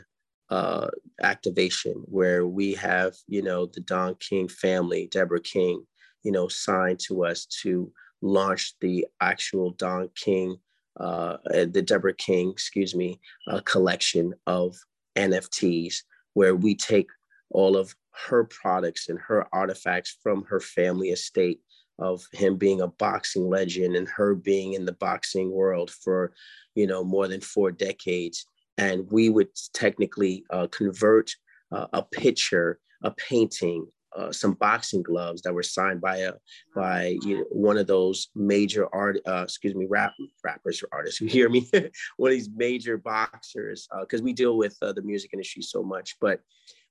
uh, 0.51 0.89
activation 1.23 1.95
where 2.07 2.47
we 2.47 2.75
have 2.75 3.15
you 3.29 3.43
know 3.43 3.67
the 3.67 3.81
don 3.81 4.15
king 4.17 4.49
family 4.49 5.09
deborah 5.11 5.41
king 5.41 5.85
you 6.23 6.33
know, 6.33 6.49
signed 6.49 6.99
to 7.01 7.25
us 7.25 7.47
to 7.63 7.93
launch 8.21 8.75
the 8.81 9.07
actual 9.21 9.71
Don 9.73 10.09
King, 10.15 10.57
uh, 10.99 11.39
the 11.47 11.83
Deborah 11.83 12.15
King, 12.15 12.51
excuse 12.51 12.95
me, 12.95 13.21
uh, 13.49 13.61
collection 13.65 14.35
of 14.47 14.77
NFTs, 15.17 16.03
where 16.35 16.55
we 16.55 16.75
take 16.75 17.09
all 17.51 17.77
of 17.77 17.95
her 18.29 18.45
products 18.45 19.09
and 19.09 19.19
her 19.19 19.47
artifacts 19.53 20.17
from 20.23 20.45
her 20.45 20.61
family 20.61 21.09
estate 21.09 21.61
of 21.99 22.27
him 22.33 22.57
being 22.57 22.81
a 22.81 22.89
boxing 22.89 23.49
legend 23.49 23.97
and 23.97 24.09
her 24.09 24.35
being 24.35 24.75
in 24.75 24.85
the 24.85 24.93
boxing 24.93 25.51
world 25.51 25.91
for, 25.91 26.33
you 26.75 26.87
know, 26.87 27.05
more 27.05 27.29
than 27.29 27.41
four 27.41 27.71
decades. 27.71 28.47
And 28.79 29.11
we 29.11 29.29
would 29.29 29.49
technically 29.75 30.45
uh, 30.51 30.67
convert 30.69 31.35
uh, 31.71 31.87
a 31.93 32.03
picture, 32.03 32.81
a 33.03 33.11
painting, 33.13 33.87
uh, 34.17 34.33
some 34.33 34.53
boxing 34.55 35.03
gloves 35.03 35.43
that 35.43 35.55
were 35.55 35.63
signed 35.63 36.01
by 36.01 36.19
a 36.19 36.33
by 36.75 37.17
you 37.23 37.39
know, 37.39 37.45
one 37.51 37.79
of 37.79 37.87
those 37.87 38.29
major 38.35 38.87
art 38.95 39.19
uh, 39.27 39.43
excuse 39.43 39.75
me 39.75 39.87
rap 39.89 40.13
rappers 40.45 40.83
or 40.83 40.89
artists 40.93 41.19
who 41.19 41.27
hear 41.27 41.49
me? 41.49 41.69
One 42.17 42.31
of 42.31 42.37
these 42.37 42.51
major 42.55 42.97
boxers 42.97 43.89
because 44.01 44.21
uh, 44.21 44.25
we 44.25 44.33
deal 44.33 44.57
with 44.57 44.77
uh, 44.83 44.93
the 44.93 45.03
music 45.03 45.31
industry 45.33 45.63
so 45.63 45.83
much 45.83 46.17
but 46.21 46.41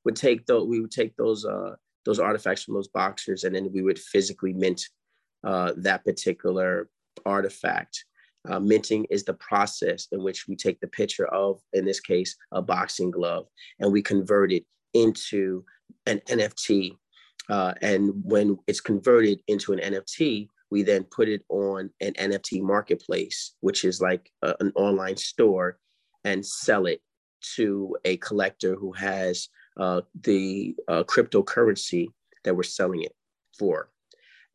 would 0.03 0.15
take 0.15 0.45
the 0.45 0.63
we 0.63 0.79
would 0.79 0.91
take 0.91 1.15
those 1.15 1.45
uh, 1.45 1.75
those 2.05 2.19
artifacts 2.19 2.63
from 2.63 2.73
those 2.73 2.88
boxers 2.88 3.43
and 3.43 3.55
then 3.55 3.71
we 3.71 3.81
would 3.81 3.99
physically 3.99 4.53
mint 4.53 4.81
uh, 5.43 5.73
that 5.77 6.03
particular 6.03 6.89
artifact. 7.25 8.05
Minting 8.60 9.05
is 9.12 9.23
the 9.23 9.36
process 9.36 10.07
in 10.12 10.23
which 10.23 10.47
we 10.47 10.55
take 10.55 10.79
the 10.79 10.88
picture 10.88 11.27
of 11.27 11.62
in 11.73 11.86
this 11.86 11.99
case 11.99 12.36
a 12.51 12.62
boxing 12.62 13.12
glove 13.12 13.45
and 13.79 13.91
we 13.91 14.01
convert 14.01 14.51
it 14.51 14.65
into 14.93 15.63
an 16.07 16.19
nft 16.27 16.97
uh, 17.52 17.74
and 17.82 18.14
when 18.24 18.58
it's 18.66 18.80
converted 18.80 19.41
into 19.47 19.74
an 19.74 19.80
NFT, 19.80 20.47
we 20.70 20.84
then 20.84 21.04
put 21.04 21.28
it 21.28 21.43
on 21.49 21.89
an 21.99 22.14
NFT 22.14 22.62
marketplace, 22.62 23.56
which 23.60 23.84
is 23.84 23.99
like 23.99 24.32
a, 24.41 24.56
an 24.62 24.72
online 24.76 25.18
store, 25.18 25.78
and 26.24 26.45
sell 26.45 26.86
it 26.86 27.02
to 27.56 27.97
a 28.06 28.16
collector 28.18 28.76
who 28.76 28.93
has 28.93 29.49
uh, 29.78 29.99
the 30.22 30.76
uh, 30.88 31.04
cryptocurrency 31.04 32.08
that 32.45 32.56
we're 32.56 32.64
selling 32.64 33.04
it 33.04 33.14
for. 33.60 33.89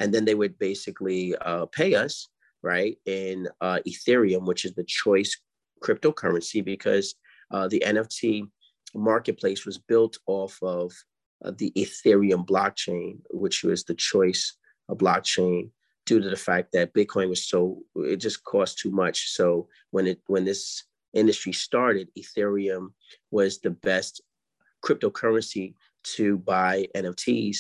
And 0.01 0.13
then 0.13 0.25
they 0.25 0.35
would 0.35 0.59
basically 0.59 1.37
uh, 1.37 1.67
pay 1.67 1.95
us, 1.95 2.29
right, 2.63 2.97
in 3.05 3.47
uh, 3.61 3.81
Ethereum, 3.87 4.47
which 4.47 4.65
is 4.65 4.73
the 4.73 4.85
choice 4.85 5.39
cryptocurrency, 5.85 6.65
because 6.65 7.15
uh, 7.51 7.69
the 7.69 7.83
NFT 7.85 8.49
marketplace 8.95 9.67
was 9.67 9.77
built 9.77 10.17
off 10.27 10.59
of 10.63 10.93
the 11.43 11.73
Ethereum 11.77 12.47
blockchain, 12.47 13.19
which 13.31 13.63
was 13.63 13.85
the 13.85 13.95
choice 13.95 14.57
of 14.89 14.99
blockchain 14.99 15.71
due 16.07 16.21
to 16.21 16.31
the 16.31 16.37
fact 16.37 16.73
that 16.73 16.95
Bitcoin 16.95 17.29
was 17.29 17.45
so 17.45 17.83
it 17.97 18.17
just 18.17 18.45
cost 18.45 18.79
too 18.79 18.91
much. 18.91 19.31
So 19.33 19.69
when 19.91 20.07
it 20.07 20.21
when 20.27 20.45
this 20.45 20.85
industry 21.13 21.53
started, 21.53 22.09
Ethereum 22.19 22.93
was 23.31 23.59
the 23.59 23.71
best 23.71 24.23
cryptocurrency 24.85 25.75
to 26.05 26.39
buy 26.39 26.87
NFTs 26.95 27.59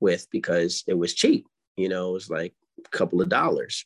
with 0.00 0.28
because 0.30 0.84
it 0.86 0.94
was 0.94 1.14
cheap. 1.14 1.46
You 1.76 1.88
know, 1.88 2.10
it 2.10 2.14
was 2.14 2.30
like 2.30 2.54
a 2.84 2.88
couple 2.96 3.20
of 3.20 3.28
dollars, 3.28 3.84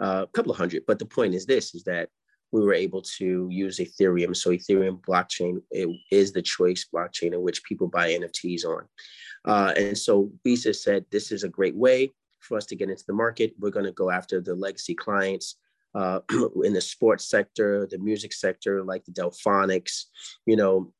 a 0.00 0.04
uh, 0.04 0.26
couple 0.26 0.50
of 0.50 0.58
hundred. 0.58 0.84
But 0.86 0.98
the 0.98 1.06
point 1.06 1.34
is 1.34 1.46
this: 1.46 1.74
is 1.74 1.84
that 1.84 2.08
we 2.52 2.60
were 2.60 2.74
able 2.74 3.02
to 3.02 3.48
use 3.50 3.78
Ethereum. 3.78 4.36
So 4.36 4.50
Ethereum 4.50 5.00
blockchain 5.00 5.60
is 6.10 6.32
the 6.32 6.42
choice 6.42 6.86
blockchain 6.94 7.32
in 7.32 7.42
which 7.42 7.64
people 7.64 7.88
buy 7.88 8.10
NFTs 8.10 8.64
on. 8.64 8.84
Uh, 9.44 9.72
and 9.76 9.98
so 9.98 10.30
Visa 10.44 10.72
said 10.72 11.04
this 11.10 11.32
is 11.32 11.42
a 11.42 11.48
great 11.48 11.76
way 11.76 12.12
for 12.40 12.56
us 12.56 12.66
to 12.66 12.76
get 12.76 12.90
into 12.90 13.04
the 13.06 13.12
market. 13.12 13.54
We're 13.58 13.70
going 13.70 13.86
to 13.86 13.92
go 13.92 14.10
after 14.10 14.40
the 14.40 14.54
legacy 14.54 14.94
clients 14.94 15.56
uh, 15.94 16.20
in 16.64 16.72
the 16.72 16.80
sports 16.80 17.28
sector, 17.28 17.86
the 17.90 17.98
music 17.98 18.32
sector, 18.32 18.84
like 18.84 19.04
the 19.04 19.12
Delfonics. 19.12 20.04
You 20.46 20.56
know, 20.56 20.92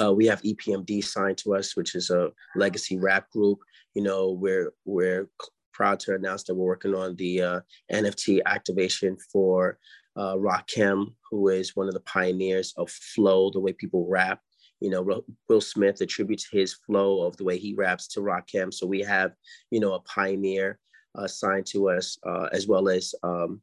uh, 0.00 0.12
we 0.12 0.26
have 0.26 0.42
EPMD 0.42 1.04
signed 1.04 1.38
to 1.38 1.54
us, 1.54 1.76
which 1.76 1.94
is 1.94 2.10
a 2.10 2.30
legacy 2.54 2.98
rap 2.98 3.30
group. 3.30 3.58
You 3.94 4.02
know, 4.02 4.30
we're 4.30 4.72
we're 4.84 5.28
proud 5.72 6.00
to 6.00 6.14
announce 6.14 6.44
that 6.44 6.54
we're 6.54 6.66
working 6.66 6.94
on 6.94 7.14
the 7.16 7.42
uh, 7.42 7.60
NFT 7.92 8.40
activation 8.46 9.16
for 9.32 9.78
uh, 10.16 10.34
Rakim, 10.34 11.14
who 11.30 11.48
is 11.48 11.76
one 11.76 11.88
of 11.88 11.94
the 11.94 12.00
pioneers 12.00 12.72
of 12.76 12.90
flow, 12.90 13.50
the 13.50 13.60
way 13.60 13.72
people 13.72 14.06
rap. 14.08 14.40
You 14.80 14.90
know, 14.90 15.22
Will 15.48 15.60
Smith 15.60 16.00
attributes 16.00 16.48
his 16.50 16.74
flow 16.74 17.22
of 17.22 17.36
the 17.36 17.44
way 17.44 17.58
he 17.58 17.74
raps 17.74 18.08
to 18.08 18.20
Rakim. 18.20 18.72
So 18.72 18.86
we 18.86 19.00
have, 19.00 19.32
you 19.70 19.80
know, 19.80 19.94
a 19.94 20.00
pioneer 20.00 20.78
uh, 21.14 21.26
signed 21.26 21.66
to 21.66 21.88
us, 21.88 22.18
uh, 22.26 22.48
as 22.52 22.66
well 22.66 22.88
as 22.88 23.14
um, 23.22 23.62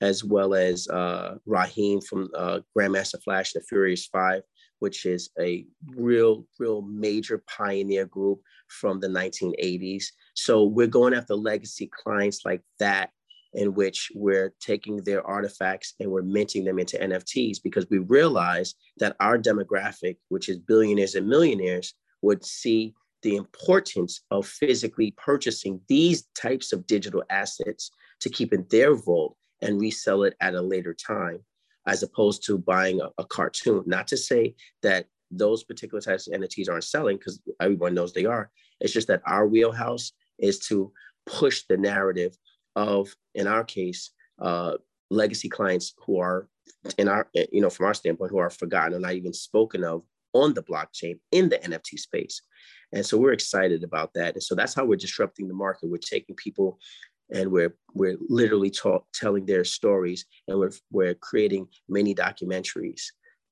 as 0.00 0.24
well 0.24 0.54
as 0.54 0.88
uh, 0.88 1.36
Rahiem 1.48 2.04
from 2.04 2.28
uh, 2.36 2.60
Grandmaster 2.76 3.22
Flash, 3.22 3.52
the 3.52 3.60
Furious 3.60 4.06
Five, 4.06 4.42
which 4.80 5.06
is 5.06 5.30
a 5.40 5.66
real, 5.94 6.46
real 6.58 6.82
major 6.82 7.42
pioneer 7.46 8.06
group 8.06 8.40
from 8.68 9.00
the 9.00 9.08
1980s. 9.08 10.06
So 10.34 10.64
we're 10.64 10.86
going 10.86 11.14
after 11.14 11.34
legacy 11.34 11.90
clients 11.92 12.44
like 12.44 12.62
that 12.78 13.10
in 13.54 13.74
which 13.74 14.10
we're 14.14 14.52
taking 14.60 14.98
their 14.98 15.26
artifacts 15.26 15.94
and 16.00 16.10
we're 16.10 16.22
minting 16.22 16.64
them 16.64 16.78
into 16.78 16.98
NFTs 16.98 17.58
because 17.62 17.86
we 17.90 17.98
realize 17.98 18.74
that 18.98 19.16
our 19.20 19.38
demographic, 19.38 20.16
which 20.28 20.48
is 20.48 20.58
billionaires 20.58 21.14
and 21.14 21.28
millionaires, 21.28 21.94
would 22.22 22.44
see 22.44 22.94
the 23.22 23.36
importance 23.36 24.20
of 24.30 24.46
physically 24.46 25.14
purchasing 25.16 25.80
these 25.88 26.28
types 26.38 26.72
of 26.72 26.86
digital 26.86 27.22
assets 27.30 27.90
to 28.20 28.28
keep 28.28 28.52
in 28.52 28.66
their 28.70 28.94
vault 28.94 29.36
and 29.62 29.80
resell 29.80 30.22
it 30.22 30.36
at 30.40 30.54
a 30.54 30.60
later 30.60 30.94
time, 30.94 31.40
as 31.86 32.02
opposed 32.02 32.44
to 32.46 32.58
buying 32.58 33.00
a, 33.00 33.08
a 33.18 33.24
cartoon. 33.24 33.82
Not 33.86 34.06
to 34.08 34.16
say 34.16 34.54
that 34.82 35.06
those 35.30 35.64
particular 35.64 36.00
types 36.00 36.28
of 36.28 36.34
NFTs 36.34 36.68
aren't 36.70 36.84
selling, 36.84 37.16
because 37.16 37.40
everyone 37.60 37.94
knows 37.94 38.12
they 38.12 38.26
are. 38.26 38.50
It's 38.80 38.92
just 38.92 39.08
that 39.08 39.22
our 39.26 39.46
wheelhouse 39.46 40.12
is 40.38 40.58
to 40.68 40.92
push 41.26 41.64
the 41.68 41.76
narrative 41.76 42.36
of, 42.76 43.12
in 43.34 43.48
our 43.48 43.64
case, 43.64 44.10
uh, 44.40 44.74
legacy 45.10 45.48
clients 45.48 45.94
who 46.04 46.20
are, 46.20 46.48
in 46.98 47.08
our, 47.08 47.28
you 47.34 47.60
know, 47.60 47.70
from 47.70 47.86
our 47.86 47.94
standpoint, 47.94 48.30
who 48.30 48.38
are 48.38 48.50
forgotten 48.50 48.92
and 48.94 49.02
not 49.02 49.14
even 49.14 49.32
spoken 49.32 49.82
of 49.82 50.02
on 50.32 50.54
the 50.54 50.62
blockchain 50.62 51.18
in 51.32 51.48
the 51.48 51.58
NFT 51.58 51.98
space. 51.98 52.42
And 52.92 53.04
so 53.04 53.18
we're 53.18 53.32
excited 53.32 53.82
about 53.82 54.12
that. 54.14 54.34
And 54.34 54.42
so 54.42 54.54
that's 54.54 54.74
how 54.74 54.84
we're 54.84 54.96
disrupting 54.96 55.48
the 55.48 55.54
market. 55.54 55.90
We're 55.90 55.96
taking 55.98 56.36
people 56.36 56.78
and 57.32 57.50
we're 57.50 57.74
we're 57.94 58.16
literally 58.28 58.70
talk, 58.70 59.06
telling 59.12 59.46
their 59.46 59.64
stories 59.64 60.26
and 60.46 60.58
we're 60.58 60.72
we're 60.90 61.14
creating 61.14 61.66
many 61.88 62.14
documentaries 62.14 63.02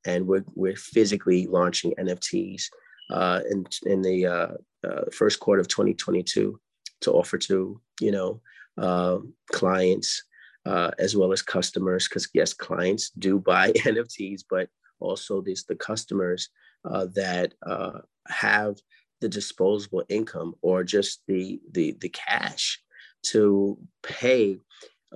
and 0.06 0.26
we're 0.26 0.44
we're 0.54 0.76
physically 0.76 1.46
launching 1.46 1.92
NFTs 1.98 2.64
uh, 3.10 3.40
in 3.50 3.66
in 3.86 4.02
the 4.02 4.26
uh, 4.26 4.48
uh, 4.86 5.04
first 5.12 5.40
quarter 5.40 5.60
of 5.60 5.68
2022 5.68 6.58
to 7.00 7.12
offer 7.12 7.38
to 7.38 7.80
you 8.00 8.12
know 8.12 8.40
uh, 8.78 9.18
clients 9.52 10.22
uh, 10.66 10.90
as 10.98 11.16
well 11.16 11.32
as 11.32 11.42
customers. 11.42 12.08
Because 12.08 12.28
yes, 12.34 12.52
clients 12.54 13.10
do 13.10 13.38
buy 13.52 13.72
NFTs, 13.72 14.42
but 14.48 14.68
also 15.00 15.40
there's 15.40 15.64
the 15.64 15.76
customers 15.76 16.48
uh, 16.84 17.06
that 17.14 17.54
uh, 17.64 18.00
have 18.28 18.76
the 19.20 19.28
disposable 19.28 20.04
income 20.08 20.54
or 20.62 20.84
just 20.84 21.22
the 21.26 21.60
the 21.72 21.96
the 22.00 22.10
cash 22.10 22.80
to 23.26 23.78
pay. 24.02 24.58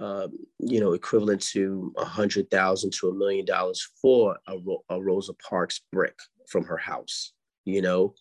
Uh, 0.01 0.29
you 0.61 0.79
know, 0.79 0.93
equivalent 0.93 1.43
to 1.43 1.93
a 1.99 2.05
hundred 2.05 2.49
thousand 2.53 2.93
to 2.93 3.09
a 3.09 3.15
million 3.15 3.45
dollars 3.45 3.85
for 4.01 4.39
a, 4.47 4.57
a 4.91 5.03
Rosa 5.03 5.33
Parks 5.35 5.81
brick 5.91 6.17
from 6.49 6.63
her 6.63 6.77
house. 6.77 7.33
You 7.65 7.83
know, 7.83 8.15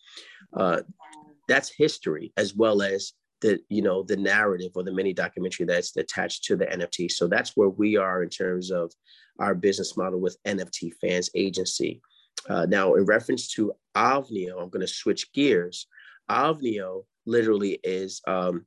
uh, 0.54 0.80
that's 1.46 1.72
history 1.72 2.32
as 2.36 2.52
well 2.52 2.82
as 2.82 3.12
the 3.40 3.60
you 3.68 3.82
know 3.82 4.02
the 4.02 4.16
narrative 4.16 4.72
or 4.74 4.82
the 4.82 4.92
mini 4.92 5.12
documentary 5.12 5.66
that's 5.66 5.96
attached 5.96 6.44
to 6.44 6.56
the 6.56 6.66
nft 6.66 7.10
so 7.10 7.28
that's 7.28 7.56
where 7.56 7.68
we 7.68 7.96
are 7.96 8.22
in 8.22 8.28
terms 8.28 8.70
of 8.70 8.92
our 9.38 9.54
business 9.54 9.96
model 9.96 10.20
with 10.20 10.36
nft 10.44 10.92
fans 11.00 11.30
agency. 11.34 12.00
Uh, 12.48 12.66
now 12.66 12.94
in 12.94 13.04
reference 13.04 13.48
to 13.48 13.72
OVNIO 13.96 14.60
i'm 14.60 14.70
going 14.70 14.80
to 14.80 14.86
switch 14.86 15.32
gears. 15.32 15.86
OVNIO 16.30 17.04
literally 17.26 17.78
is 17.84 18.20
um, 18.26 18.64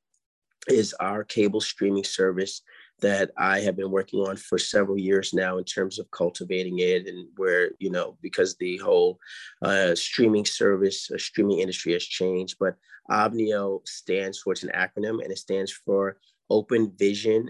is 0.67 0.93
our 0.95 1.24
cable 1.24 1.61
streaming 1.61 2.03
service 2.03 2.61
that 3.02 3.32
I 3.38 3.60
have 3.62 3.76
been 3.76 3.91
working 3.91 4.20
on 4.20 4.38
for 4.38 4.58
several 4.58 4.97
years 4.97 5.34
now 5.34 5.58
in 5.58 5.64
terms 5.64 5.99
of 5.99 6.10
cultivating 6.12 6.80
it 6.80 7.08
and 7.08 7.28
where, 7.36 7.72
you 7.80 7.89
know, 7.89 8.18
because 8.22 8.56
the 8.56 8.78
whole 8.78 9.20
uh, 9.62 9.95
streaming 9.95 10.45
service, 10.45 11.10
uh, 11.12 11.18
streaming 11.18 11.60
industry 11.60 11.93
has 11.93 12.04
changed. 12.04 12.58
But 12.60 12.76
OVNIO 13.10 13.88
stands 13.88 14.39
for, 14.39 14.54
it's 14.54 14.64
an 14.64 14.72
acronym 14.76 15.22
and 15.22 15.32
it 15.32 15.38
stands 15.38 15.72
for 15.72 16.18
Open 16.49 16.93
Vision, 16.97 17.49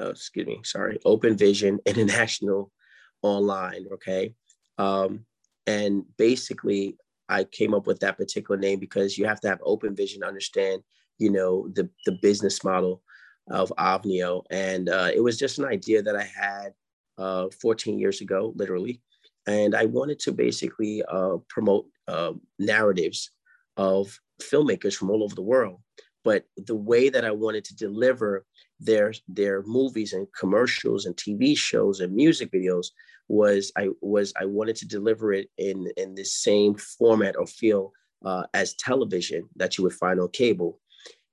uh, 0.00 0.10
excuse 0.10 0.46
me, 0.46 0.60
sorry, 0.62 0.98
Open 1.04 1.36
Vision 1.36 1.80
International 1.84 2.70
Online, 3.22 3.86
okay? 3.92 4.34
Um, 4.78 5.26
and 5.66 6.04
basically, 6.16 6.96
I 7.28 7.44
came 7.44 7.72
up 7.74 7.86
with 7.86 8.00
that 8.00 8.18
particular 8.18 8.58
name 8.58 8.78
because 8.78 9.16
you 9.16 9.26
have 9.26 9.40
to 9.40 9.48
have 9.48 9.60
open 9.64 9.96
vision, 9.96 10.22
understand, 10.22 10.82
you 11.18 11.30
know, 11.30 11.68
the, 11.72 11.88
the 12.04 12.18
business 12.20 12.62
model 12.62 13.02
of 13.52 13.72
OVNIO. 13.78 14.44
And 14.50 14.88
uh, 14.88 15.10
it 15.14 15.20
was 15.20 15.38
just 15.38 15.58
an 15.58 15.66
idea 15.66 16.02
that 16.02 16.16
I 16.16 16.24
had 16.24 16.72
uh, 17.18 17.48
14 17.60 17.98
years 17.98 18.20
ago, 18.20 18.52
literally. 18.56 19.00
And 19.46 19.76
I 19.76 19.84
wanted 19.84 20.18
to 20.20 20.32
basically 20.32 21.02
uh, 21.04 21.36
promote 21.48 21.86
uh, 22.08 22.32
narratives 22.58 23.30
of 23.76 24.18
filmmakers 24.40 24.94
from 24.94 25.10
all 25.10 25.22
over 25.22 25.34
the 25.34 25.42
world. 25.42 25.80
But 26.24 26.44
the 26.56 26.76
way 26.76 27.08
that 27.08 27.24
I 27.24 27.32
wanted 27.32 27.64
to 27.66 27.76
deliver 27.76 28.44
their 28.78 29.12
their 29.28 29.62
movies 29.62 30.12
and 30.12 30.26
commercials 30.38 31.06
and 31.06 31.16
TV 31.16 31.56
shows 31.56 32.00
and 32.00 32.14
music 32.14 32.50
videos 32.52 32.88
was 33.28 33.72
I 33.76 33.88
was 34.00 34.32
I 34.40 34.44
wanted 34.44 34.76
to 34.76 34.88
deliver 34.88 35.32
it 35.32 35.48
in 35.58 35.88
in 35.96 36.14
the 36.14 36.24
same 36.24 36.74
format 36.74 37.36
or 37.36 37.46
feel 37.46 37.92
uh, 38.24 38.44
as 38.54 38.74
television 38.74 39.48
that 39.56 39.76
you 39.76 39.84
would 39.84 39.94
find 39.94 40.20
on 40.20 40.28
cable 40.30 40.80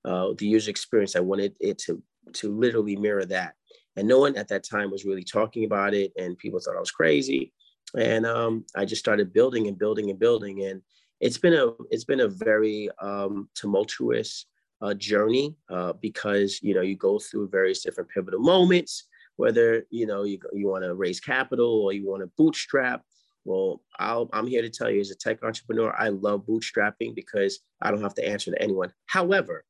uh, 0.05 0.29
the 0.37 0.47
user 0.47 0.71
experience. 0.71 1.15
I 1.15 1.19
wanted 1.19 1.55
it 1.59 1.77
to 1.79 2.01
to 2.35 2.55
literally 2.55 2.95
mirror 2.95 3.25
that. 3.25 3.53
And 3.95 4.07
no 4.07 4.19
one 4.19 4.37
at 4.37 4.47
that 4.49 4.63
time 4.63 4.91
was 4.91 5.05
really 5.05 5.23
talking 5.23 5.65
about 5.65 5.93
it, 5.93 6.11
and 6.17 6.37
people 6.37 6.59
thought 6.59 6.77
I 6.77 6.79
was 6.79 6.91
crazy. 6.91 7.53
And 7.97 8.25
um, 8.25 8.65
I 8.75 8.85
just 8.85 8.99
started 8.99 9.33
building 9.33 9.67
and 9.67 9.77
building 9.77 10.09
and 10.09 10.19
building, 10.19 10.63
and 10.63 10.81
it's 11.19 11.37
been 11.37 11.53
a 11.53 11.71
it's 11.89 12.05
been 12.05 12.21
a 12.21 12.27
very 12.27 12.89
um, 13.01 13.49
tumultuous 13.55 14.45
uh, 14.81 14.93
journey 14.93 15.55
uh, 15.69 15.93
because 15.93 16.59
you 16.61 16.73
know 16.73 16.81
you 16.81 16.95
go 16.95 17.19
through 17.19 17.49
various 17.49 17.83
different 17.83 18.09
pivotal 18.09 18.39
moments. 18.39 19.07
Whether 19.35 19.85
you 19.89 20.05
know 20.05 20.23
you 20.23 20.39
you 20.53 20.67
want 20.67 20.83
to 20.83 20.95
raise 20.95 21.19
capital 21.19 21.81
or 21.81 21.91
you 21.91 22.07
want 22.07 22.21
to 22.21 22.31
bootstrap, 22.37 23.01
well, 23.45 23.81
i 23.97 24.23
am 24.33 24.47
here 24.47 24.61
to 24.61 24.69
tell 24.69 24.89
you 24.89 24.99
as 24.99 25.11
a 25.11 25.15
tech 25.15 25.43
entrepreneur, 25.43 25.93
I 25.97 26.09
love 26.09 26.45
bootstrapping 26.45 27.15
because 27.15 27.59
I 27.81 27.91
don't 27.91 28.01
have 28.01 28.13
to 28.15 28.27
answer 28.27 28.51
to 28.51 28.61
anyone. 28.61 28.93
However, 29.07 29.65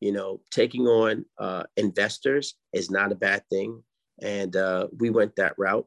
you 0.00 0.12
know, 0.12 0.40
taking 0.50 0.86
on 0.86 1.24
uh, 1.38 1.64
investors 1.76 2.54
is 2.72 2.90
not 2.90 3.12
a 3.12 3.16
bad 3.16 3.42
thing. 3.50 3.82
And 4.20 4.54
uh, 4.56 4.88
we 4.98 5.10
went 5.10 5.36
that 5.36 5.54
route. 5.58 5.86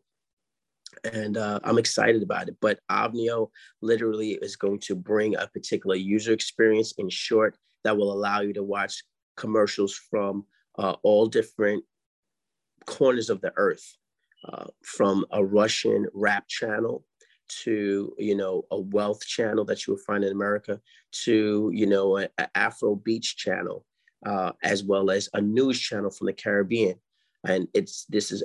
And 1.04 1.38
uh, 1.38 1.60
I'm 1.64 1.78
excited 1.78 2.22
about 2.22 2.50
it. 2.50 2.58
But 2.62 2.80
OVNIO 2.90 3.50
literally 3.82 4.32
is 4.42 4.56
going 4.56 4.80
to 4.80 4.96
bring 4.96 5.36
a 5.36 5.48
particular 5.48 5.96
user 5.96 6.34
experience 6.34 6.94
in 6.98 7.10
short 7.10 7.56
that 7.84 7.98
will 7.98 8.12
allow 8.12 8.42
you 8.42 8.54
to 8.54 8.64
watch 8.64 9.04
commercials 9.38 9.96
from 10.10 10.46
uh, 10.78 10.96
all 11.04 11.28
different 11.28 11.84
corners 12.86 13.30
of 13.30 13.42
the 13.42 13.54
earth, 13.56 13.96
uh, 14.48 14.66
from 14.84 15.26
a 15.32 15.44
Russian 15.44 16.08
rap 16.14 16.48
channel 16.48 17.06
to 17.64 18.14
you 18.18 18.36
know 18.36 18.64
a 18.72 18.80
wealth 18.80 19.26
channel 19.26 19.66
that 19.66 19.86
you 19.86 19.94
will 19.94 20.02
find 20.02 20.24
in 20.24 20.32
America 20.32 20.80
to 21.12 21.70
you 21.74 21.86
know 21.86 22.18
an 22.18 22.30
Afro 22.56 22.96
beach 22.96 23.36
channel, 23.36 23.86
uh, 24.26 24.52
as 24.64 24.84
well 24.84 25.10
as 25.12 25.30
a 25.34 25.42
news 25.42 25.80
channel 25.80 26.12
from 26.12 26.28
the 26.28 26.34
Caribbean, 26.34 26.96
and 27.46 27.68
it's 27.74 28.06
this 28.10 28.32
is 28.32 28.44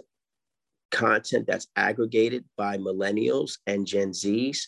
content 0.91 1.47
that's 1.47 1.69
aggregated 1.77 2.45
by 2.57 2.79
millennials 2.79 3.59
and 3.67 3.87
Gen 3.87 4.11
Zs 4.11 4.59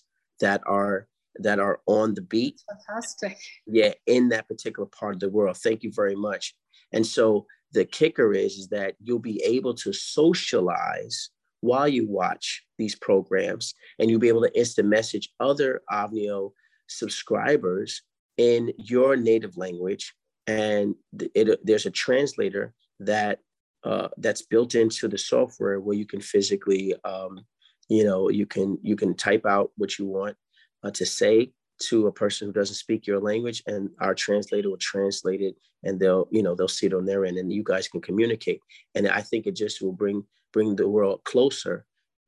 that 0.40 0.60
are 0.66 1.06
that 1.36 1.58
are 1.58 1.80
on 1.86 2.14
the 2.14 2.22
beat. 2.22 2.60
Fantastic. 2.68 3.38
Yeah, 3.66 3.92
in 4.06 4.28
that 4.30 4.48
particular 4.48 4.88
part 4.88 5.14
of 5.14 5.20
the 5.20 5.30
world. 5.30 5.56
Thank 5.56 5.82
you 5.82 5.92
very 5.92 6.16
much. 6.16 6.54
And 6.92 7.06
so 7.06 7.46
the 7.72 7.84
kicker 7.84 8.32
is, 8.32 8.54
is 8.54 8.68
that 8.68 8.94
you'll 9.02 9.18
be 9.18 9.42
able 9.44 9.74
to 9.74 9.92
socialize 9.92 11.30
while 11.60 11.88
you 11.88 12.08
watch 12.08 12.64
these 12.78 12.94
programs 12.94 13.74
and 13.98 14.10
you'll 14.10 14.20
be 14.20 14.28
able 14.28 14.42
to 14.42 14.58
instant 14.58 14.88
message 14.88 15.30
other 15.40 15.82
OVNIO 15.90 16.52
subscribers 16.86 18.02
in 18.36 18.72
your 18.78 19.16
native 19.16 19.56
language. 19.56 20.14
And 20.48 20.94
it, 21.34 21.60
there's 21.64 21.86
a 21.86 21.90
translator 21.90 22.72
that 23.00 23.38
uh, 23.84 24.08
that's 24.16 24.42
built 24.42 24.74
into 24.74 25.06
the 25.06 25.18
software 25.18 25.78
where 25.78 25.94
you 25.94 26.06
can 26.06 26.20
physically, 26.20 26.94
um, 27.04 27.40
you 27.88 28.02
know, 28.02 28.28
you 28.30 28.46
can 28.46 28.78
you 28.82 28.96
can 28.96 29.14
type 29.14 29.46
out 29.46 29.70
what 29.76 29.98
you 29.98 30.06
want 30.06 30.36
uh, 30.82 30.90
to 30.90 31.06
say 31.06 31.52
to 31.80 32.08
a 32.08 32.12
person 32.12 32.48
who 32.48 32.52
doesn't 32.52 32.74
speak 32.74 33.06
your 33.06 33.20
language 33.20 33.62
and 33.66 33.90
our 34.00 34.14
translator 34.14 34.68
will 34.68 34.78
translate 34.78 35.40
it 35.40 35.54
and 35.84 36.00
they'll 36.00 36.26
you 36.32 36.42
know 36.42 36.54
they'll 36.54 36.66
see 36.66 36.86
it 36.86 36.94
on 36.94 37.04
their 37.04 37.24
end 37.24 37.38
and 37.38 37.52
you 37.52 37.62
guys 37.62 37.86
can 37.86 38.00
communicate. 38.00 38.60
And 38.94 39.06
i 39.08 39.20
think 39.20 39.46
it 39.46 39.54
just 39.54 39.80
will 39.80 39.92
bring 39.92 40.24
bring 40.52 40.74
the 40.74 40.88
world 40.88 41.22
closer 41.24 41.84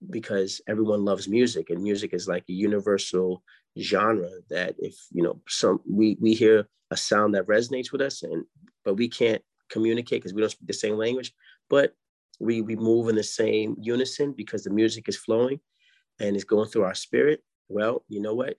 because 0.09 0.61
everyone 0.67 1.05
loves 1.05 1.29
music 1.29 1.71
and 1.71 1.83
music 1.83 2.15
is 2.15 2.29
like 2.29 2.45
a 2.49 2.53
universal 2.53 3.43
genre 3.79 4.31
that 4.49 4.75
if 4.79 4.97
you 5.13 5.23
know 5.23 5.41
some 5.49 5.81
we 5.89 6.17
we 6.21 6.35
hear 6.35 6.67
a 6.91 6.97
sound 6.97 7.35
that 7.35 7.47
resonates 7.47 7.93
with 7.93 8.01
us 8.01 8.23
and 8.23 8.45
but 8.85 8.95
we 8.95 9.09
can't 9.09 9.43
communicate 9.71 10.21
because 10.21 10.35
we 10.35 10.41
don't 10.41 10.51
speak 10.51 10.67
the 10.67 10.73
same 10.73 10.97
language 10.97 11.33
but 11.69 11.95
we 12.41 12.63
we 12.63 12.75
move 12.75 13.09
in 13.09 13.15
the 13.15 13.23
same 13.23 13.77
unison 13.81 14.33
because 14.37 14.65
the 14.65 14.71
music 14.71 15.09
is 15.09 15.17
flowing 15.17 15.61
and 16.19 16.35
it's 16.35 16.45
going 16.45 16.69
through 16.69 16.83
our 16.83 16.95
spirit 16.95 17.43
well, 17.71 18.05
you 18.09 18.21
know 18.21 18.35
what? 18.35 18.57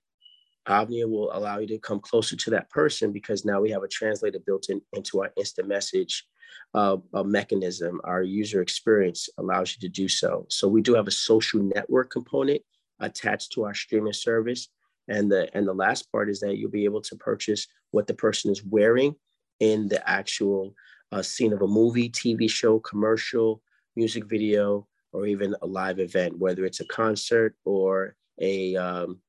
OVNIO 0.68 1.10
will 1.10 1.32
allow 1.34 1.60
you 1.60 1.68
to 1.68 1.80
come 1.80 2.00
closer 2.00 2.36
to 2.36 2.50
that 2.52 2.70
person 2.70 3.12
because 3.12 3.46
now 3.46 3.60
we 3.60 3.72
have 3.72 3.84
a 3.84 3.88
translator 3.88 4.40
built 4.40 4.70
in 4.70 4.82
into 4.94 5.22
our 5.22 5.32
instant 5.38 5.68
message 5.68 6.26
uh, 6.74 6.98
mechanism. 7.26 8.00
Our 8.04 8.24
user 8.24 8.62
experience 8.62 9.28
allows 9.38 9.76
you 9.76 9.82
to 9.82 9.90
do 9.90 10.08
so. 10.08 10.46
So 10.50 10.68
we 10.68 10.82
do 10.82 10.94
have 10.94 11.08
a 11.08 11.12
social 11.12 11.62
network 11.62 12.12
component 12.12 12.62
attached 13.00 13.52
to 13.54 13.66
our 13.66 13.74
streaming 13.74 14.14
service. 14.14 14.70
And 15.08 15.32
the 15.32 15.50
and 15.56 15.68
the 15.68 15.74
last 15.74 16.12
part 16.12 16.30
is 16.30 16.40
that 16.42 16.58
you'll 16.58 16.72
be 16.72 16.86
able 16.86 17.02
to 17.02 17.16
purchase 17.16 17.68
what 17.92 18.08
the 18.08 18.14
person 18.14 18.52
is 18.52 18.64
wearing 18.64 19.16
in 19.60 19.88
the 19.88 20.08
actual 20.10 20.74
uh, 21.12 21.22
scene 21.22 21.54
of 21.54 21.62
a 21.62 21.68
movie, 21.68 22.10
TV 22.10 22.50
show, 22.50 22.80
commercial, 22.80 23.62
music 23.96 24.26
video, 24.26 24.88
or 25.12 25.26
even 25.26 25.56
a 25.62 25.66
live 25.66 26.00
event, 26.00 26.38
whether 26.38 26.66
it's 26.66 26.80
a 26.80 26.86
concert 26.86 27.56
or 27.66 28.16
a 28.40 28.76
um, 28.76 29.20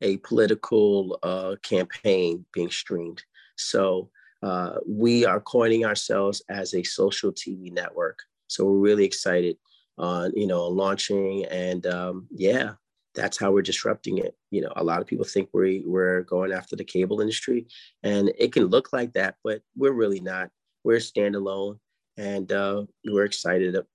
a 0.00 0.16
political 0.18 1.18
uh, 1.22 1.56
campaign 1.62 2.44
being 2.52 2.70
streamed. 2.70 3.22
So 3.56 4.10
uh, 4.42 4.76
we 4.86 5.26
are 5.26 5.40
coining 5.40 5.84
ourselves 5.84 6.42
as 6.48 6.74
a 6.74 6.82
social 6.82 7.32
TV 7.32 7.72
network. 7.72 8.20
So 8.46 8.64
we're 8.64 8.78
really 8.78 9.04
excited 9.04 9.56
on 9.98 10.32
you 10.34 10.46
know 10.46 10.66
launching 10.66 11.44
and 11.46 11.86
um, 11.86 12.26
yeah, 12.30 12.72
that's 13.14 13.38
how 13.38 13.50
we're 13.52 13.62
disrupting 13.62 14.18
it. 14.18 14.36
You 14.50 14.62
know, 14.62 14.72
a 14.76 14.84
lot 14.84 15.00
of 15.00 15.06
people 15.06 15.24
think 15.24 15.48
we 15.52 15.82
we're 15.86 16.22
going 16.22 16.52
after 16.52 16.76
the 16.76 16.84
cable 16.84 17.20
industry, 17.20 17.66
and 18.02 18.32
it 18.38 18.52
can 18.52 18.66
look 18.66 18.92
like 18.92 19.12
that, 19.14 19.36
but 19.44 19.62
we're 19.76 19.92
really 19.92 20.20
not. 20.20 20.50
We're 20.84 20.98
standalone, 20.98 21.78
and 22.16 22.50
uh, 22.50 22.84
we're 23.04 23.24
excited 23.24 23.74
at, 23.76 23.86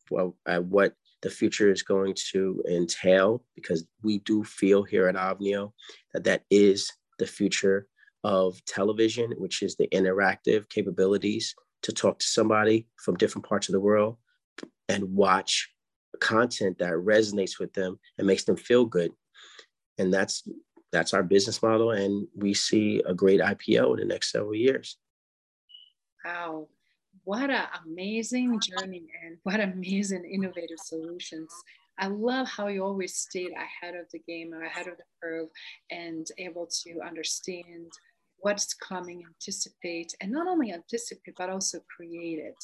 at 0.45 0.63
what 0.65 0.93
the 1.21 1.29
future 1.29 1.71
is 1.71 1.81
going 1.81 2.13
to 2.31 2.63
entail 2.69 3.43
because 3.55 3.87
we 4.03 4.19
do 4.19 4.43
feel 4.43 4.83
here 4.83 5.07
at 5.07 5.15
OVNIO 5.15 5.71
that 6.13 6.23
that 6.25 6.43
is 6.51 6.91
the 7.17 7.25
future 7.25 7.87
of 8.23 8.63
television, 8.65 9.31
which 9.37 9.63
is 9.63 9.75
the 9.75 9.87
interactive 9.87 10.69
capabilities 10.69 11.55
to 11.83 11.91
talk 11.91 12.19
to 12.19 12.25
somebody 12.25 12.87
from 12.97 13.15
different 13.15 13.47
parts 13.47 13.69
of 13.69 13.73
the 13.73 13.79
world 13.79 14.17
and 14.89 15.03
watch 15.15 15.69
content 16.19 16.77
that 16.79 16.93
resonates 16.93 17.59
with 17.59 17.73
them 17.73 17.99
and 18.17 18.27
makes 18.27 18.43
them 18.43 18.57
feel 18.57 18.85
good. 18.85 19.11
And 19.97 20.13
that's 20.13 20.47
that's 20.91 21.13
our 21.13 21.23
business 21.23 21.61
model 21.61 21.91
and 21.91 22.27
we 22.35 22.53
see 22.53 23.01
a 23.05 23.13
great 23.13 23.41
IPO 23.41 23.93
in 23.93 23.99
the 23.99 24.13
next 24.13 24.31
several 24.31 24.55
years. 24.55 24.97
Wow 26.23 26.67
what 27.25 27.49
an 27.49 27.65
amazing 27.85 28.59
journey 28.59 29.03
and 29.25 29.37
what 29.43 29.59
amazing 29.59 30.23
innovative 30.25 30.79
solutions. 30.79 31.51
I 31.97 32.07
love 32.07 32.47
how 32.47 32.67
you 32.67 32.83
always 32.83 33.15
stayed 33.15 33.51
ahead 33.51 33.95
of 33.95 34.05
the 34.11 34.19
game 34.19 34.53
or 34.53 34.63
ahead 34.63 34.87
of 34.87 34.97
the 34.97 35.03
curve 35.21 35.47
and 35.89 36.27
able 36.37 36.67
to 36.83 37.01
understand 37.01 37.91
what's 38.37 38.73
coming, 38.75 39.23
anticipate, 39.25 40.13
and 40.21 40.31
not 40.31 40.47
only 40.47 40.71
anticipate, 40.71 41.35
but 41.37 41.49
also 41.49 41.79
create 41.95 42.39
it. 42.39 42.55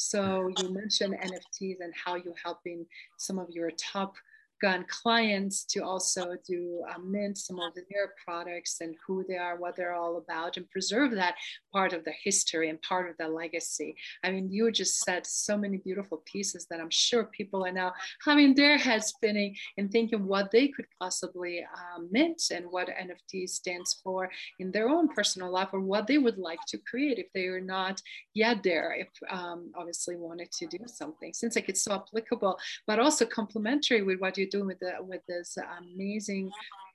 So 0.00 0.48
you 0.58 0.70
mentioned 0.70 1.16
NFTs 1.20 1.80
and 1.80 1.92
how 1.92 2.14
you're 2.14 2.32
helping 2.42 2.86
some 3.16 3.36
of 3.36 3.50
your 3.50 3.72
top 3.72 4.14
gotten 4.60 4.84
clients 4.88 5.64
to 5.64 5.80
also 5.80 6.36
do 6.46 6.82
uh, 6.88 6.98
mint 6.98 7.38
some 7.38 7.60
of 7.60 7.74
their 7.74 8.14
products 8.24 8.80
and 8.80 8.94
who 9.06 9.24
they 9.28 9.36
are, 9.36 9.56
what 9.56 9.76
they're 9.76 9.94
all 9.94 10.18
about, 10.18 10.56
and 10.56 10.70
preserve 10.70 11.12
that 11.12 11.34
part 11.72 11.92
of 11.92 12.04
the 12.04 12.12
history 12.22 12.68
and 12.68 12.80
part 12.82 13.10
of 13.10 13.16
the 13.18 13.28
legacy. 13.28 13.96
I 14.24 14.30
mean, 14.30 14.50
you 14.50 14.70
just 14.70 14.98
said 15.04 15.26
so 15.26 15.56
many 15.56 15.78
beautiful 15.78 16.22
pieces 16.24 16.66
that 16.70 16.80
I'm 16.80 16.90
sure 16.90 17.24
people 17.24 17.64
are 17.64 17.72
now 17.72 17.92
having 18.24 18.54
their 18.54 18.78
heads 18.78 19.06
spinning 19.06 19.56
and 19.76 19.90
thinking 19.90 20.26
what 20.26 20.50
they 20.50 20.68
could 20.68 20.86
possibly 21.00 21.64
um, 21.94 22.08
mint 22.10 22.42
and 22.50 22.66
what 22.70 22.88
NFT 22.88 23.48
stands 23.48 24.00
for 24.02 24.30
in 24.58 24.70
their 24.72 24.88
own 24.88 25.08
personal 25.08 25.50
life 25.50 25.68
or 25.72 25.80
what 25.80 26.06
they 26.06 26.18
would 26.18 26.38
like 26.38 26.60
to 26.68 26.78
create 26.78 27.18
if 27.18 27.26
they 27.34 27.46
are 27.46 27.60
not 27.60 28.00
yet 28.34 28.62
there, 28.62 28.94
if 28.98 29.08
um, 29.30 29.70
obviously 29.76 30.16
wanted 30.16 30.50
to 30.52 30.66
do 30.66 30.78
something. 30.86 31.32
Since 31.32 31.56
like 31.56 31.68
it's 31.68 31.82
so 31.82 31.94
applicable, 31.94 32.58
but 32.86 32.98
also 32.98 33.24
complementary 33.26 34.02
with 34.02 34.20
what 34.20 34.36
you 34.38 34.47
doing 34.48 34.66
with 34.66 34.80
the 34.80 34.94
with 35.00 35.22
this 35.28 35.56
amazing 35.80 36.50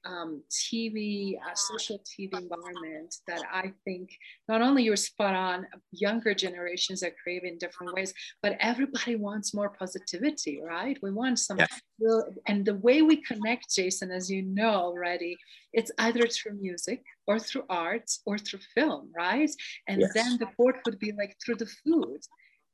um, 0.06 0.42
TV, 0.52 1.36
uh, 1.38 1.56
social 1.56 2.00
TV 2.00 2.34
environment 2.34 3.16
that 3.28 3.42
I 3.52 3.72
think 3.86 4.10
not 4.48 4.62
only 4.62 4.84
you're 4.84 4.96
spot 4.96 5.34
on, 5.34 5.66
younger 5.92 6.34
generations 6.34 7.04
are 7.04 7.14
craving 7.24 7.58
different 7.60 7.94
ways, 7.94 8.14
but 8.42 8.58
everybody 8.60 9.16
wants 9.16 9.54
more 9.54 9.70
positivity, 9.70 10.62
right? 10.62 10.98
We 11.02 11.12
want 11.12 11.40
some, 11.40 11.58
yeah. 11.58 11.68
real, 12.00 12.26
and 12.48 12.66
the 12.66 12.76
way 12.76 13.02
we 13.02 13.18
connect, 13.18 13.74
Jason, 13.74 14.12
as 14.12 14.30
you 14.30 14.42
know 14.42 14.74
already, 14.74 15.38
it's 15.72 15.92
either 16.00 16.28
through 16.28 16.60
music 16.60 17.04
or 17.26 17.40
through 17.40 17.64
arts 17.70 18.22
or 18.26 18.38
through 18.38 18.60
film, 18.76 19.10
right? 19.16 19.52
And 19.88 20.02
yes. 20.02 20.14
then 20.14 20.38
the 20.38 20.50
fourth 20.58 20.78
would 20.86 21.00
be 21.00 21.14
like 21.14 21.38
through 21.44 21.56
the 21.56 21.72
food 21.84 22.20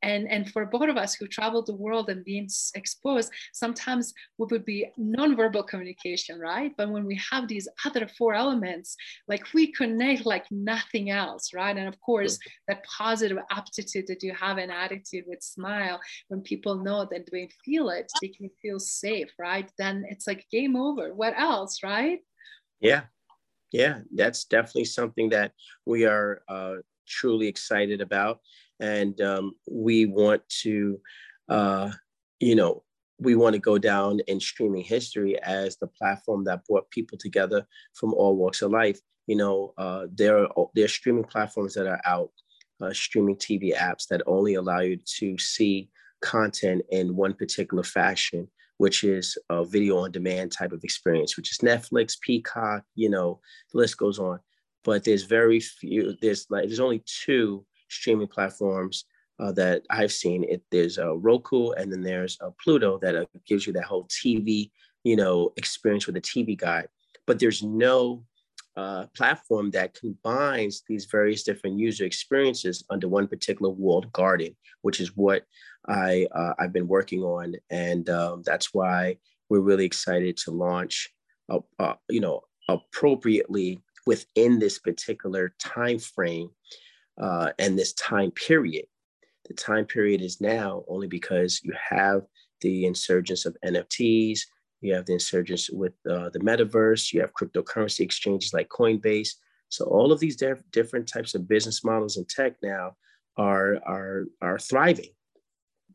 and 0.01 0.29
and 0.29 0.51
for 0.51 0.65
both 0.65 0.89
of 0.89 0.97
us 0.97 1.13
who 1.13 1.27
traveled 1.27 1.67
the 1.67 1.75
world 1.75 2.09
and 2.09 2.23
being 2.23 2.47
exposed 2.75 3.31
sometimes 3.53 4.13
we 4.37 4.47
would 4.49 4.65
be 4.65 4.87
nonverbal 4.99 5.67
communication 5.67 6.39
right? 6.39 6.71
But 6.77 6.89
when 6.89 7.05
we 7.05 7.19
have 7.31 7.47
these 7.47 7.67
other 7.85 8.07
four 8.17 8.33
elements 8.33 8.95
like 9.27 9.53
we 9.53 9.71
connect 9.71 10.25
like 10.25 10.45
nothing 10.51 11.09
else 11.09 11.53
right? 11.53 11.75
And 11.75 11.87
of 11.87 11.99
course 12.01 12.39
that 12.67 12.83
positive 12.85 13.37
aptitude 13.51 14.07
that 14.07 14.23
you 14.23 14.33
have 14.33 14.57
an 14.57 14.71
attitude 14.71 15.25
with 15.27 15.41
smile 15.41 15.99
when 16.29 16.41
people 16.41 16.75
know 16.75 17.07
that 17.11 17.29
they 17.31 17.49
feel 17.65 17.89
it 17.89 18.11
they 18.21 18.29
can 18.29 18.49
feel 18.61 18.79
safe 18.79 19.29
right? 19.37 19.69
Then 19.77 20.05
it's 20.09 20.27
like 20.27 20.45
game 20.51 20.75
over. 20.75 21.13
What 21.13 21.33
else 21.37 21.83
right? 21.83 22.19
Yeah. 22.79 23.03
Yeah 23.71 23.99
that's 24.15 24.45
definitely 24.45 24.85
something 24.85 25.29
that 25.29 25.51
we 25.85 26.05
are 26.05 26.41
uh, 26.47 26.75
truly 27.07 27.47
excited 27.47 28.01
about 28.01 28.39
and 28.79 29.19
um, 29.21 29.53
we 29.69 30.05
want 30.05 30.41
to, 30.61 30.99
uh, 31.49 31.91
you 32.39 32.55
know, 32.55 32.83
we 33.19 33.35
want 33.35 33.53
to 33.53 33.59
go 33.59 33.77
down 33.77 34.19
in 34.27 34.39
streaming 34.39 34.83
history 34.83 35.41
as 35.41 35.77
the 35.77 35.87
platform 35.87 36.45
that 36.45 36.65
brought 36.65 36.89
people 36.89 37.17
together 37.17 37.65
from 37.93 38.13
all 38.13 38.37
walks 38.37 38.61
of 38.61 38.71
life. 38.71 38.99
You 39.27 39.35
know, 39.35 39.73
uh, 39.77 40.07
there 40.13 40.39
are 40.39 40.67
there 40.73 40.85
are 40.85 40.89
streaming 40.89 41.25
platforms 41.25 41.73
that 41.73 41.87
are 41.87 42.01
out, 42.05 42.31
uh, 42.81 42.93
streaming 42.93 43.35
TV 43.35 43.75
apps 43.75 44.07
that 44.07 44.23
only 44.25 44.55
allow 44.55 44.79
you 44.79 44.97
to 45.19 45.37
see 45.37 45.89
content 46.21 46.83
in 46.89 47.15
one 47.15 47.33
particular 47.33 47.83
fashion, 47.83 48.47
which 48.77 49.03
is 49.03 49.37
a 49.49 49.63
video 49.65 49.97
on 49.97 50.11
demand 50.11 50.51
type 50.51 50.71
of 50.71 50.83
experience, 50.83 51.35
which 51.37 51.51
is 51.51 51.59
Netflix, 51.59 52.19
Peacock. 52.19 52.83
You 52.95 53.09
know, 53.09 53.39
the 53.71 53.79
list 53.79 53.97
goes 53.97 54.19
on. 54.19 54.39
But 54.85 55.03
there's 55.03 55.23
very 55.23 55.59
few. 55.59 56.15
There's 56.21 56.47
like 56.49 56.65
there's 56.67 56.79
only 56.79 57.03
two 57.05 57.65
streaming 57.89 58.27
platforms 58.27 59.05
uh, 59.39 59.51
that 59.53 59.83
I've 59.89 60.11
seen. 60.11 60.43
It 60.43 60.63
there's 60.71 60.97
a 60.97 61.13
Roku 61.13 61.71
and 61.71 61.91
then 61.91 62.01
there's 62.01 62.37
a 62.41 62.51
Pluto 62.51 62.99
that 62.99 63.15
uh, 63.15 63.25
gives 63.45 63.65
you 63.65 63.73
that 63.73 63.85
whole 63.85 64.05
TV, 64.05 64.71
you 65.03 65.15
know, 65.15 65.53
experience 65.57 66.07
with 66.07 66.17
a 66.17 66.21
TV 66.21 66.57
guide. 66.57 66.87
But 67.25 67.39
there's 67.39 67.63
no 67.63 68.23
uh, 68.75 69.07
platform 69.15 69.71
that 69.71 69.93
combines 69.93 70.83
these 70.87 71.05
various 71.05 71.43
different 71.43 71.77
user 71.77 72.05
experiences 72.05 72.83
under 72.89 73.07
one 73.07 73.27
particular 73.27 73.69
walled 73.69 74.11
garden, 74.13 74.55
which 74.81 74.99
is 74.99 75.15
what 75.17 75.43
I 75.87 76.27
uh, 76.33 76.53
I've 76.59 76.73
been 76.73 76.87
working 76.87 77.23
on, 77.23 77.55
and 77.69 78.09
um, 78.09 78.43
that's 78.45 78.73
why 78.73 79.17
we're 79.49 79.59
really 79.61 79.85
excited 79.85 80.37
to 80.37 80.51
launch, 80.51 81.09
uh, 81.49 81.59
uh 81.79 81.95
you 82.09 82.21
know, 82.21 82.41
appropriately 82.67 83.81
within 84.05 84.59
this 84.59 84.79
particular 84.79 85.53
time 85.59 85.99
frame 85.99 86.49
uh, 87.19 87.51
and 87.59 87.77
this 87.77 87.93
time 87.93 88.31
period. 88.31 88.85
The 89.47 89.53
time 89.53 89.85
period 89.85 90.21
is 90.21 90.41
now 90.41 90.83
only 90.87 91.07
because 91.07 91.61
you 91.63 91.73
have 91.89 92.23
the 92.61 92.85
insurgence 92.85 93.45
of 93.45 93.57
NFTs, 93.65 94.41
you 94.81 94.93
have 94.93 95.05
the 95.05 95.13
insurgence 95.13 95.69
with 95.69 95.93
uh, 96.09 96.29
the 96.29 96.39
metaverse, 96.39 97.11
you 97.11 97.21
have 97.21 97.33
cryptocurrency 97.33 98.01
exchanges 98.01 98.53
like 98.53 98.69
Coinbase. 98.69 99.29
So 99.69 99.85
all 99.85 100.11
of 100.11 100.19
these 100.19 100.35
diff- 100.35 100.63
different 100.71 101.07
types 101.07 101.35
of 101.35 101.47
business 101.47 101.83
models 101.83 102.17
and 102.17 102.27
tech 102.27 102.55
now 102.63 102.95
are 103.37 103.77
are 103.85 104.25
are 104.41 104.59
thriving. 104.59 105.11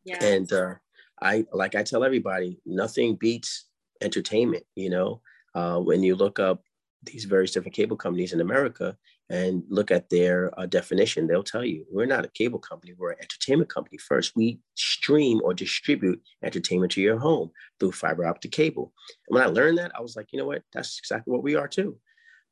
Yeah. 0.03 0.23
And 0.23 0.51
uh, 0.51 0.75
I 1.21 1.45
like 1.51 1.75
I 1.75 1.83
tell 1.83 2.03
everybody, 2.03 2.59
nothing 2.65 3.15
beats 3.15 3.65
entertainment. 4.01 4.63
You 4.75 4.89
know, 4.89 5.21
uh, 5.55 5.79
when 5.79 6.03
you 6.03 6.15
look 6.15 6.39
up 6.39 6.61
these 7.03 7.25
various 7.25 7.51
different 7.51 7.75
cable 7.75 7.97
companies 7.97 8.33
in 8.33 8.41
America 8.41 8.97
and 9.29 9.63
look 9.69 9.89
at 9.89 10.09
their 10.09 10.57
uh, 10.59 10.65
definition, 10.65 11.25
they'll 11.25 11.43
tell 11.43 11.65
you 11.65 11.85
we're 11.91 12.05
not 12.05 12.25
a 12.25 12.29
cable 12.29 12.59
company, 12.59 12.93
we're 12.97 13.11
an 13.11 13.21
entertainment 13.21 13.69
company 13.69 13.97
first. 13.97 14.33
We 14.35 14.59
stream 14.75 15.41
or 15.43 15.53
distribute 15.53 16.21
entertainment 16.43 16.91
to 16.93 17.01
your 17.01 17.17
home 17.17 17.51
through 17.79 17.93
fiber 17.93 18.25
optic 18.25 18.51
cable. 18.51 18.93
And 19.27 19.35
when 19.35 19.43
I 19.43 19.47
learned 19.47 19.79
that, 19.79 19.91
I 19.97 20.01
was 20.01 20.15
like, 20.15 20.27
you 20.31 20.39
know 20.39 20.45
what? 20.45 20.61
That's 20.73 20.99
exactly 20.99 21.31
what 21.31 21.43
we 21.43 21.55
are 21.55 21.67
too. 21.67 21.97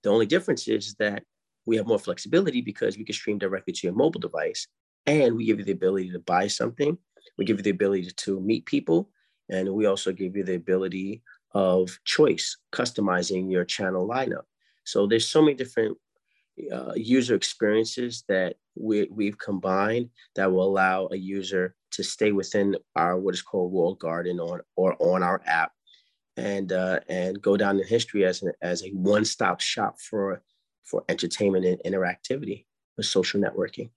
The 0.03 0.09
only 0.09 0.25
difference 0.25 0.67
is 0.67 0.95
that 0.95 1.23
we 1.65 1.77
have 1.77 1.87
more 1.87 1.99
flexibility 1.99 2.61
because 2.61 2.97
we 2.97 3.05
can 3.05 3.13
stream 3.13 3.37
directly 3.37 3.73
to 3.73 3.87
your 3.87 3.95
mobile 3.95 4.19
device 4.19 4.67
and 5.05 5.35
we 5.35 5.45
give 5.45 5.59
you 5.59 5.65
the 5.65 5.71
ability 5.71 6.11
to 6.11 6.19
buy 6.19 6.47
something, 6.47 6.97
we 7.37 7.45
give 7.45 7.57
you 7.57 7.63
the 7.63 7.69
ability 7.69 8.09
to 8.09 8.39
meet 8.39 8.65
people, 8.65 9.09
and 9.49 9.71
we 9.73 9.85
also 9.85 10.11
give 10.11 10.35
you 10.35 10.43
the 10.43 10.55
ability 10.55 11.21
of 11.53 11.97
choice, 12.05 12.57
customizing 12.73 13.51
your 13.51 13.65
channel 13.65 14.07
lineup. 14.07 14.43
So 14.85 15.07
there's 15.07 15.27
so 15.27 15.41
many 15.41 15.55
different 15.55 15.97
uh, 16.71 16.93
user 16.95 17.35
experiences 17.35 18.23
that 18.27 18.55
we, 18.75 19.07
we've 19.11 19.37
combined 19.37 20.09
that 20.35 20.51
will 20.51 20.63
allow 20.63 21.07
a 21.11 21.15
user 21.15 21.75
to 21.91 22.03
stay 22.03 22.31
within 22.31 22.75
our 22.95 23.19
what 23.19 23.33
is 23.33 23.41
called 23.41 23.71
walled 23.71 23.99
garden 23.99 24.39
on 24.39 24.61
or 24.75 24.95
on 24.99 25.23
our 25.23 25.41
app 25.45 25.71
and 26.37 26.71
uh, 26.71 26.99
and 27.09 27.41
go 27.41 27.57
down 27.57 27.79
in 27.79 27.87
history 27.87 28.25
as, 28.25 28.41
an, 28.41 28.51
as 28.61 28.83
a 28.83 28.89
one-stop 28.89 29.61
shop 29.61 29.99
for 29.99 30.41
for 30.83 31.03
entertainment 31.09 31.65
and 31.65 31.79
interactivity 31.85 32.65
with 32.97 33.05
social 33.05 33.39
networking 33.39 33.89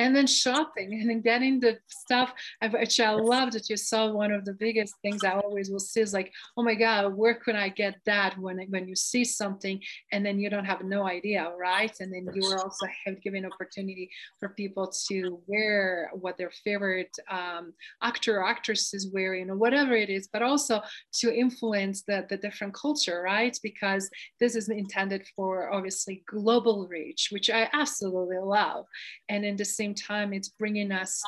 and 0.00 0.16
then 0.16 0.26
shopping 0.26 0.92
and 0.94 1.08
then 1.08 1.20
getting 1.20 1.60
the 1.60 1.78
stuff 1.88 2.32
which 2.72 3.00
i 3.00 3.10
love 3.10 3.52
that 3.52 3.68
you 3.70 3.76
saw 3.76 4.10
one 4.10 4.32
of 4.32 4.44
the 4.44 4.54
biggest 4.54 4.94
things 5.02 5.22
i 5.24 5.32
always 5.32 5.70
will 5.70 5.86
see 5.90 6.00
is 6.00 6.12
like 6.12 6.32
oh 6.56 6.62
my 6.62 6.74
god 6.74 7.14
where 7.14 7.34
can 7.34 7.56
i 7.56 7.68
get 7.68 7.94
that 8.06 8.36
when 8.38 8.58
when 8.70 8.88
you 8.88 8.96
see 8.96 9.24
something 9.24 9.80
and 10.12 10.24
then 10.24 10.38
you 10.38 10.48
don't 10.50 10.64
have 10.64 10.82
no 10.82 11.06
idea 11.06 11.50
right? 11.58 11.92
And 12.00 12.12
then 12.12 12.28
you 12.34 12.44
are 12.50 12.58
also 12.58 12.86
have 13.06 13.20
given 13.22 13.46
opportunity 13.46 14.10
for 14.38 14.50
people 14.50 14.92
to 15.08 15.40
wear 15.46 16.10
what 16.14 16.38
their 16.38 16.50
favorite 16.64 17.14
um, 17.30 17.72
actor 18.02 18.38
or 18.38 18.46
actress 18.46 18.94
is 18.94 19.10
wearing 19.12 19.50
or 19.50 19.56
whatever 19.56 19.92
it 19.92 20.10
is 20.10 20.28
but 20.32 20.42
also 20.42 20.80
to 21.12 21.34
influence 21.34 22.02
the, 22.02 22.26
the 22.28 22.36
different 22.36 22.74
culture 22.74 23.22
right? 23.22 23.58
Because 23.62 24.10
this 24.38 24.56
is 24.56 24.68
intended 24.68 25.26
for 25.36 25.72
obviously 25.72 26.22
global 26.26 26.86
reach 26.88 27.28
which 27.30 27.50
i 27.50 27.68
absolutely 27.72 28.38
love. 28.38 28.86
And 29.28 29.44
in 29.44 29.56
the 29.56 29.64
same 29.64 29.89
time, 29.94 30.32
it's 30.32 30.48
bringing 30.48 30.92
us 30.92 31.22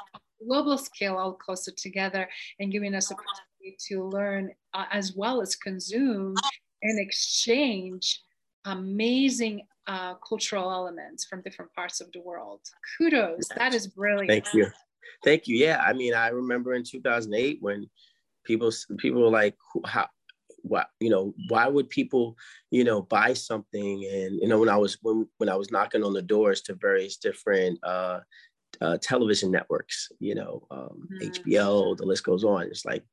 global 0.47 0.79
scale 0.79 1.17
all 1.17 1.33
closer 1.33 1.71
together 1.71 2.29
and 2.59 2.73
giving 2.73 2.95
us 2.95 3.11
a 3.11 3.15
opportunity 3.15 3.77
to 3.89 4.05
learn 4.09 4.51
uh, 4.75 4.87
as 4.93 5.15
well 5.15 5.41
as 5.41 5.57
consume 5.57 6.35
and 6.83 7.01
exchange 7.01 8.21
amazing 8.65 9.63
uh, 9.87 10.15
cultural 10.15 10.71
elements 10.71 11.25
from 11.25 11.43
different 11.43 11.73
parts 11.75 12.01
of 12.01 12.11
the 12.13 12.21
world. 12.21 12.61
Kudos, 12.97 13.49
that 13.57 13.75
is 13.75 13.87
brilliant. 13.87 14.31
Thank 14.31 14.55
you. 14.55 14.67
Thank 15.25 15.49
you. 15.49 15.57
Yeah, 15.57 15.83
I 15.85 15.93
mean, 15.93 16.15
I 16.15 16.29
remember 16.29 16.75
in 16.75 16.85
2008 16.85 17.59
when 17.61 17.89
people 18.45 18.71
people 18.99 19.23
were 19.23 19.31
like, 19.31 19.57
how, 19.85 20.09
why 20.63 20.85
you 21.01 21.11
know 21.11 21.35
why 21.49 21.67
would 21.67 21.91
people 21.91 22.37
you 22.71 22.85
know 22.85 23.03
buy 23.03 23.33
something 23.33 24.05
and 24.05 24.37
you 24.41 24.47
know 24.47 24.59
when 24.59 24.69
i 24.69 24.77
was 24.77 24.97
when, 25.03 25.27
when 25.39 25.49
i 25.49 25.57
was 25.57 25.73
knocking 25.73 26.05
on 26.05 26.13
the 26.13 26.23
doors 26.23 26.63
to 26.63 26.75
various 26.75 27.17
different 27.17 27.79
uh 27.83 28.21
uh, 28.83 28.99
television 29.01 29.51
networks, 29.51 30.11
you 30.19 30.35
know, 30.35 30.67
um, 30.71 31.09
mm. 31.13 31.31
HBO, 31.31 31.97
the 31.97 32.05
list 32.05 32.25
goes 32.25 32.45
on. 32.45 32.63
It's 32.63 32.85
like, 32.85 33.05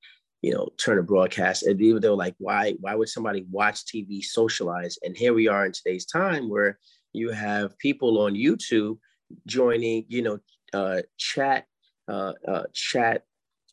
you 0.41 0.53
know, 0.53 0.69
Turner 0.77 1.03
Broadcast. 1.03 1.63
And 1.63 1.79
even 1.81 2.01
though, 2.01 2.15
like, 2.15 2.35
why 2.39 2.73
why 2.79 2.95
would 2.95 3.09
somebody 3.09 3.45
watch 3.51 3.85
TV, 3.85 4.23
socialize? 4.23 4.97
And 5.03 5.15
here 5.15 5.33
we 5.33 5.47
are 5.47 5.65
in 5.65 5.71
today's 5.71 6.05
time 6.05 6.49
where 6.49 6.79
you 7.13 7.29
have 7.31 7.77
people 7.77 8.19
on 8.19 8.33
YouTube 8.33 8.97
joining, 9.45 10.05
you 10.07 10.23
know, 10.23 10.39
uh, 10.73 11.01
chat 11.17 11.65
uh, 12.07 12.33
uh, 12.47 12.63
chat 12.73 13.23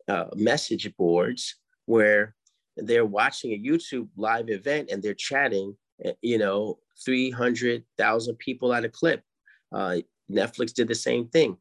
uh, 0.09 0.27
message 0.35 0.95
boards 0.97 1.57
where 1.87 2.35
they're 2.77 3.07
watching 3.07 3.53
a 3.53 3.59
YouTube 3.59 4.09
live 4.17 4.51
event 4.51 4.91
and 4.91 5.03
they're 5.03 5.15
chatting, 5.15 5.75
eh, 6.05 6.13
you 6.21 6.37
know, 6.37 6.79
300,000 7.05 8.37
people 8.37 8.75
at 8.75 8.85
a 8.85 8.89
clip. 8.91 9.23
Uh, 9.73 9.99
Netflix 10.31 10.73
did 10.73 10.89
the 10.89 10.95
same 10.95 11.29
thing. 11.29 11.57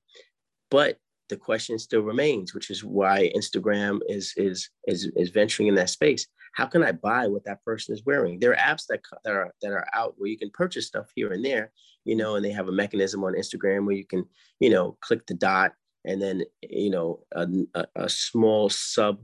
But 0.72 0.97
the 1.30 1.38
question 1.38 1.80
still 1.80 2.01
remains, 2.01 2.53
which 2.53 2.70
is 2.70 2.84
why 2.84 3.32
Instagram 3.36 3.99
is 4.07 4.34
is 4.38 4.70
is 4.88 5.11
is 5.16 5.30
venturing 5.30 5.68
in 5.68 5.76
that 5.76 5.89
space. 5.89 6.28
How 6.53 6.66
can 6.66 6.84
I 6.84 6.91
buy 6.91 7.28
what 7.28 7.43
that 7.45 7.63
person 7.66 7.93
is 7.93 8.05
wearing? 8.05 8.39
There 8.39 8.51
are 8.51 8.55
apps 8.55 8.84
that, 8.89 9.01
that 9.24 9.34
are 9.34 9.53
that 9.61 9.72
are 9.72 9.88
out 9.93 10.16
where 10.18 10.30
you 10.30 10.38
can 10.38 10.51
purchase 10.51 10.88
stuff 10.88 11.11
here 11.16 11.34
and 11.34 11.43
there, 11.43 11.72
you 12.03 12.16
know, 12.16 12.36
and 12.36 12.45
they 12.45 12.51
have 12.51 12.68
a 12.68 12.72
mechanism 12.72 13.24
on 13.24 13.34
Instagram 13.34 13.86
where 13.86 13.95
you 13.95 14.05
can, 14.05 14.26
you 14.59 14.70
know, 14.70 14.97
click 15.01 15.26
the 15.26 15.34
dot 15.34 15.74
and 16.05 16.22
then 16.22 16.43
you 16.61 16.89
know 16.89 17.20
a, 17.34 17.47
a, 17.74 17.86
a 17.95 18.09
small 18.09 18.70
sub 18.70 19.20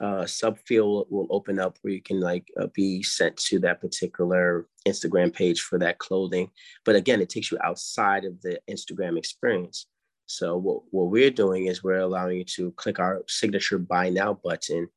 uh, 0.00 0.24
sub 0.24 0.58
field 0.60 1.06
will 1.10 1.26
open 1.30 1.58
up 1.58 1.76
where 1.82 1.92
you 1.92 2.02
can 2.02 2.20
like 2.20 2.50
uh, 2.58 2.68
be 2.74 3.02
sent 3.02 3.36
to 3.36 3.58
that 3.58 3.80
particular 3.80 4.66
Instagram 4.86 5.32
page 5.32 5.60
for 5.60 5.78
that 5.78 5.98
clothing. 5.98 6.50
But 6.84 6.96
again, 6.96 7.20
it 7.20 7.28
takes 7.28 7.50
you 7.50 7.58
outside 7.62 8.24
of 8.24 8.40
the 8.40 8.60
Instagram 8.70 9.18
experience. 9.18 9.86
So 10.26 10.56
what, 10.56 10.82
what 10.90 11.10
we're 11.10 11.30
doing 11.30 11.66
is 11.66 11.82
we're 11.82 11.98
allowing 11.98 12.38
you 12.38 12.44
to 12.56 12.70
click 12.72 12.98
our 12.98 13.24
signature 13.26 13.78
buy 13.78 14.10
now 14.10 14.34
button 14.44 14.88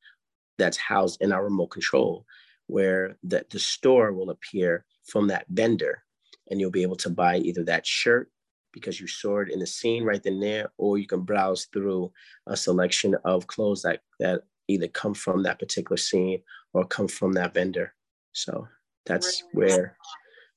that's 0.57 0.77
housed 0.77 1.21
in 1.21 1.33
our 1.33 1.43
remote 1.43 1.71
control, 1.71 2.25
where 2.67 3.17
the, 3.23 3.45
the 3.49 3.59
store 3.59 4.13
will 4.13 4.29
appear 4.29 4.85
from 5.07 5.27
that 5.27 5.45
vendor 5.49 6.03
and 6.49 6.59
you'll 6.59 6.71
be 6.71 6.83
able 6.83 6.95
to 6.97 7.09
buy 7.09 7.37
either 7.37 7.63
that 7.63 7.85
shirt 7.85 8.29
because 8.71 8.99
you 8.99 9.07
saw 9.07 9.39
it 9.39 9.49
in 9.49 9.59
the 9.59 9.67
scene 9.67 10.03
right 10.03 10.23
then 10.23 10.39
there, 10.39 10.71
or 10.77 10.97
you 10.97 11.07
can 11.07 11.21
browse 11.21 11.65
through 11.65 12.11
a 12.47 12.57
selection 12.57 13.15
of 13.23 13.47
clothes 13.47 13.83
that, 13.83 14.01
that 14.19 14.41
either 14.67 14.87
come 14.87 15.13
from 15.13 15.43
that 15.43 15.59
particular 15.59 15.97
scene 15.97 16.41
or 16.73 16.85
come 16.85 17.07
from 17.07 17.33
that 17.33 17.53
vendor. 17.53 17.93
So 18.31 18.67
that's 19.05 19.43
where 19.53 19.97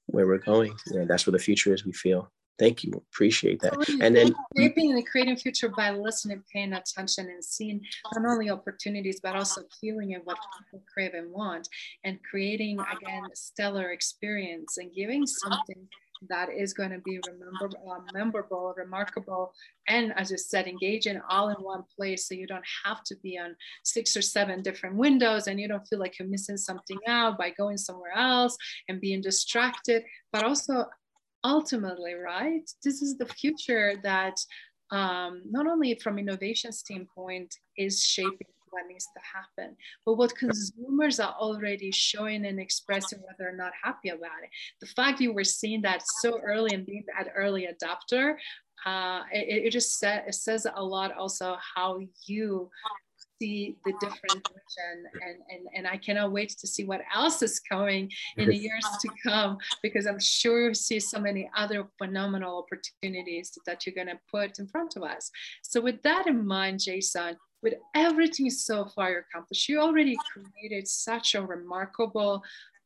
where 0.07 0.27
we're 0.27 0.39
going. 0.39 0.73
Yeah, 0.93 1.05
that's 1.07 1.27
where 1.27 1.33
the 1.33 1.39
future 1.39 1.75
is, 1.75 1.85
we 1.85 1.93
feel. 1.93 2.31
Thank 2.59 2.85
you. 2.85 2.93
Appreciate 3.13 3.61
that. 3.61 3.75
And 4.01 4.17
then 4.17 4.35
shaping 4.57 4.93
and 4.93 5.07
creating 5.07 5.37
future 5.37 5.69
by 5.69 5.91
listening, 5.91 6.43
paying 6.51 6.73
attention, 6.73 7.27
and 7.27 7.45
seeing 7.45 7.83
not 8.15 8.31
only 8.31 8.49
opportunities 8.49 9.21
but 9.21 9.37
also 9.37 9.63
feeling 9.79 10.15
of 10.15 10.23
what 10.25 10.39
people 10.59 10.83
crave 10.93 11.13
and 11.13 11.31
want, 11.31 11.69
and 12.05 12.19
creating 12.29 12.79
again 12.81 13.25
stellar 13.35 13.91
experience 13.91 14.79
and 14.79 14.95
giving 14.95 15.27
something 15.27 15.87
that 16.29 16.49
is 16.51 16.73
going 16.73 16.91
to 16.91 16.99
be 16.99 17.19
rememberable, 17.27 17.91
uh, 17.91 18.01
memorable, 18.13 18.75
remarkable, 18.77 19.53
and 19.89 20.13
as 20.17 20.33
I 20.33 20.37
said, 20.37 20.67
engaging 20.67 21.21
all 21.29 21.49
in 21.51 21.57
one 21.57 21.85
place 21.97 22.29
so 22.29 22.35
you 22.35 22.47
don't 22.47 22.65
have 22.85 23.03
to 23.05 23.17
be 23.23 23.39
on 23.39 23.57
six 23.85 24.17
or 24.17 24.23
seven 24.23 24.63
different 24.63 24.97
windows 24.97 25.47
and 25.47 25.61
you 25.61 25.69
don't 25.69 25.87
feel 25.87 25.99
like 25.99 26.19
you're 26.19 26.29
missing 26.29 26.57
something 26.57 26.99
out 27.07 27.39
by 27.39 27.51
going 27.51 27.77
somewhere 27.77 28.13
else 28.17 28.57
and 28.89 29.01
being 29.01 29.21
distracted, 29.21 30.05
but 30.33 30.45
also 30.45 30.87
ultimately, 31.45 32.15
right, 32.15 32.69
this 32.83 33.03
is 33.03 33.17
the 33.17 33.27
future 33.27 33.95
that 34.03 34.37
um, 34.91 35.43
not 35.49 35.67
only 35.67 35.99
from 36.03 36.19
innovation 36.19 36.73
standpoint 36.73 37.55
is 37.77 38.03
shaping 38.03 38.47
what 38.77 38.87
needs 38.89 39.07
to 39.07 39.21
happen, 39.35 39.77
but 40.05 40.15
what 40.15 40.37
consumers 40.37 41.19
are 41.19 41.35
already 41.39 41.91
showing 41.91 42.45
and 42.45 42.61
expressing 42.61 43.21
what 43.21 43.37
they're 43.39 43.57
not 43.57 43.73
happy 43.83 44.11
about 44.11 44.43
it. 44.43 44.51
The 44.81 44.87
fact 44.87 45.21
you 45.21 45.33
were 45.33 45.45
seeing 45.45 45.83
that 45.83 46.03
so 46.21 46.39
early 46.45 46.75
and 46.75 46.85
being 46.85 47.05
that 47.17 47.33
early 47.35 47.67
adopter 47.67 48.37
uh, 48.85 49.23
it, 49.33 49.67
it 49.67 49.71
just 49.71 49.99
sa- 49.99 50.23
it 50.27 50.35
says 50.35 50.67
a 50.75 50.83
lot 50.83 51.17
also 51.17 51.57
how 51.75 51.99
you 52.27 52.71
see 53.41 53.77
the 53.85 53.93
different 54.01 54.49
vision 54.49 55.05
and, 55.15 55.37
and 55.51 55.67
and 55.75 55.87
I 55.87 55.97
cannot 55.97 56.33
wait 56.33 56.51
to 56.51 56.67
see 56.67 56.85
what 56.85 57.01
else 57.15 57.43
is 57.43 57.61
coming 57.61 58.11
in 58.37 58.49
the 58.49 58.57
years 58.57 58.87
to 59.01 59.09
come 59.23 59.59
because 59.83 60.07
I'm 60.07 60.21
sure 60.21 60.69
you 60.69 60.75
see 60.75 61.01
so 61.01 61.19
many 61.19 61.51
other 61.57 61.89
phenomenal 61.99 62.65
opportunities 62.65 63.59
that 63.67 63.85
you're 63.85 63.95
going 63.95 64.15
to 64.15 64.21
put 64.31 64.59
in 64.59 64.67
front 64.69 64.97
of 64.97 65.03
us. 65.03 65.31
So 65.63 65.81
with 65.81 66.03
that 66.03 66.27
in 66.27 66.47
mind, 66.47 66.81
Jason, 66.81 67.37
with 67.67 67.81
everything 67.97 68.49
so 68.49 68.85
far 68.85 69.19
accomplished, 69.19 69.69
you 69.69 69.81
already 69.81 70.17
created 70.33 70.87
such 70.87 71.35
a 71.35 71.43
remarkable 71.43 72.41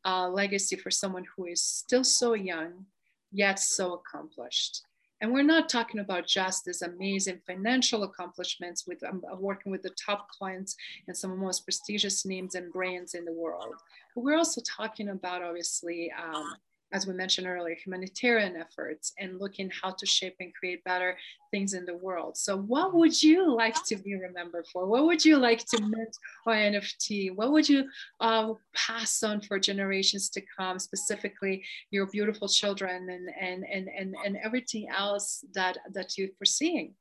uh, 0.06 0.26
legacy 0.26 0.74
for 0.74 0.90
someone 0.90 1.26
who 1.36 1.44
is 1.44 1.62
still 1.62 2.02
so 2.02 2.32
young 2.32 2.86
yet 3.30 3.58
so 3.58 3.92
accomplished. 3.92 4.80
And 5.20 5.34
we're 5.34 5.42
not 5.42 5.68
talking 5.68 6.00
about 6.00 6.26
just 6.26 6.64
these 6.64 6.80
amazing 6.80 7.42
financial 7.46 8.04
accomplishments 8.04 8.86
with 8.86 9.04
um, 9.04 9.22
working 9.38 9.70
with 9.70 9.82
the 9.82 9.94
top 10.02 10.30
clients 10.30 10.74
and 11.06 11.14
some 11.14 11.30
of 11.30 11.36
the 11.36 11.44
most 11.44 11.66
prestigious 11.66 12.24
names 12.24 12.54
and 12.54 12.72
brands 12.72 13.12
in 13.12 13.26
the 13.26 13.34
world. 13.34 13.74
But 14.14 14.24
we're 14.24 14.38
also 14.38 14.62
talking 14.62 15.10
about, 15.10 15.42
obviously, 15.42 16.10
um, 16.18 16.54
as 16.92 17.06
we 17.06 17.14
mentioned 17.14 17.46
earlier, 17.46 17.76
humanitarian 17.76 18.56
efforts 18.56 19.12
and 19.18 19.38
looking 19.38 19.70
how 19.70 19.90
to 19.92 20.06
shape 20.06 20.34
and 20.40 20.52
create 20.54 20.82
better 20.84 21.16
things 21.50 21.74
in 21.74 21.84
the 21.84 21.96
world. 21.96 22.36
So, 22.36 22.56
what 22.56 22.94
would 22.94 23.22
you 23.22 23.54
like 23.54 23.76
to 23.84 23.96
be 23.96 24.14
remembered 24.14 24.66
for? 24.72 24.86
What 24.86 25.04
would 25.04 25.24
you 25.24 25.36
like 25.36 25.64
to 25.66 25.80
mint 25.80 26.16
on 26.46 26.56
NFT? 26.56 27.34
What 27.34 27.52
would 27.52 27.68
you 27.68 27.88
uh, 28.20 28.54
pass 28.74 29.22
on 29.22 29.40
for 29.40 29.60
generations 29.60 30.28
to 30.30 30.42
come, 30.56 30.78
specifically 30.78 31.64
your 31.90 32.06
beautiful 32.06 32.48
children 32.48 33.08
and 33.08 33.30
and 33.40 33.64
and 33.64 33.88
and, 33.88 34.14
and 34.24 34.36
everything 34.42 34.88
else 34.88 35.44
that 35.54 35.78
that 35.92 36.18
you're 36.18 36.28
foreseeing? 36.38 36.94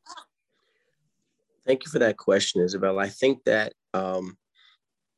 Thank 1.65 1.85
you 1.85 1.91
for 1.91 1.99
that 1.99 2.17
question, 2.17 2.61
Isabel. 2.61 2.99
I 2.99 3.09
think 3.09 3.43
that 3.45 3.73
um, 3.93 4.37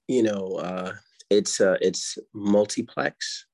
you 0.08 0.24
know 0.24 0.56
uh, 0.56 0.94
it's 1.30 1.60
uh, 1.60 1.78
it's 1.82 2.18
multiplex 2.34 3.48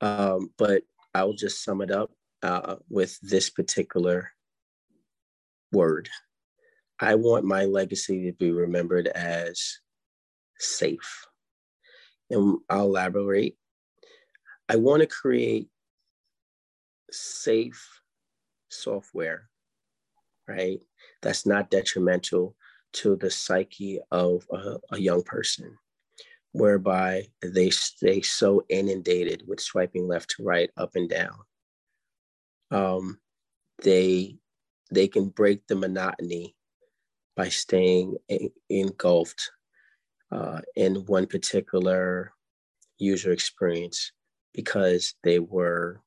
um, 0.00 0.50
but 0.58 0.82
I'll 1.14 1.32
just 1.32 1.62
sum 1.64 1.80
it 1.80 1.90
up 1.90 2.10
uh, 2.42 2.76
with 2.88 3.18
this 3.20 3.50
particular 3.50 4.30
word. 5.72 6.08
I 6.98 7.14
want 7.14 7.44
my 7.44 7.64
legacy 7.64 8.26
to 8.26 8.32
be 8.32 8.50
remembered 8.50 9.06
as 9.08 9.78
safe. 10.58 11.26
And 12.30 12.58
I'll 12.68 12.86
elaborate. 12.86 13.56
I 14.68 14.76
want 14.76 15.00
to 15.00 15.06
create 15.06 15.68
safe 17.10 18.00
software, 18.68 19.48
right? 20.48 20.80
That's 21.22 21.46
not 21.46 21.70
detrimental 21.70 22.56
to 22.94 23.16
the 23.16 23.30
psyche 23.30 24.00
of 24.10 24.46
a, 24.50 24.78
a 24.90 24.98
young 24.98 25.22
person 25.22 25.76
whereby 26.56 27.22
they 27.42 27.68
stay 27.68 28.22
so 28.22 28.64
inundated 28.70 29.42
with 29.46 29.60
swiping 29.60 30.08
left 30.08 30.30
to 30.30 30.42
right, 30.42 30.70
up 30.78 30.96
and 30.96 31.08
down. 31.08 31.36
Um, 32.70 33.20
they 33.82 34.38
they 34.90 35.06
can 35.06 35.28
break 35.28 35.66
the 35.66 35.74
monotony 35.74 36.56
by 37.36 37.50
staying 37.50 38.16
in, 38.28 38.50
engulfed 38.70 39.50
uh, 40.32 40.60
in 40.76 41.04
one 41.06 41.26
particular 41.26 42.32
user 42.98 43.32
experience 43.32 44.12
because 44.54 45.14
they 45.24 45.38
were 45.38 46.00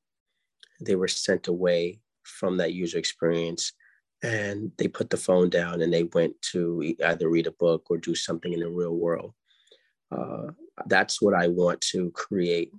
they 0.80 0.96
were 0.96 1.08
sent 1.08 1.46
away 1.46 2.00
from 2.24 2.56
that 2.56 2.74
user 2.74 2.98
experience 2.98 3.72
and 4.24 4.72
they 4.78 4.88
put 4.88 5.10
the 5.10 5.16
phone 5.16 5.48
down 5.48 5.80
and 5.80 5.92
they 5.92 6.04
went 6.04 6.34
to 6.42 6.82
either 7.04 7.28
read 7.28 7.46
a 7.46 7.52
book 7.52 7.86
or 7.88 7.98
do 7.98 8.16
something 8.16 8.52
in 8.52 8.60
the 8.60 8.68
real 8.68 8.96
world 8.96 9.32
uh, 10.10 10.48
that's 10.86 11.20
what 11.20 11.34
I 11.34 11.48
want 11.48 11.80
to 11.92 12.10
create 12.12 12.72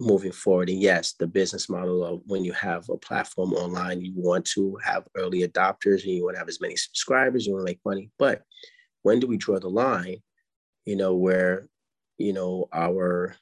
moving 0.00 0.32
forward. 0.32 0.68
And 0.68 0.80
yes, 0.80 1.14
the 1.18 1.26
business 1.26 1.68
model 1.68 2.04
of 2.04 2.20
when 2.26 2.44
you 2.44 2.52
have 2.52 2.88
a 2.88 2.96
platform 2.96 3.52
online, 3.52 4.00
you 4.00 4.12
want 4.14 4.44
to 4.46 4.78
have 4.84 5.08
early 5.16 5.46
adopters 5.46 6.04
and 6.04 6.12
you 6.12 6.24
want 6.24 6.36
to 6.36 6.38
have 6.38 6.48
as 6.48 6.60
many 6.60 6.76
subscribers, 6.76 7.46
you 7.46 7.52
want 7.52 7.66
to 7.66 7.70
make 7.70 7.80
money. 7.84 8.10
But 8.18 8.42
when 9.02 9.18
do 9.18 9.26
we 9.26 9.36
draw 9.36 9.58
the 9.58 9.68
line, 9.68 10.18
you 10.84 10.96
know, 10.96 11.14
where, 11.14 11.68
you 12.16 12.32
know, 12.32 12.68
our 12.72 13.36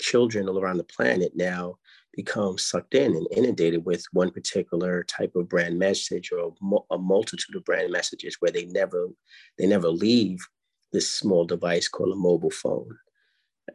children 0.00 0.48
all 0.48 0.58
around 0.58 0.78
the 0.78 0.84
planet 0.84 1.32
now 1.34 1.76
become 2.14 2.58
sucked 2.58 2.94
in 2.94 3.14
and 3.14 3.26
inundated 3.36 3.84
with 3.84 4.04
one 4.12 4.30
particular 4.30 5.04
type 5.04 5.32
of 5.36 5.48
brand 5.48 5.78
message 5.78 6.30
or 6.32 6.52
a 6.90 6.98
multitude 6.98 7.54
of 7.54 7.64
brand 7.64 7.92
messages 7.92 8.36
where 8.40 8.50
they 8.50 8.64
never 8.66 9.08
they 9.58 9.66
never 9.66 9.88
leave 9.88 10.38
this 10.92 11.10
small 11.10 11.44
device 11.44 11.88
called 11.88 12.12
a 12.12 12.16
mobile 12.16 12.50
phone 12.50 12.98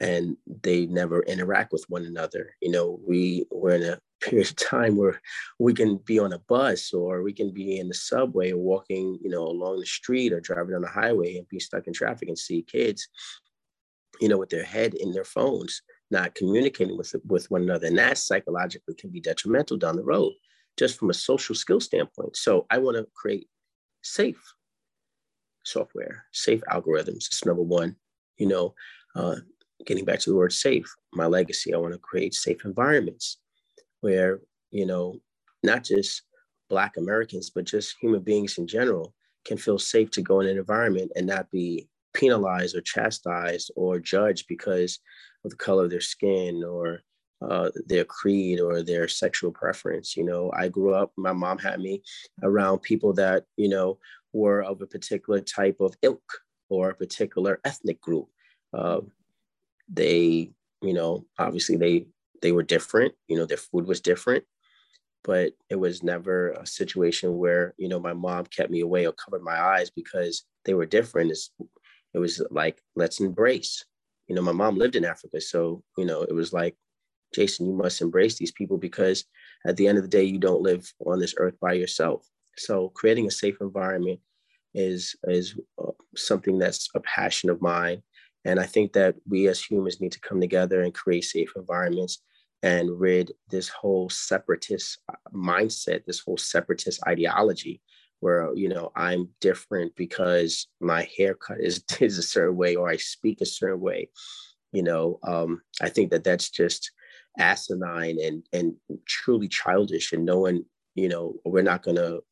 and 0.01 0.35
they 0.63 0.85
never 0.87 1.21
interact 1.23 1.71
with 1.71 1.85
one 1.87 2.05
another. 2.05 2.55
You 2.61 2.71
know 2.71 2.99
we 3.05 3.45
we're 3.51 3.75
in 3.75 3.83
a 3.83 3.99
period 4.21 4.49
of 4.49 4.55
time 4.55 4.95
where 4.95 5.21
we 5.59 5.73
can 5.73 5.97
be 5.97 6.19
on 6.19 6.33
a 6.33 6.39
bus 6.39 6.93
or 6.93 7.21
we 7.21 7.33
can 7.33 7.53
be 7.53 7.77
in 7.79 7.87
the 7.87 7.93
subway 7.93 8.51
or 8.51 8.57
walking 8.57 9.19
you 9.21 9.29
know 9.29 9.43
along 9.43 9.79
the 9.79 9.85
street 9.85 10.33
or 10.33 10.39
driving 10.39 10.73
on 10.75 10.81
the 10.81 10.87
highway 10.87 11.37
and 11.37 11.47
be 11.49 11.59
stuck 11.59 11.87
in 11.87 11.93
traffic 11.93 12.27
and 12.27 12.39
see 12.39 12.61
kids 12.63 13.07
you 14.21 14.29
know 14.29 14.37
with 14.37 14.49
their 14.49 14.63
head 14.63 14.93
in 14.95 15.11
their 15.11 15.25
phones 15.25 15.81
not 16.11 16.35
communicating 16.35 16.97
with 16.97 17.15
with 17.25 17.49
one 17.51 17.63
another. 17.63 17.87
And 17.87 17.97
that 17.97 18.17
psychologically 18.17 18.95
can 18.95 19.09
be 19.09 19.19
detrimental 19.19 19.77
down 19.77 19.95
the 19.95 20.03
road 20.03 20.33
just 20.77 20.99
from 20.99 21.09
a 21.09 21.13
social 21.13 21.55
skill 21.55 21.79
standpoint. 21.79 22.35
So 22.35 22.65
i 22.69 22.77
want 22.77 22.97
to 22.97 23.07
create 23.15 23.47
safe 24.01 24.53
software, 25.65 26.25
safe 26.31 26.61
algorithms. 26.71 27.27
It's 27.27 27.45
number 27.45 27.61
one. 27.61 27.95
You 28.37 28.47
know, 28.47 28.75
uh, 29.15 29.35
getting 29.85 30.05
back 30.05 30.19
to 30.19 30.29
the 30.29 30.35
word 30.35 30.53
safe, 30.53 30.85
my 31.13 31.25
legacy, 31.25 31.73
I 31.73 31.77
want 31.77 31.93
to 31.93 31.99
create 31.99 32.33
safe 32.33 32.65
environments 32.65 33.37
where, 34.01 34.39
you 34.71 34.85
know, 34.85 35.19
not 35.63 35.83
just 35.83 36.23
Black 36.69 36.97
Americans, 36.97 37.49
but 37.49 37.65
just 37.65 37.95
human 37.99 38.21
beings 38.21 38.57
in 38.57 38.67
general 38.67 39.13
can 39.45 39.57
feel 39.57 39.79
safe 39.79 40.11
to 40.11 40.21
go 40.21 40.39
in 40.39 40.47
an 40.47 40.57
environment 40.57 41.11
and 41.15 41.27
not 41.27 41.49
be 41.51 41.87
penalized 42.13 42.75
or 42.75 42.81
chastised 42.81 43.71
or 43.75 43.99
judged 43.99 44.47
because 44.47 44.99
of 45.43 45.51
the 45.51 45.57
color 45.57 45.85
of 45.85 45.91
their 45.91 46.01
skin 46.01 46.63
or 46.63 47.01
uh, 47.41 47.69
their 47.85 48.05
creed 48.05 48.59
or 48.59 48.81
their 48.81 49.07
sexual 49.07 49.51
preference. 49.51 50.15
You 50.15 50.23
know, 50.23 50.51
I 50.55 50.67
grew 50.67 50.93
up, 50.93 51.11
my 51.17 51.33
mom 51.33 51.57
had 51.57 51.79
me 51.79 52.01
around 52.43 52.79
people 52.79 53.13
that, 53.13 53.43
you 53.57 53.69
know, 53.69 53.99
were 54.33 54.61
of 54.63 54.81
a 54.81 54.87
particular 54.87 55.41
type 55.41 55.77
of 55.79 55.95
ilk 56.01 56.39
or 56.69 56.89
a 56.89 56.95
particular 56.95 57.59
ethnic 57.63 58.01
group. 58.01 58.27
Uh, 58.73 59.01
they, 59.87 60.51
you 60.81 60.93
know, 60.93 61.25
obviously 61.37 61.77
they 61.77 62.07
they 62.41 62.51
were 62.51 62.63
different. 62.63 63.13
You 63.27 63.37
know, 63.37 63.45
their 63.45 63.57
food 63.57 63.87
was 63.87 64.01
different, 64.01 64.43
but 65.23 65.53
it 65.69 65.75
was 65.75 66.03
never 66.03 66.51
a 66.51 66.65
situation 66.65 67.37
where 67.37 67.73
you 67.77 67.87
know 67.87 67.99
my 67.99 68.13
mom 68.13 68.45
kept 68.45 68.71
me 68.71 68.81
away 68.81 69.07
or 69.07 69.13
covered 69.13 69.43
my 69.43 69.59
eyes 69.59 69.89
because 69.89 70.43
they 70.65 70.73
were 70.73 70.85
different. 70.85 71.31
It's, 71.31 71.51
it 72.13 72.19
was 72.19 72.41
like 72.51 72.81
let's 72.95 73.19
embrace. 73.19 73.85
You 74.27 74.35
know, 74.35 74.41
my 74.41 74.51
mom 74.51 74.77
lived 74.77 74.95
in 74.95 75.05
Africa, 75.05 75.39
so 75.39 75.83
you 75.97 76.05
know 76.05 76.23
it 76.23 76.33
was 76.33 76.51
like, 76.53 76.75
Jason, 77.35 77.67
you 77.67 77.73
must 77.73 78.01
embrace 78.01 78.37
these 78.37 78.51
people 78.51 78.77
because 78.77 79.25
at 79.65 79.75
the 79.75 79.87
end 79.87 79.97
of 79.97 80.03
the 80.03 80.09
day, 80.09 80.23
you 80.23 80.39
don't 80.39 80.61
live 80.61 80.91
on 81.05 81.19
this 81.19 81.35
earth 81.37 81.55
by 81.59 81.73
yourself. 81.73 82.27
So 82.57 82.89
creating 82.89 83.27
a 83.27 83.31
safe 83.31 83.57
environment 83.61 84.19
is 84.73 85.15
is 85.25 85.55
uh, 85.81 85.91
something 86.15 86.57
that's 86.57 86.89
a 86.95 86.99
passion 87.01 87.49
of 87.49 87.61
mine, 87.61 88.01
and 88.45 88.59
I 88.59 88.65
think 88.65 88.93
that 88.93 89.15
we 89.27 89.47
as 89.47 89.61
humans 89.63 89.99
need 89.99 90.11
to 90.13 90.19
come 90.21 90.39
together 90.39 90.81
and 90.81 90.93
create 90.93 91.25
safe 91.25 91.51
environments 91.55 92.21
and 92.63 92.99
rid 92.99 93.31
this 93.49 93.69
whole 93.69 94.09
separatist 94.09 94.99
uh, 95.09 95.15
mindset, 95.33 96.05
this 96.05 96.19
whole 96.19 96.37
separatist 96.37 96.99
ideology, 97.07 97.81
where 98.19 98.53
you 98.55 98.69
know 98.69 98.91
I'm 98.95 99.29
different 99.41 99.95
because 99.95 100.67
my 100.79 101.07
haircut 101.17 101.57
is 101.59 101.83
is 101.99 102.17
a 102.17 102.23
certain 102.23 102.55
way 102.55 102.75
or 102.75 102.89
I 102.89 102.97
speak 102.97 103.41
a 103.41 103.45
certain 103.45 103.81
way. 103.81 104.09
You 104.71 104.83
know, 104.83 105.19
um, 105.23 105.61
I 105.81 105.89
think 105.89 106.11
that 106.11 106.23
that's 106.23 106.49
just 106.49 106.91
asinine 107.39 108.17
and 108.21 108.43
and 108.53 108.75
truly 109.05 109.47
childish, 109.47 110.13
and 110.13 110.25
knowing 110.25 110.65
you 110.95 111.09
know, 111.09 111.35
we're 111.45 111.61
not 111.61 111.83
to 111.97 112.23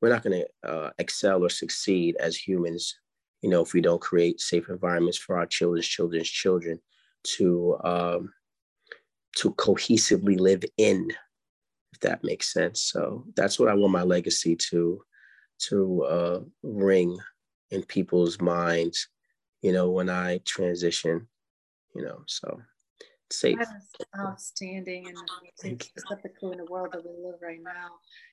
we're 0.00 0.10
not 0.10 0.22
to 0.22 0.46
uh, 0.62 0.90
excel 0.98 1.42
or 1.42 1.48
succeed 1.48 2.16
as 2.20 2.36
humans, 2.36 2.94
you 3.40 3.48
know, 3.48 3.62
if 3.62 3.72
we 3.72 3.80
don't 3.80 4.00
create 4.00 4.40
safe 4.40 4.68
environments 4.68 5.18
for 5.18 5.38
our 5.38 5.46
children's 5.46 5.88
children's 5.88 6.28
children 6.28 6.78
to 7.24 7.78
um, 7.82 8.32
to 9.38 9.52
cohesively 9.54 10.38
live 10.38 10.62
in, 10.76 11.10
if 11.92 12.00
that 12.00 12.22
makes 12.22 12.52
sense. 12.52 12.82
So 12.82 13.24
that's 13.34 13.58
what 13.58 13.70
I 13.70 13.74
want 13.74 13.92
my 13.92 14.02
legacy 14.02 14.54
to 14.70 15.02
to 15.68 16.02
uh, 16.02 16.40
ring 16.62 17.18
in 17.70 17.82
people's 17.82 18.38
minds, 18.40 19.08
you 19.62 19.72
know, 19.72 19.90
when 19.90 20.10
I 20.10 20.38
transition, 20.44 21.26
you 21.94 22.02
know. 22.02 22.22
So 22.26 22.60
safe. 23.30 23.58
That 23.58 23.68
is 23.78 24.06
outstanding 24.18 25.08
and 25.08 25.16
amazing, 25.62 25.80
specifically 25.80 26.52
in 26.52 26.58
the 26.58 26.64
world 26.66 26.90
that 26.92 27.04
we 27.04 27.10
live 27.24 27.36
right 27.42 27.62
now, 27.62 27.90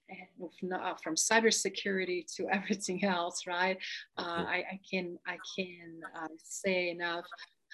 and 0.09 0.49
not, 0.61 1.01
from 1.03 1.15
cybersecurity 1.15 2.25
to 2.35 2.47
everything 2.51 3.03
else, 3.03 3.47
right? 3.47 3.77
Uh. 4.17 4.45
I, 4.47 4.63
I, 4.71 4.79
can 4.89 5.17
I 5.27 5.37
can 5.57 6.01
uh, 6.15 6.27
say 6.43 6.89
enough 6.89 7.25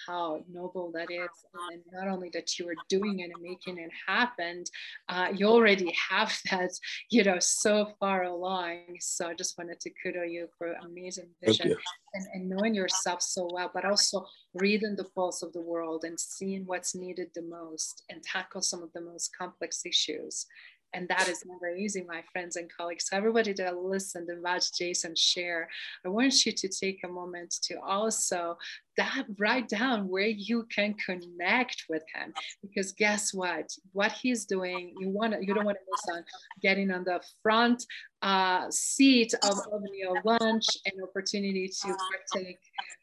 how 0.06 0.44
noble 0.50 0.90
that 0.92 1.10
is. 1.10 1.28
And 1.72 1.82
not 1.92 2.08
only 2.08 2.30
that 2.32 2.58
you 2.58 2.68
are 2.68 2.74
doing 2.88 3.20
it 3.20 3.30
and 3.34 3.42
making 3.42 3.78
it 3.78 3.90
happen 4.06 4.64
uh, 5.08 5.28
you 5.34 5.46
already 5.46 5.94
have 6.10 6.36
that 6.50 6.70
you 7.10 7.24
know 7.24 7.38
so 7.38 7.92
far 7.98 8.24
along. 8.24 8.78
So 9.00 9.28
i 9.28 9.34
just 9.34 9.56
wanted 9.58 9.80
to 9.80 9.90
kudo 9.90 10.30
you 10.30 10.48
for 10.58 10.72
amazing 10.84 11.28
vision 11.44 11.74
and, 12.14 12.26
and 12.34 12.48
knowing 12.48 12.74
yourself 12.74 13.22
so 13.22 13.48
well 13.52 13.70
but 13.72 13.84
also 13.84 14.26
reading 14.54 14.96
the 14.96 15.08
pulse 15.14 15.42
of 15.42 15.52
the 15.52 15.60
world 15.60 16.04
and 16.04 16.18
seeing 16.18 16.64
what's 16.66 16.94
needed 16.94 17.28
the 17.34 17.42
most 17.42 18.04
and 18.10 18.22
tackle 18.22 18.62
some 18.62 18.82
of 18.82 18.92
the 18.92 19.00
most 19.00 19.30
complex 19.36 19.84
issues 19.86 20.46
and 20.92 21.08
that 21.08 21.28
is 21.28 21.44
never 21.46 21.74
easy, 21.74 22.02
my 22.06 22.22
friends 22.32 22.56
and 22.56 22.70
colleagues. 22.74 23.06
So 23.08 23.16
everybody 23.16 23.52
that 23.54 23.76
listened 23.76 24.28
and 24.28 24.42
watched 24.42 24.76
Jason 24.76 25.14
share, 25.16 25.68
I 26.04 26.08
want 26.08 26.44
you 26.44 26.52
to 26.52 26.68
take 26.68 27.00
a 27.04 27.08
moment 27.08 27.54
to 27.64 27.80
also 27.80 28.56
that 28.96 29.24
write 29.38 29.68
down 29.68 30.08
where 30.08 30.26
you 30.26 30.66
can 30.74 30.94
connect 30.94 31.84
with 31.88 32.02
him 32.14 32.34
because 32.60 32.92
guess 32.92 33.32
what 33.32 33.66
what 33.92 34.12
he's 34.12 34.44
doing 34.44 34.92
you 34.98 35.08
want 35.08 35.32
to 35.32 35.38
you 35.40 35.54
don't 35.54 35.64
want 35.64 35.78
to 35.78 35.84
miss 35.90 36.16
on 36.16 36.24
getting 36.60 36.90
on 36.90 37.04
the 37.04 37.18
front 37.42 37.82
uh, 38.22 38.66
seat 38.70 39.32
of, 39.44 39.58
of 39.72 39.82
your 39.94 40.20
lunch 40.24 40.66
and 40.84 41.02
opportunity 41.02 41.66
to 41.68 41.96
partake 42.32 42.58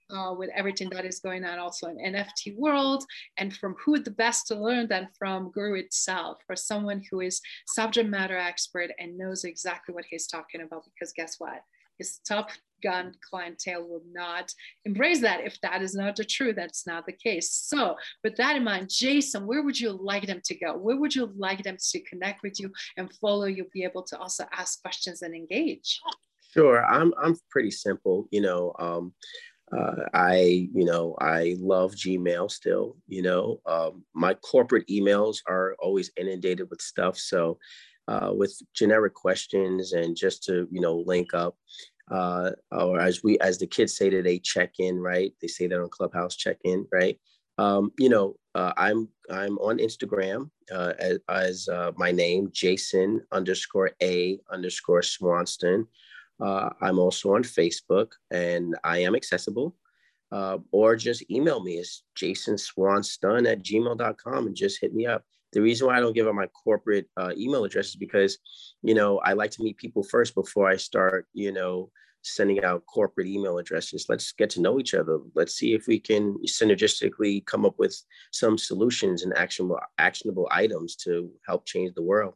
uh, 0.09 0.33
with 0.37 0.49
everything 0.55 0.89
that 0.89 1.05
is 1.05 1.19
going 1.19 1.43
on 1.43 1.59
also 1.59 1.87
in 1.87 1.97
NFT 1.97 2.55
world 2.57 3.03
and 3.37 3.55
from 3.55 3.75
who 3.83 3.99
the 3.99 4.11
best 4.11 4.47
to 4.47 4.55
learn 4.55 4.87
than 4.87 5.07
from 5.17 5.51
Guru 5.51 5.75
itself 5.75 6.37
for 6.45 6.55
someone 6.55 7.01
who 7.09 7.21
is 7.21 7.41
subject 7.67 8.09
matter 8.09 8.37
expert 8.37 8.91
and 8.99 9.17
knows 9.17 9.43
exactly 9.43 9.93
what 9.93 10.05
he's 10.09 10.27
talking 10.27 10.61
about 10.61 10.85
because 10.85 11.13
guess 11.13 11.35
what? 11.39 11.61
His 11.97 12.19
top 12.27 12.51
gun 12.83 13.13
clientele 13.27 13.87
will 13.87 14.03
not 14.11 14.53
embrace 14.85 15.19
that. 15.21 15.41
If 15.43 15.59
that 15.61 15.81
is 15.81 15.95
not 15.95 16.15
the 16.15 16.23
truth 16.23 16.55
that's 16.55 16.85
not 16.85 17.05
the 17.05 17.11
case. 17.11 17.51
So 17.51 17.95
with 18.23 18.35
that 18.37 18.55
in 18.55 18.63
mind 18.63 18.89
jason 18.89 19.47
where 19.47 19.63
would 19.63 19.79
you 19.79 19.91
like 19.91 20.27
them 20.27 20.41
to 20.45 20.55
go? 20.55 20.77
Where 20.77 20.97
would 20.97 21.15
you 21.15 21.33
like 21.35 21.63
them 21.63 21.77
to 21.91 21.99
connect 22.01 22.43
with 22.43 22.59
you 22.59 22.71
and 22.97 23.11
follow 23.15 23.45
you 23.45 23.65
be 23.73 23.83
able 23.83 24.03
to 24.03 24.19
also 24.19 24.45
ask 24.53 24.81
questions 24.81 25.21
and 25.23 25.33
engage? 25.33 25.99
Sure 26.53 26.83
i'm 26.85 27.13
i'm 27.21 27.35
pretty 27.49 27.69
simple 27.69 28.27
you 28.31 28.41
know 28.41 28.73
um 28.79 29.13
uh, 29.75 30.03
I, 30.13 30.69
you 30.73 30.85
know, 30.85 31.15
I 31.19 31.55
love 31.59 31.93
Gmail 31.95 32.51
still. 32.51 32.97
You 33.07 33.21
know, 33.23 33.61
um, 33.65 34.03
my 34.13 34.33
corporate 34.35 34.87
emails 34.87 35.39
are 35.47 35.75
always 35.79 36.11
inundated 36.17 36.69
with 36.69 36.81
stuff. 36.81 37.17
So, 37.17 37.59
uh, 38.07 38.31
with 38.33 38.57
generic 38.73 39.13
questions 39.13 39.93
and 39.93 40.15
just 40.15 40.43
to, 40.45 40.67
you 40.71 40.81
know, 40.81 41.03
link 41.05 41.33
up, 41.33 41.57
uh, 42.09 42.51
or 42.71 42.99
as 42.99 43.23
we, 43.23 43.37
as 43.39 43.57
the 43.57 43.67
kids 43.67 43.97
say 43.97 44.09
today, 44.09 44.39
check 44.39 44.73
in, 44.79 44.99
right? 44.99 45.33
They 45.41 45.47
say 45.47 45.67
that 45.67 45.79
on 45.81 45.89
Clubhouse, 45.89 46.35
check 46.35 46.57
in, 46.63 46.87
right? 46.91 47.19
Um, 47.57 47.91
you 47.99 48.09
know, 48.09 48.35
uh, 48.55 48.73
I'm 48.77 49.09
I'm 49.29 49.57
on 49.59 49.79
Instagram 49.79 50.49
uh, 50.71 50.93
as, 50.99 51.19
as 51.29 51.67
uh, 51.67 51.91
my 51.97 52.11
name, 52.11 52.49
Jason 52.53 53.21
underscore 53.31 53.91
a 54.01 54.39
underscore 54.51 55.01
Swanston. 55.01 55.87
Uh, 56.39 56.69
I'm 56.81 56.99
also 56.99 57.35
on 57.35 57.43
Facebook 57.43 58.11
and 58.31 58.75
I 58.83 58.99
am 58.99 59.15
accessible. 59.15 59.75
Uh, 60.31 60.57
or 60.71 60.95
just 60.95 61.29
email 61.31 61.63
me. 61.63 61.75
It's 61.75 62.03
jasonswanston 62.19 63.49
at 63.49 63.63
gmail.com 63.63 64.47
and 64.47 64.55
just 64.55 64.81
hit 64.81 64.93
me 64.93 65.05
up. 65.05 65.23
The 65.53 65.61
reason 65.61 65.87
why 65.87 65.97
I 65.97 65.99
don't 66.01 66.13
give 66.13 66.27
out 66.27 66.35
my 66.35 66.47
corporate 66.47 67.07
uh, 67.15 67.31
email 67.37 67.63
address 67.63 67.87
is 67.87 67.95
because, 67.95 68.37
you 68.81 68.93
know, 68.93 69.19
I 69.19 69.33
like 69.33 69.51
to 69.51 69.63
meet 69.63 69.77
people 69.77 70.03
first 70.03 70.35
before 70.35 70.67
I 70.67 70.75
start, 70.75 71.27
you 71.33 71.53
know, 71.53 71.89
sending 72.23 72.63
out 72.63 72.85
corporate 72.85 73.27
email 73.27 73.57
addresses. 73.57 74.07
Let's 74.09 74.33
get 74.33 74.49
to 74.51 74.61
know 74.61 74.79
each 74.79 74.93
other. 74.93 75.19
Let's 75.33 75.55
see 75.55 75.73
if 75.73 75.87
we 75.87 75.99
can 75.99 76.37
synergistically 76.45 77.45
come 77.45 77.65
up 77.65 77.79
with 77.79 77.97
some 78.31 78.57
solutions 78.57 79.23
and 79.23 79.35
actionable 79.37 79.79
actionable 79.97 80.47
items 80.51 80.95
to 80.97 81.31
help 81.47 81.65
change 81.65 81.93
the 81.95 82.03
world. 82.03 82.33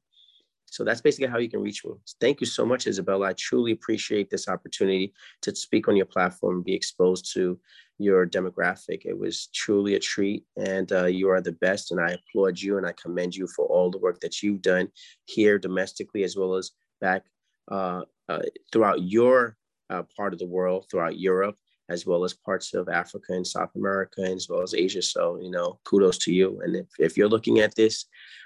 So 0.71 0.85
that's 0.85 1.01
basically 1.01 1.27
how 1.27 1.37
you 1.37 1.49
can 1.49 1.61
reach 1.61 1.83
me. 1.83 1.91
Thank 2.21 2.39
you 2.39 2.47
so 2.47 2.65
much, 2.65 2.87
Isabella. 2.87 3.27
I 3.27 3.33
truly 3.33 3.73
appreciate 3.73 4.29
this 4.29 4.47
opportunity 4.47 5.13
to 5.41 5.53
speak 5.53 5.89
on 5.89 5.97
your 5.97 6.05
platform 6.05 6.63
be 6.63 6.73
exposed 6.73 7.33
to 7.33 7.59
your 7.97 8.25
demographic. 8.25 9.01
It 9.03 9.17
was 9.17 9.47
truly 9.53 9.95
a 9.95 9.99
treat, 9.99 10.45
and 10.55 10.89
uh, 10.93 11.05
you 11.05 11.29
are 11.29 11.41
the 11.41 11.51
best. 11.51 11.91
And 11.91 11.99
I 11.99 12.15
applaud 12.15 12.57
you 12.57 12.77
and 12.77 12.87
I 12.87 12.93
commend 12.93 13.35
you 13.35 13.47
for 13.47 13.65
all 13.65 13.91
the 13.91 13.99
work 13.99 14.21
that 14.21 14.41
you've 14.41 14.61
done 14.61 14.87
here 15.25 15.59
domestically 15.59 16.23
as 16.23 16.37
well 16.37 16.55
as 16.55 16.71
back 17.01 17.25
uh, 17.69 18.03
uh, 18.29 18.39
throughout 18.71 19.01
your 19.01 19.57
uh, 19.89 20.03
part 20.15 20.31
of 20.31 20.39
the 20.39 20.47
world, 20.47 20.85
throughout 20.89 21.19
Europe, 21.19 21.57
as 21.91 22.05
well 22.05 22.23
as 22.23 22.33
parts 22.33 22.73
of 22.73 22.87
Africa 22.89 23.33
and 23.33 23.45
South 23.45 23.71
America, 23.75 24.21
as 24.21 24.47
well 24.49 24.61
as 24.61 24.73
Asia. 24.73 25.01
So, 25.01 25.37
you 25.41 25.51
know, 25.51 25.79
kudos 25.83 26.17
to 26.19 26.33
you. 26.33 26.61
And 26.63 26.75
if, 26.75 26.87
if 26.97 27.17
you're 27.17 27.29
looking 27.35 27.59
at 27.59 27.75
this, 27.75 28.05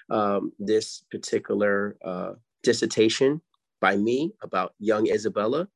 um, 0.10 0.52
this 0.60 1.06
particular 1.12 1.98
uh, 2.04 2.34
dissertation 2.64 3.42
by 3.82 3.96
me 3.96 4.34
about 4.42 4.74
young 4.80 5.08
Isabella, 5.08 5.68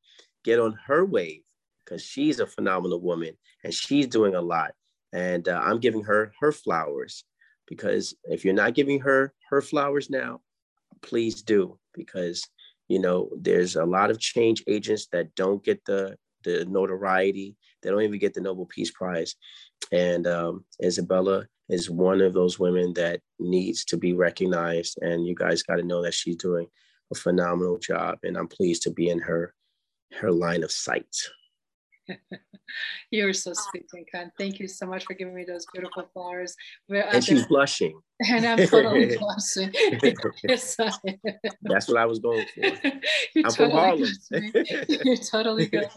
get 0.43 0.59
on 0.59 0.78
her 0.88 1.05
wave 1.05 1.43
because 1.80 2.03
she's 2.03 2.39
a 2.39 2.47
phenomenal 2.47 3.01
woman 3.01 3.34
and 3.63 3.74
she's 3.74 4.07
doing 4.07 4.36
a 4.36 4.41
lot. 4.41 4.72
And 5.13 5.47
uh, 5.47 5.61
I'm 5.63 5.80
giving 5.80 6.03
her 6.03 6.32
her 6.39 6.51
flowers 6.51 7.24
because 7.67 8.15
if 8.26 8.43
you're 8.43 8.53
not 8.53 8.74
giving 8.74 8.99
her 9.01 9.34
her 9.49 9.61
flowers 9.61 10.09
now, 10.09 10.41
please 11.01 11.41
do 11.41 11.78
because 11.93 12.47
you 12.88 12.99
know 12.99 13.30
there's 13.38 13.76
a 13.76 13.86
lot 13.86 14.11
of 14.11 14.20
change 14.20 14.63
agents 14.67 15.07
that 15.11 15.34
don't 15.36 15.63
get 15.63 15.84
the 15.86 16.15
the 16.43 16.65
notoriety 16.65 17.55
they 17.81 17.89
don't 17.89 18.01
even 18.01 18.19
get 18.19 18.33
the 18.33 18.41
nobel 18.41 18.65
peace 18.65 18.91
prize 18.91 19.35
and 19.91 20.27
um, 20.27 20.63
isabella 20.83 21.45
is 21.69 21.89
one 21.89 22.19
of 22.19 22.33
those 22.33 22.59
women 22.59 22.93
that 22.93 23.21
needs 23.39 23.85
to 23.85 23.97
be 23.97 24.13
recognized. 24.13 24.97
And 25.01 25.25
you 25.25 25.35
guys 25.35 25.63
got 25.63 25.75
to 25.75 25.83
know 25.83 26.01
that 26.01 26.13
she's 26.13 26.35
doing 26.35 26.67
a 27.11 27.15
phenomenal 27.15 27.77
job. 27.77 28.17
And 28.23 28.35
I'm 28.37 28.47
pleased 28.47 28.83
to 28.83 28.91
be 28.91 29.09
in 29.09 29.19
her 29.19 29.53
her 30.19 30.31
line 30.31 30.63
of 30.63 30.71
sight. 30.71 31.15
You're 33.11 33.33
so 33.33 33.53
sweet 33.53 33.85
and 33.93 34.07
kind. 34.11 34.31
Thank 34.39 34.59
you 34.59 34.67
so 34.67 34.87
much 34.87 35.05
for 35.05 35.13
giving 35.13 35.35
me 35.35 35.45
those 35.47 35.67
beautiful 35.71 36.09
flowers. 36.11 36.55
We're 36.87 37.01
and 37.01 37.23
she's 37.23 37.45
blushing. 37.45 38.01
And 38.28 38.45
I'm 38.45 38.67
totally 38.67 39.15
blushing. 39.17 39.74
That's 40.43 40.78
what 41.88 41.97
I 41.97 42.05
was 42.05 42.20
going 42.20 42.45
for. 42.53 42.59
You're 43.34 43.45
I'm 43.45 43.51
totally 43.51 43.55
from 43.55 43.72
Harlem. 43.72 44.11
You're 45.05 45.15
totally 45.15 45.65
good. 45.74 45.88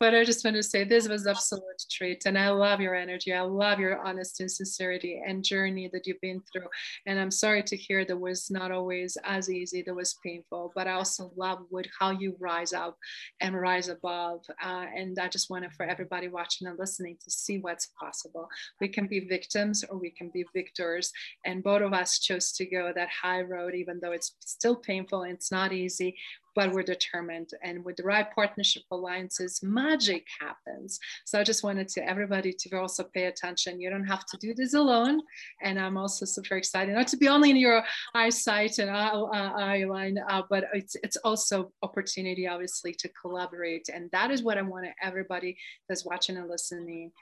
But 0.00 0.14
I 0.14 0.24
just 0.24 0.44
want 0.44 0.56
to 0.56 0.62
say 0.64 0.82
this 0.82 1.08
was 1.08 1.24
absolute 1.24 1.62
treat. 1.88 2.24
And 2.26 2.36
I 2.36 2.50
love 2.50 2.80
your 2.80 2.96
energy. 2.96 3.32
I 3.32 3.42
love 3.42 3.78
your 3.78 4.04
honesty 4.04 4.42
and 4.42 4.50
sincerity 4.50 5.22
and 5.24 5.44
journey 5.44 5.88
that 5.92 6.04
you've 6.04 6.20
been 6.20 6.42
through. 6.52 6.66
And 7.06 7.20
I'm 7.20 7.30
sorry 7.30 7.62
to 7.62 7.76
hear 7.76 8.04
that 8.06 8.16
was 8.16 8.50
not 8.50 8.72
always 8.72 9.16
as 9.22 9.48
easy, 9.48 9.82
that 9.82 9.94
was 9.94 10.16
painful. 10.24 10.72
But 10.74 10.88
I 10.88 10.94
also 10.94 11.30
love 11.36 11.60
what 11.70 11.86
how 11.96 12.10
you 12.10 12.34
rise 12.40 12.72
up 12.72 12.98
and 13.40 13.54
rise 13.54 13.88
above. 13.88 14.40
Uh, 14.60 14.86
and 14.96 15.16
I 15.20 15.28
just 15.28 15.48
want 15.48 15.62
to 15.62 15.70
for 15.70 15.86
everybody 15.86 16.26
watching 16.26 16.66
and 16.66 16.78
listening 16.78 17.18
to 17.22 17.30
see 17.30 17.58
what's 17.58 17.90
possible. 18.00 18.48
We 18.80 18.88
can 18.88 19.06
be 19.06 19.20
victims 19.20 19.84
or 19.88 19.96
we 19.96 20.10
can 20.10 20.28
be 20.30 20.44
victors. 20.52 21.12
And 21.44 21.51
both 21.60 21.82
of 21.82 21.92
us 21.92 22.20
chose 22.20 22.52
to 22.52 22.64
go 22.64 22.92
that 22.94 23.08
high 23.10 23.42
road, 23.42 23.74
even 23.74 23.98
though 24.00 24.12
it's 24.12 24.36
still 24.40 24.76
painful 24.76 25.22
and 25.22 25.32
it's 25.32 25.50
not 25.50 25.72
easy, 25.72 26.16
but 26.54 26.72
we're 26.72 26.82
determined. 26.82 27.50
And 27.62 27.84
with 27.84 27.96
the 27.96 28.02
right 28.04 28.26
partnership 28.34 28.82
alliances, 28.90 29.60
magic 29.62 30.26
happens. 30.40 30.98
So 31.24 31.40
I 31.40 31.44
just 31.44 31.64
wanted 31.64 31.88
to 31.88 32.08
everybody 32.08 32.52
to 32.52 32.78
also 32.78 33.04
pay 33.14 33.24
attention. 33.24 33.80
You 33.80 33.90
don't 33.90 34.06
have 34.06 34.26
to 34.26 34.36
do 34.38 34.54
this 34.54 34.74
alone. 34.74 35.20
And 35.62 35.80
I'm 35.80 35.96
also 35.96 36.24
super 36.26 36.56
excited 36.56 36.94
not 36.94 37.08
to 37.08 37.16
be 37.16 37.28
only 37.28 37.50
in 37.50 37.56
your 37.56 37.82
eyesight 38.14 38.78
and 38.78 38.90
eye, 38.90 39.08
eye 39.08 39.84
line, 39.84 40.18
uh, 40.28 40.42
but 40.48 40.64
it's, 40.74 40.96
it's 41.02 41.16
also 41.18 41.72
opportunity, 41.82 42.46
obviously, 42.46 42.94
to 42.94 43.08
collaborate. 43.20 43.88
And 43.92 44.10
that 44.12 44.30
is 44.30 44.42
what 44.42 44.58
I 44.58 44.62
want 44.62 44.86
everybody 45.02 45.56
that's 45.88 46.04
watching 46.04 46.36
and 46.36 46.48
listening 46.48 47.12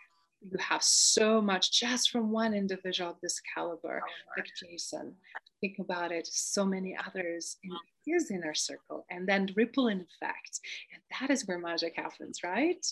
you 0.43 0.59
have 0.59 0.82
so 0.82 1.41
much 1.41 1.72
just 1.72 2.11
from 2.11 2.30
one 2.30 2.55
individual 2.55 3.11
of 3.11 3.16
this 3.22 3.41
caliber, 3.55 4.03
like 4.36 4.47
Jason. 4.59 5.14
Think 5.61 5.76
about 5.78 6.12
it, 6.12 6.26
so 6.26 6.64
many 6.64 6.97
others 7.07 7.59
in 7.62 7.70
his 8.07 8.30
inner 8.30 8.55
circle, 8.55 9.05
and 9.11 9.28
then 9.28 9.51
ripple 9.55 9.88
in 9.88 9.99
effect. 10.01 10.61
And 10.93 11.03
that 11.20 11.30
is 11.30 11.47
where 11.47 11.59
magic 11.59 11.95
happens, 11.97 12.41
right? 12.43 12.84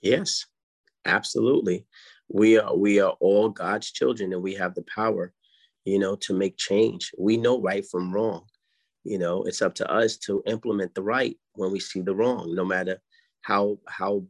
Yes, 0.00 0.46
absolutely. 1.04 1.86
We 2.28 2.58
are 2.58 2.76
we 2.76 3.00
are 3.00 3.14
all 3.20 3.48
God's 3.48 3.92
children 3.92 4.32
and 4.32 4.42
we 4.42 4.54
have 4.54 4.74
the 4.74 4.84
power, 4.92 5.32
you 5.84 6.00
know, 6.00 6.16
to 6.16 6.34
make 6.34 6.56
change. 6.56 7.12
We 7.16 7.36
know 7.36 7.60
right 7.60 7.86
from 7.88 8.12
wrong. 8.12 8.46
You 9.04 9.18
know, 9.18 9.44
it's 9.44 9.62
up 9.62 9.74
to 9.76 9.90
us 9.90 10.16
to 10.18 10.42
implement 10.46 10.94
the 10.94 11.02
right 11.02 11.36
when 11.54 11.70
we 11.70 11.78
see 11.78 12.00
the 12.00 12.14
wrong, 12.14 12.54
no 12.54 12.64
matter 12.64 13.00
how 13.42 13.78
how 13.86 14.24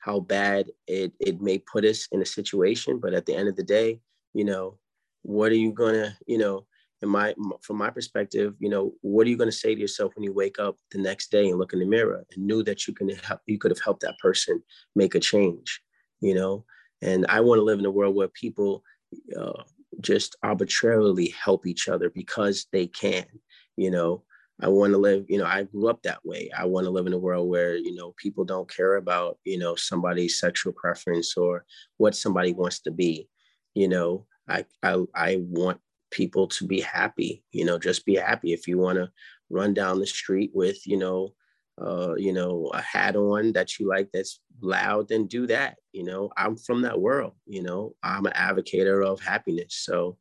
how 0.00 0.20
bad 0.20 0.70
it 0.86 1.12
it 1.20 1.40
may 1.40 1.58
put 1.58 1.84
us 1.84 2.08
in 2.12 2.20
a 2.22 2.26
situation. 2.26 2.98
But 2.98 3.14
at 3.14 3.26
the 3.26 3.34
end 3.34 3.48
of 3.48 3.56
the 3.56 3.62
day, 3.62 4.00
you 4.34 4.44
know, 4.44 4.78
what 5.22 5.52
are 5.52 5.56
you 5.56 5.72
gonna, 5.72 6.16
you 6.26 6.38
know, 6.38 6.66
in 7.02 7.08
my 7.08 7.34
from 7.62 7.76
my 7.76 7.90
perspective, 7.90 8.54
you 8.58 8.68
know, 8.68 8.92
what 9.02 9.26
are 9.26 9.30
you 9.30 9.36
gonna 9.36 9.52
say 9.52 9.74
to 9.74 9.80
yourself 9.80 10.12
when 10.16 10.24
you 10.24 10.32
wake 10.32 10.58
up 10.58 10.76
the 10.90 10.98
next 10.98 11.30
day 11.30 11.48
and 11.48 11.58
look 11.58 11.72
in 11.72 11.78
the 11.78 11.86
mirror 11.86 12.24
and 12.34 12.46
knew 12.46 12.62
that 12.64 12.86
you 12.86 12.94
can 12.94 13.08
help 13.10 13.40
you 13.46 13.58
could 13.58 13.70
have 13.70 13.80
helped 13.84 14.02
that 14.02 14.18
person 14.18 14.62
make 14.94 15.14
a 15.14 15.20
change, 15.20 15.80
you 16.20 16.34
know? 16.34 16.64
And 17.02 17.24
I 17.28 17.40
want 17.40 17.58
to 17.58 17.64
live 17.64 17.78
in 17.78 17.86
a 17.86 17.90
world 17.90 18.14
where 18.14 18.28
people 18.28 18.82
uh, 19.38 19.62
just 20.00 20.36
arbitrarily 20.42 21.34
help 21.42 21.66
each 21.66 21.88
other 21.88 22.10
because 22.10 22.66
they 22.72 22.86
can, 22.86 23.26
you 23.76 23.90
know. 23.90 24.24
I 24.62 24.68
want 24.68 24.92
to 24.92 24.98
live, 24.98 25.24
you 25.28 25.38
know, 25.38 25.46
I 25.46 25.62
grew 25.64 25.88
up 25.88 26.02
that 26.02 26.24
way. 26.24 26.50
I 26.56 26.66
want 26.66 26.84
to 26.84 26.90
live 26.90 27.06
in 27.06 27.12
a 27.12 27.18
world 27.18 27.48
where, 27.48 27.76
you 27.76 27.94
know, 27.94 28.14
people 28.16 28.44
don't 28.44 28.70
care 28.70 28.96
about, 28.96 29.38
you 29.44 29.58
know, 29.58 29.74
somebody's 29.74 30.38
sexual 30.38 30.72
preference 30.72 31.36
or 31.36 31.64
what 31.96 32.14
somebody 32.14 32.52
wants 32.52 32.80
to 32.80 32.90
be. 32.90 33.28
You 33.74 33.88
know, 33.88 34.26
I 34.48 34.64
I, 34.82 35.02
I 35.14 35.38
want 35.40 35.80
people 36.10 36.48
to 36.48 36.66
be 36.66 36.80
happy, 36.80 37.42
you 37.52 37.64
know, 37.64 37.78
just 37.78 38.04
be 38.04 38.16
happy. 38.16 38.52
If 38.52 38.66
you 38.68 38.78
want 38.78 38.98
to 38.98 39.10
run 39.48 39.74
down 39.74 39.98
the 39.98 40.06
street 40.06 40.50
with, 40.52 40.86
you 40.86 40.96
know, 40.98 41.34
uh, 41.80 42.14
you 42.16 42.32
know, 42.32 42.70
a 42.74 42.80
hat 42.82 43.16
on 43.16 43.52
that 43.52 43.78
you 43.78 43.88
like 43.88 44.10
that's 44.12 44.40
loud, 44.60 45.08
then 45.08 45.26
do 45.26 45.46
that. 45.46 45.76
You 45.92 46.04
know, 46.04 46.30
I'm 46.36 46.56
from 46.56 46.82
that 46.82 47.00
world, 47.00 47.32
you 47.46 47.62
know, 47.62 47.94
I'm 48.02 48.26
an 48.26 48.32
advocate 48.34 48.86
of 48.86 49.20
happiness. 49.20 49.76
So, 49.76 50.18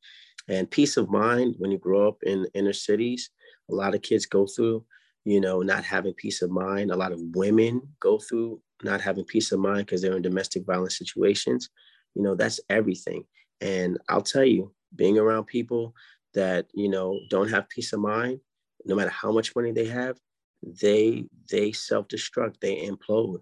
and 0.47 0.69
peace 0.71 0.95
of 0.97 1.09
mind 1.09 1.55
when 1.57 1.71
you 1.71 1.77
grow 1.77 2.07
up 2.07 2.17
in 2.23 2.47
inner 2.53 2.73
cities, 2.73 3.29
a 3.69 3.73
lot 3.73 3.95
of 3.95 4.01
kids 4.01 4.25
go 4.25 4.45
through, 4.47 4.85
you 5.25 5.39
know, 5.39 5.61
not 5.61 5.83
having 5.83 6.13
peace 6.13 6.41
of 6.41 6.49
mind. 6.49 6.91
A 6.91 6.95
lot 6.95 7.11
of 7.11 7.21
women 7.35 7.81
go 7.99 8.17
through 8.17 8.61
not 8.83 9.01
having 9.01 9.25
peace 9.25 9.51
of 9.51 9.59
mind 9.59 9.85
because 9.85 10.01
they're 10.01 10.15
in 10.15 10.21
domestic 10.21 10.65
violence 10.65 10.97
situations. 10.97 11.69
You 12.15 12.23
know, 12.23 12.35
that's 12.35 12.59
everything. 12.69 13.25
And 13.61 13.97
I'll 14.07 14.21
tell 14.21 14.45
you, 14.45 14.73
being 14.95 15.17
around 15.17 15.45
people 15.45 15.93
that, 16.33 16.67
you 16.73 16.89
know, 16.89 17.19
don't 17.29 17.49
have 17.49 17.69
peace 17.69 17.93
of 17.93 17.99
mind, 17.99 18.39
no 18.85 18.95
matter 18.95 19.09
how 19.09 19.31
much 19.31 19.55
money 19.55 19.71
they 19.71 19.85
have, 19.85 20.17
they 20.63 21.25
they 21.51 21.71
self-destruct, 21.71 22.55
they 22.61 22.87
implode. 22.87 23.41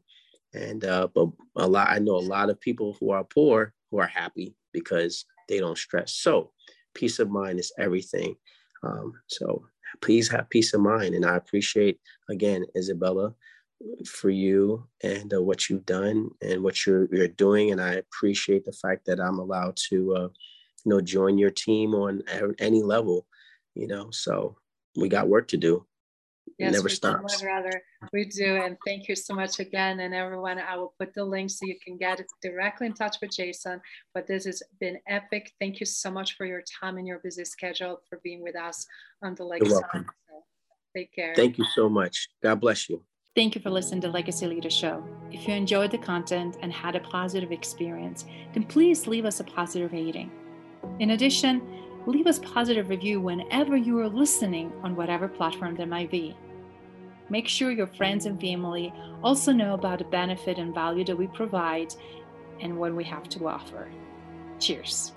And 0.53 0.83
uh, 0.83 1.07
but 1.13 1.29
a 1.55 1.67
lot 1.67 1.89
I 1.89 1.99
know 1.99 2.15
a 2.15 2.19
lot 2.19 2.49
of 2.49 2.59
people 2.59 2.97
who 2.99 3.11
are 3.11 3.23
poor 3.23 3.73
who 3.91 3.99
are 3.99 4.07
happy 4.07 4.55
because 4.73 5.25
they 5.47 5.59
don't 5.59 5.77
stress. 5.77 6.13
So 6.13 6.51
peace 6.93 7.19
of 7.19 7.29
mind 7.29 7.59
is 7.59 7.71
everything. 7.77 8.35
Um, 8.83 9.13
so 9.27 9.65
please 10.01 10.29
have 10.29 10.49
peace 10.49 10.73
of 10.73 10.81
mind. 10.81 11.15
And 11.15 11.25
I 11.25 11.35
appreciate 11.35 11.99
again, 12.29 12.65
Isabella, 12.75 13.33
for 14.05 14.29
you 14.29 14.87
and 15.03 15.33
uh, 15.33 15.41
what 15.41 15.69
you've 15.69 15.85
done 15.85 16.29
and 16.41 16.63
what 16.63 16.85
you're 16.85 17.07
you're 17.11 17.27
doing. 17.27 17.71
And 17.71 17.81
I 17.81 17.93
appreciate 17.93 18.65
the 18.65 18.73
fact 18.73 19.05
that 19.05 19.19
I'm 19.19 19.39
allowed 19.39 19.77
to, 19.89 20.15
uh, 20.15 20.29
you 20.85 20.89
know, 20.89 21.01
join 21.01 21.37
your 21.37 21.51
team 21.51 21.95
on 21.95 22.21
any 22.59 22.83
level. 22.83 23.25
You 23.75 23.87
know, 23.87 24.11
so 24.11 24.57
we 24.95 25.09
got 25.09 25.29
work 25.29 25.47
to 25.49 25.57
do. 25.57 25.85
Yes, 26.57 26.73
never 26.73 26.89
stops. 26.89 27.43
Rather, 27.43 27.83
we 28.11 28.25
do. 28.25 28.55
And 28.55 28.77
thank 28.85 29.07
you 29.07 29.15
so 29.15 29.35
much 29.35 29.59
again. 29.59 29.99
And 29.99 30.13
everyone, 30.13 30.57
I 30.57 30.75
will 30.75 30.93
put 30.99 31.13
the 31.13 31.23
link 31.23 31.51
so 31.51 31.67
you 31.67 31.77
can 31.85 31.97
get 31.97 32.19
directly 32.41 32.87
in 32.87 32.93
touch 32.93 33.17
with 33.21 33.31
Jason. 33.31 33.79
But 34.13 34.25
this 34.25 34.45
has 34.45 34.63
been 34.79 34.97
epic. 35.07 35.51
Thank 35.59 35.79
you 35.79 35.85
so 35.85 36.09
much 36.09 36.35
for 36.35 36.45
your 36.45 36.63
time 36.81 36.97
and 36.97 37.05
your 37.05 37.19
busy 37.19 37.45
schedule 37.45 38.01
for 38.09 38.19
being 38.23 38.41
with 38.41 38.55
us 38.55 38.87
on 39.21 39.35
the 39.35 39.43
Legacy. 39.43 39.69
You're 39.69 39.81
welcome. 39.81 40.05
take 40.95 41.13
care. 41.13 41.35
Thank 41.35 41.59
you 41.59 41.65
so 41.75 41.87
much. 41.89 42.27
God 42.41 42.59
bless 42.59 42.89
you. 42.89 43.03
Thank 43.35 43.53
you 43.53 43.61
for 43.61 43.69
listening 43.69 44.01
to 44.01 44.09
Legacy 44.09 44.47
Leader 44.47 44.71
Show. 44.71 45.03
If 45.31 45.47
you 45.47 45.53
enjoyed 45.53 45.91
the 45.91 45.99
content 45.99 46.57
and 46.63 46.73
had 46.73 46.95
a 46.95 47.01
positive 47.01 47.51
experience, 47.51 48.25
then 48.53 48.63
please 48.63 49.05
leave 49.05 49.25
us 49.25 49.39
a 49.39 49.43
positive 49.43 49.91
rating. 49.91 50.31
In 50.97 51.11
addition, 51.11 51.61
leave 52.07 52.25
us 52.25 52.39
positive 52.39 52.89
review 52.89 53.21
whenever 53.21 53.77
you 53.77 53.99
are 53.99 54.09
listening 54.09 54.71
on 54.81 54.95
whatever 54.95 55.27
platform 55.27 55.75
there 55.75 55.85
might 55.85 56.09
be. 56.09 56.35
Make 57.29 57.47
sure 57.47 57.71
your 57.71 57.87
friends 57.87 58.25
and 58.25 58.39
family 58.39 58.93
also 59.23 59.51
know 59.51 59.73
about 59.73 59.99
the 59.99 60.05
benefit 60.05 60.57
and 60.57 60.73
value 60.73 61.03
that 61.05 61.17
we 61.17 61.27
provide 61.27 61.93
and 62.61 62.77
what 62.77 62.93
we 62.93 63.03
have 63.03 63.27
to 63.29 63.47
offer. 63.47 63.89
Cheers. 64.59 65.11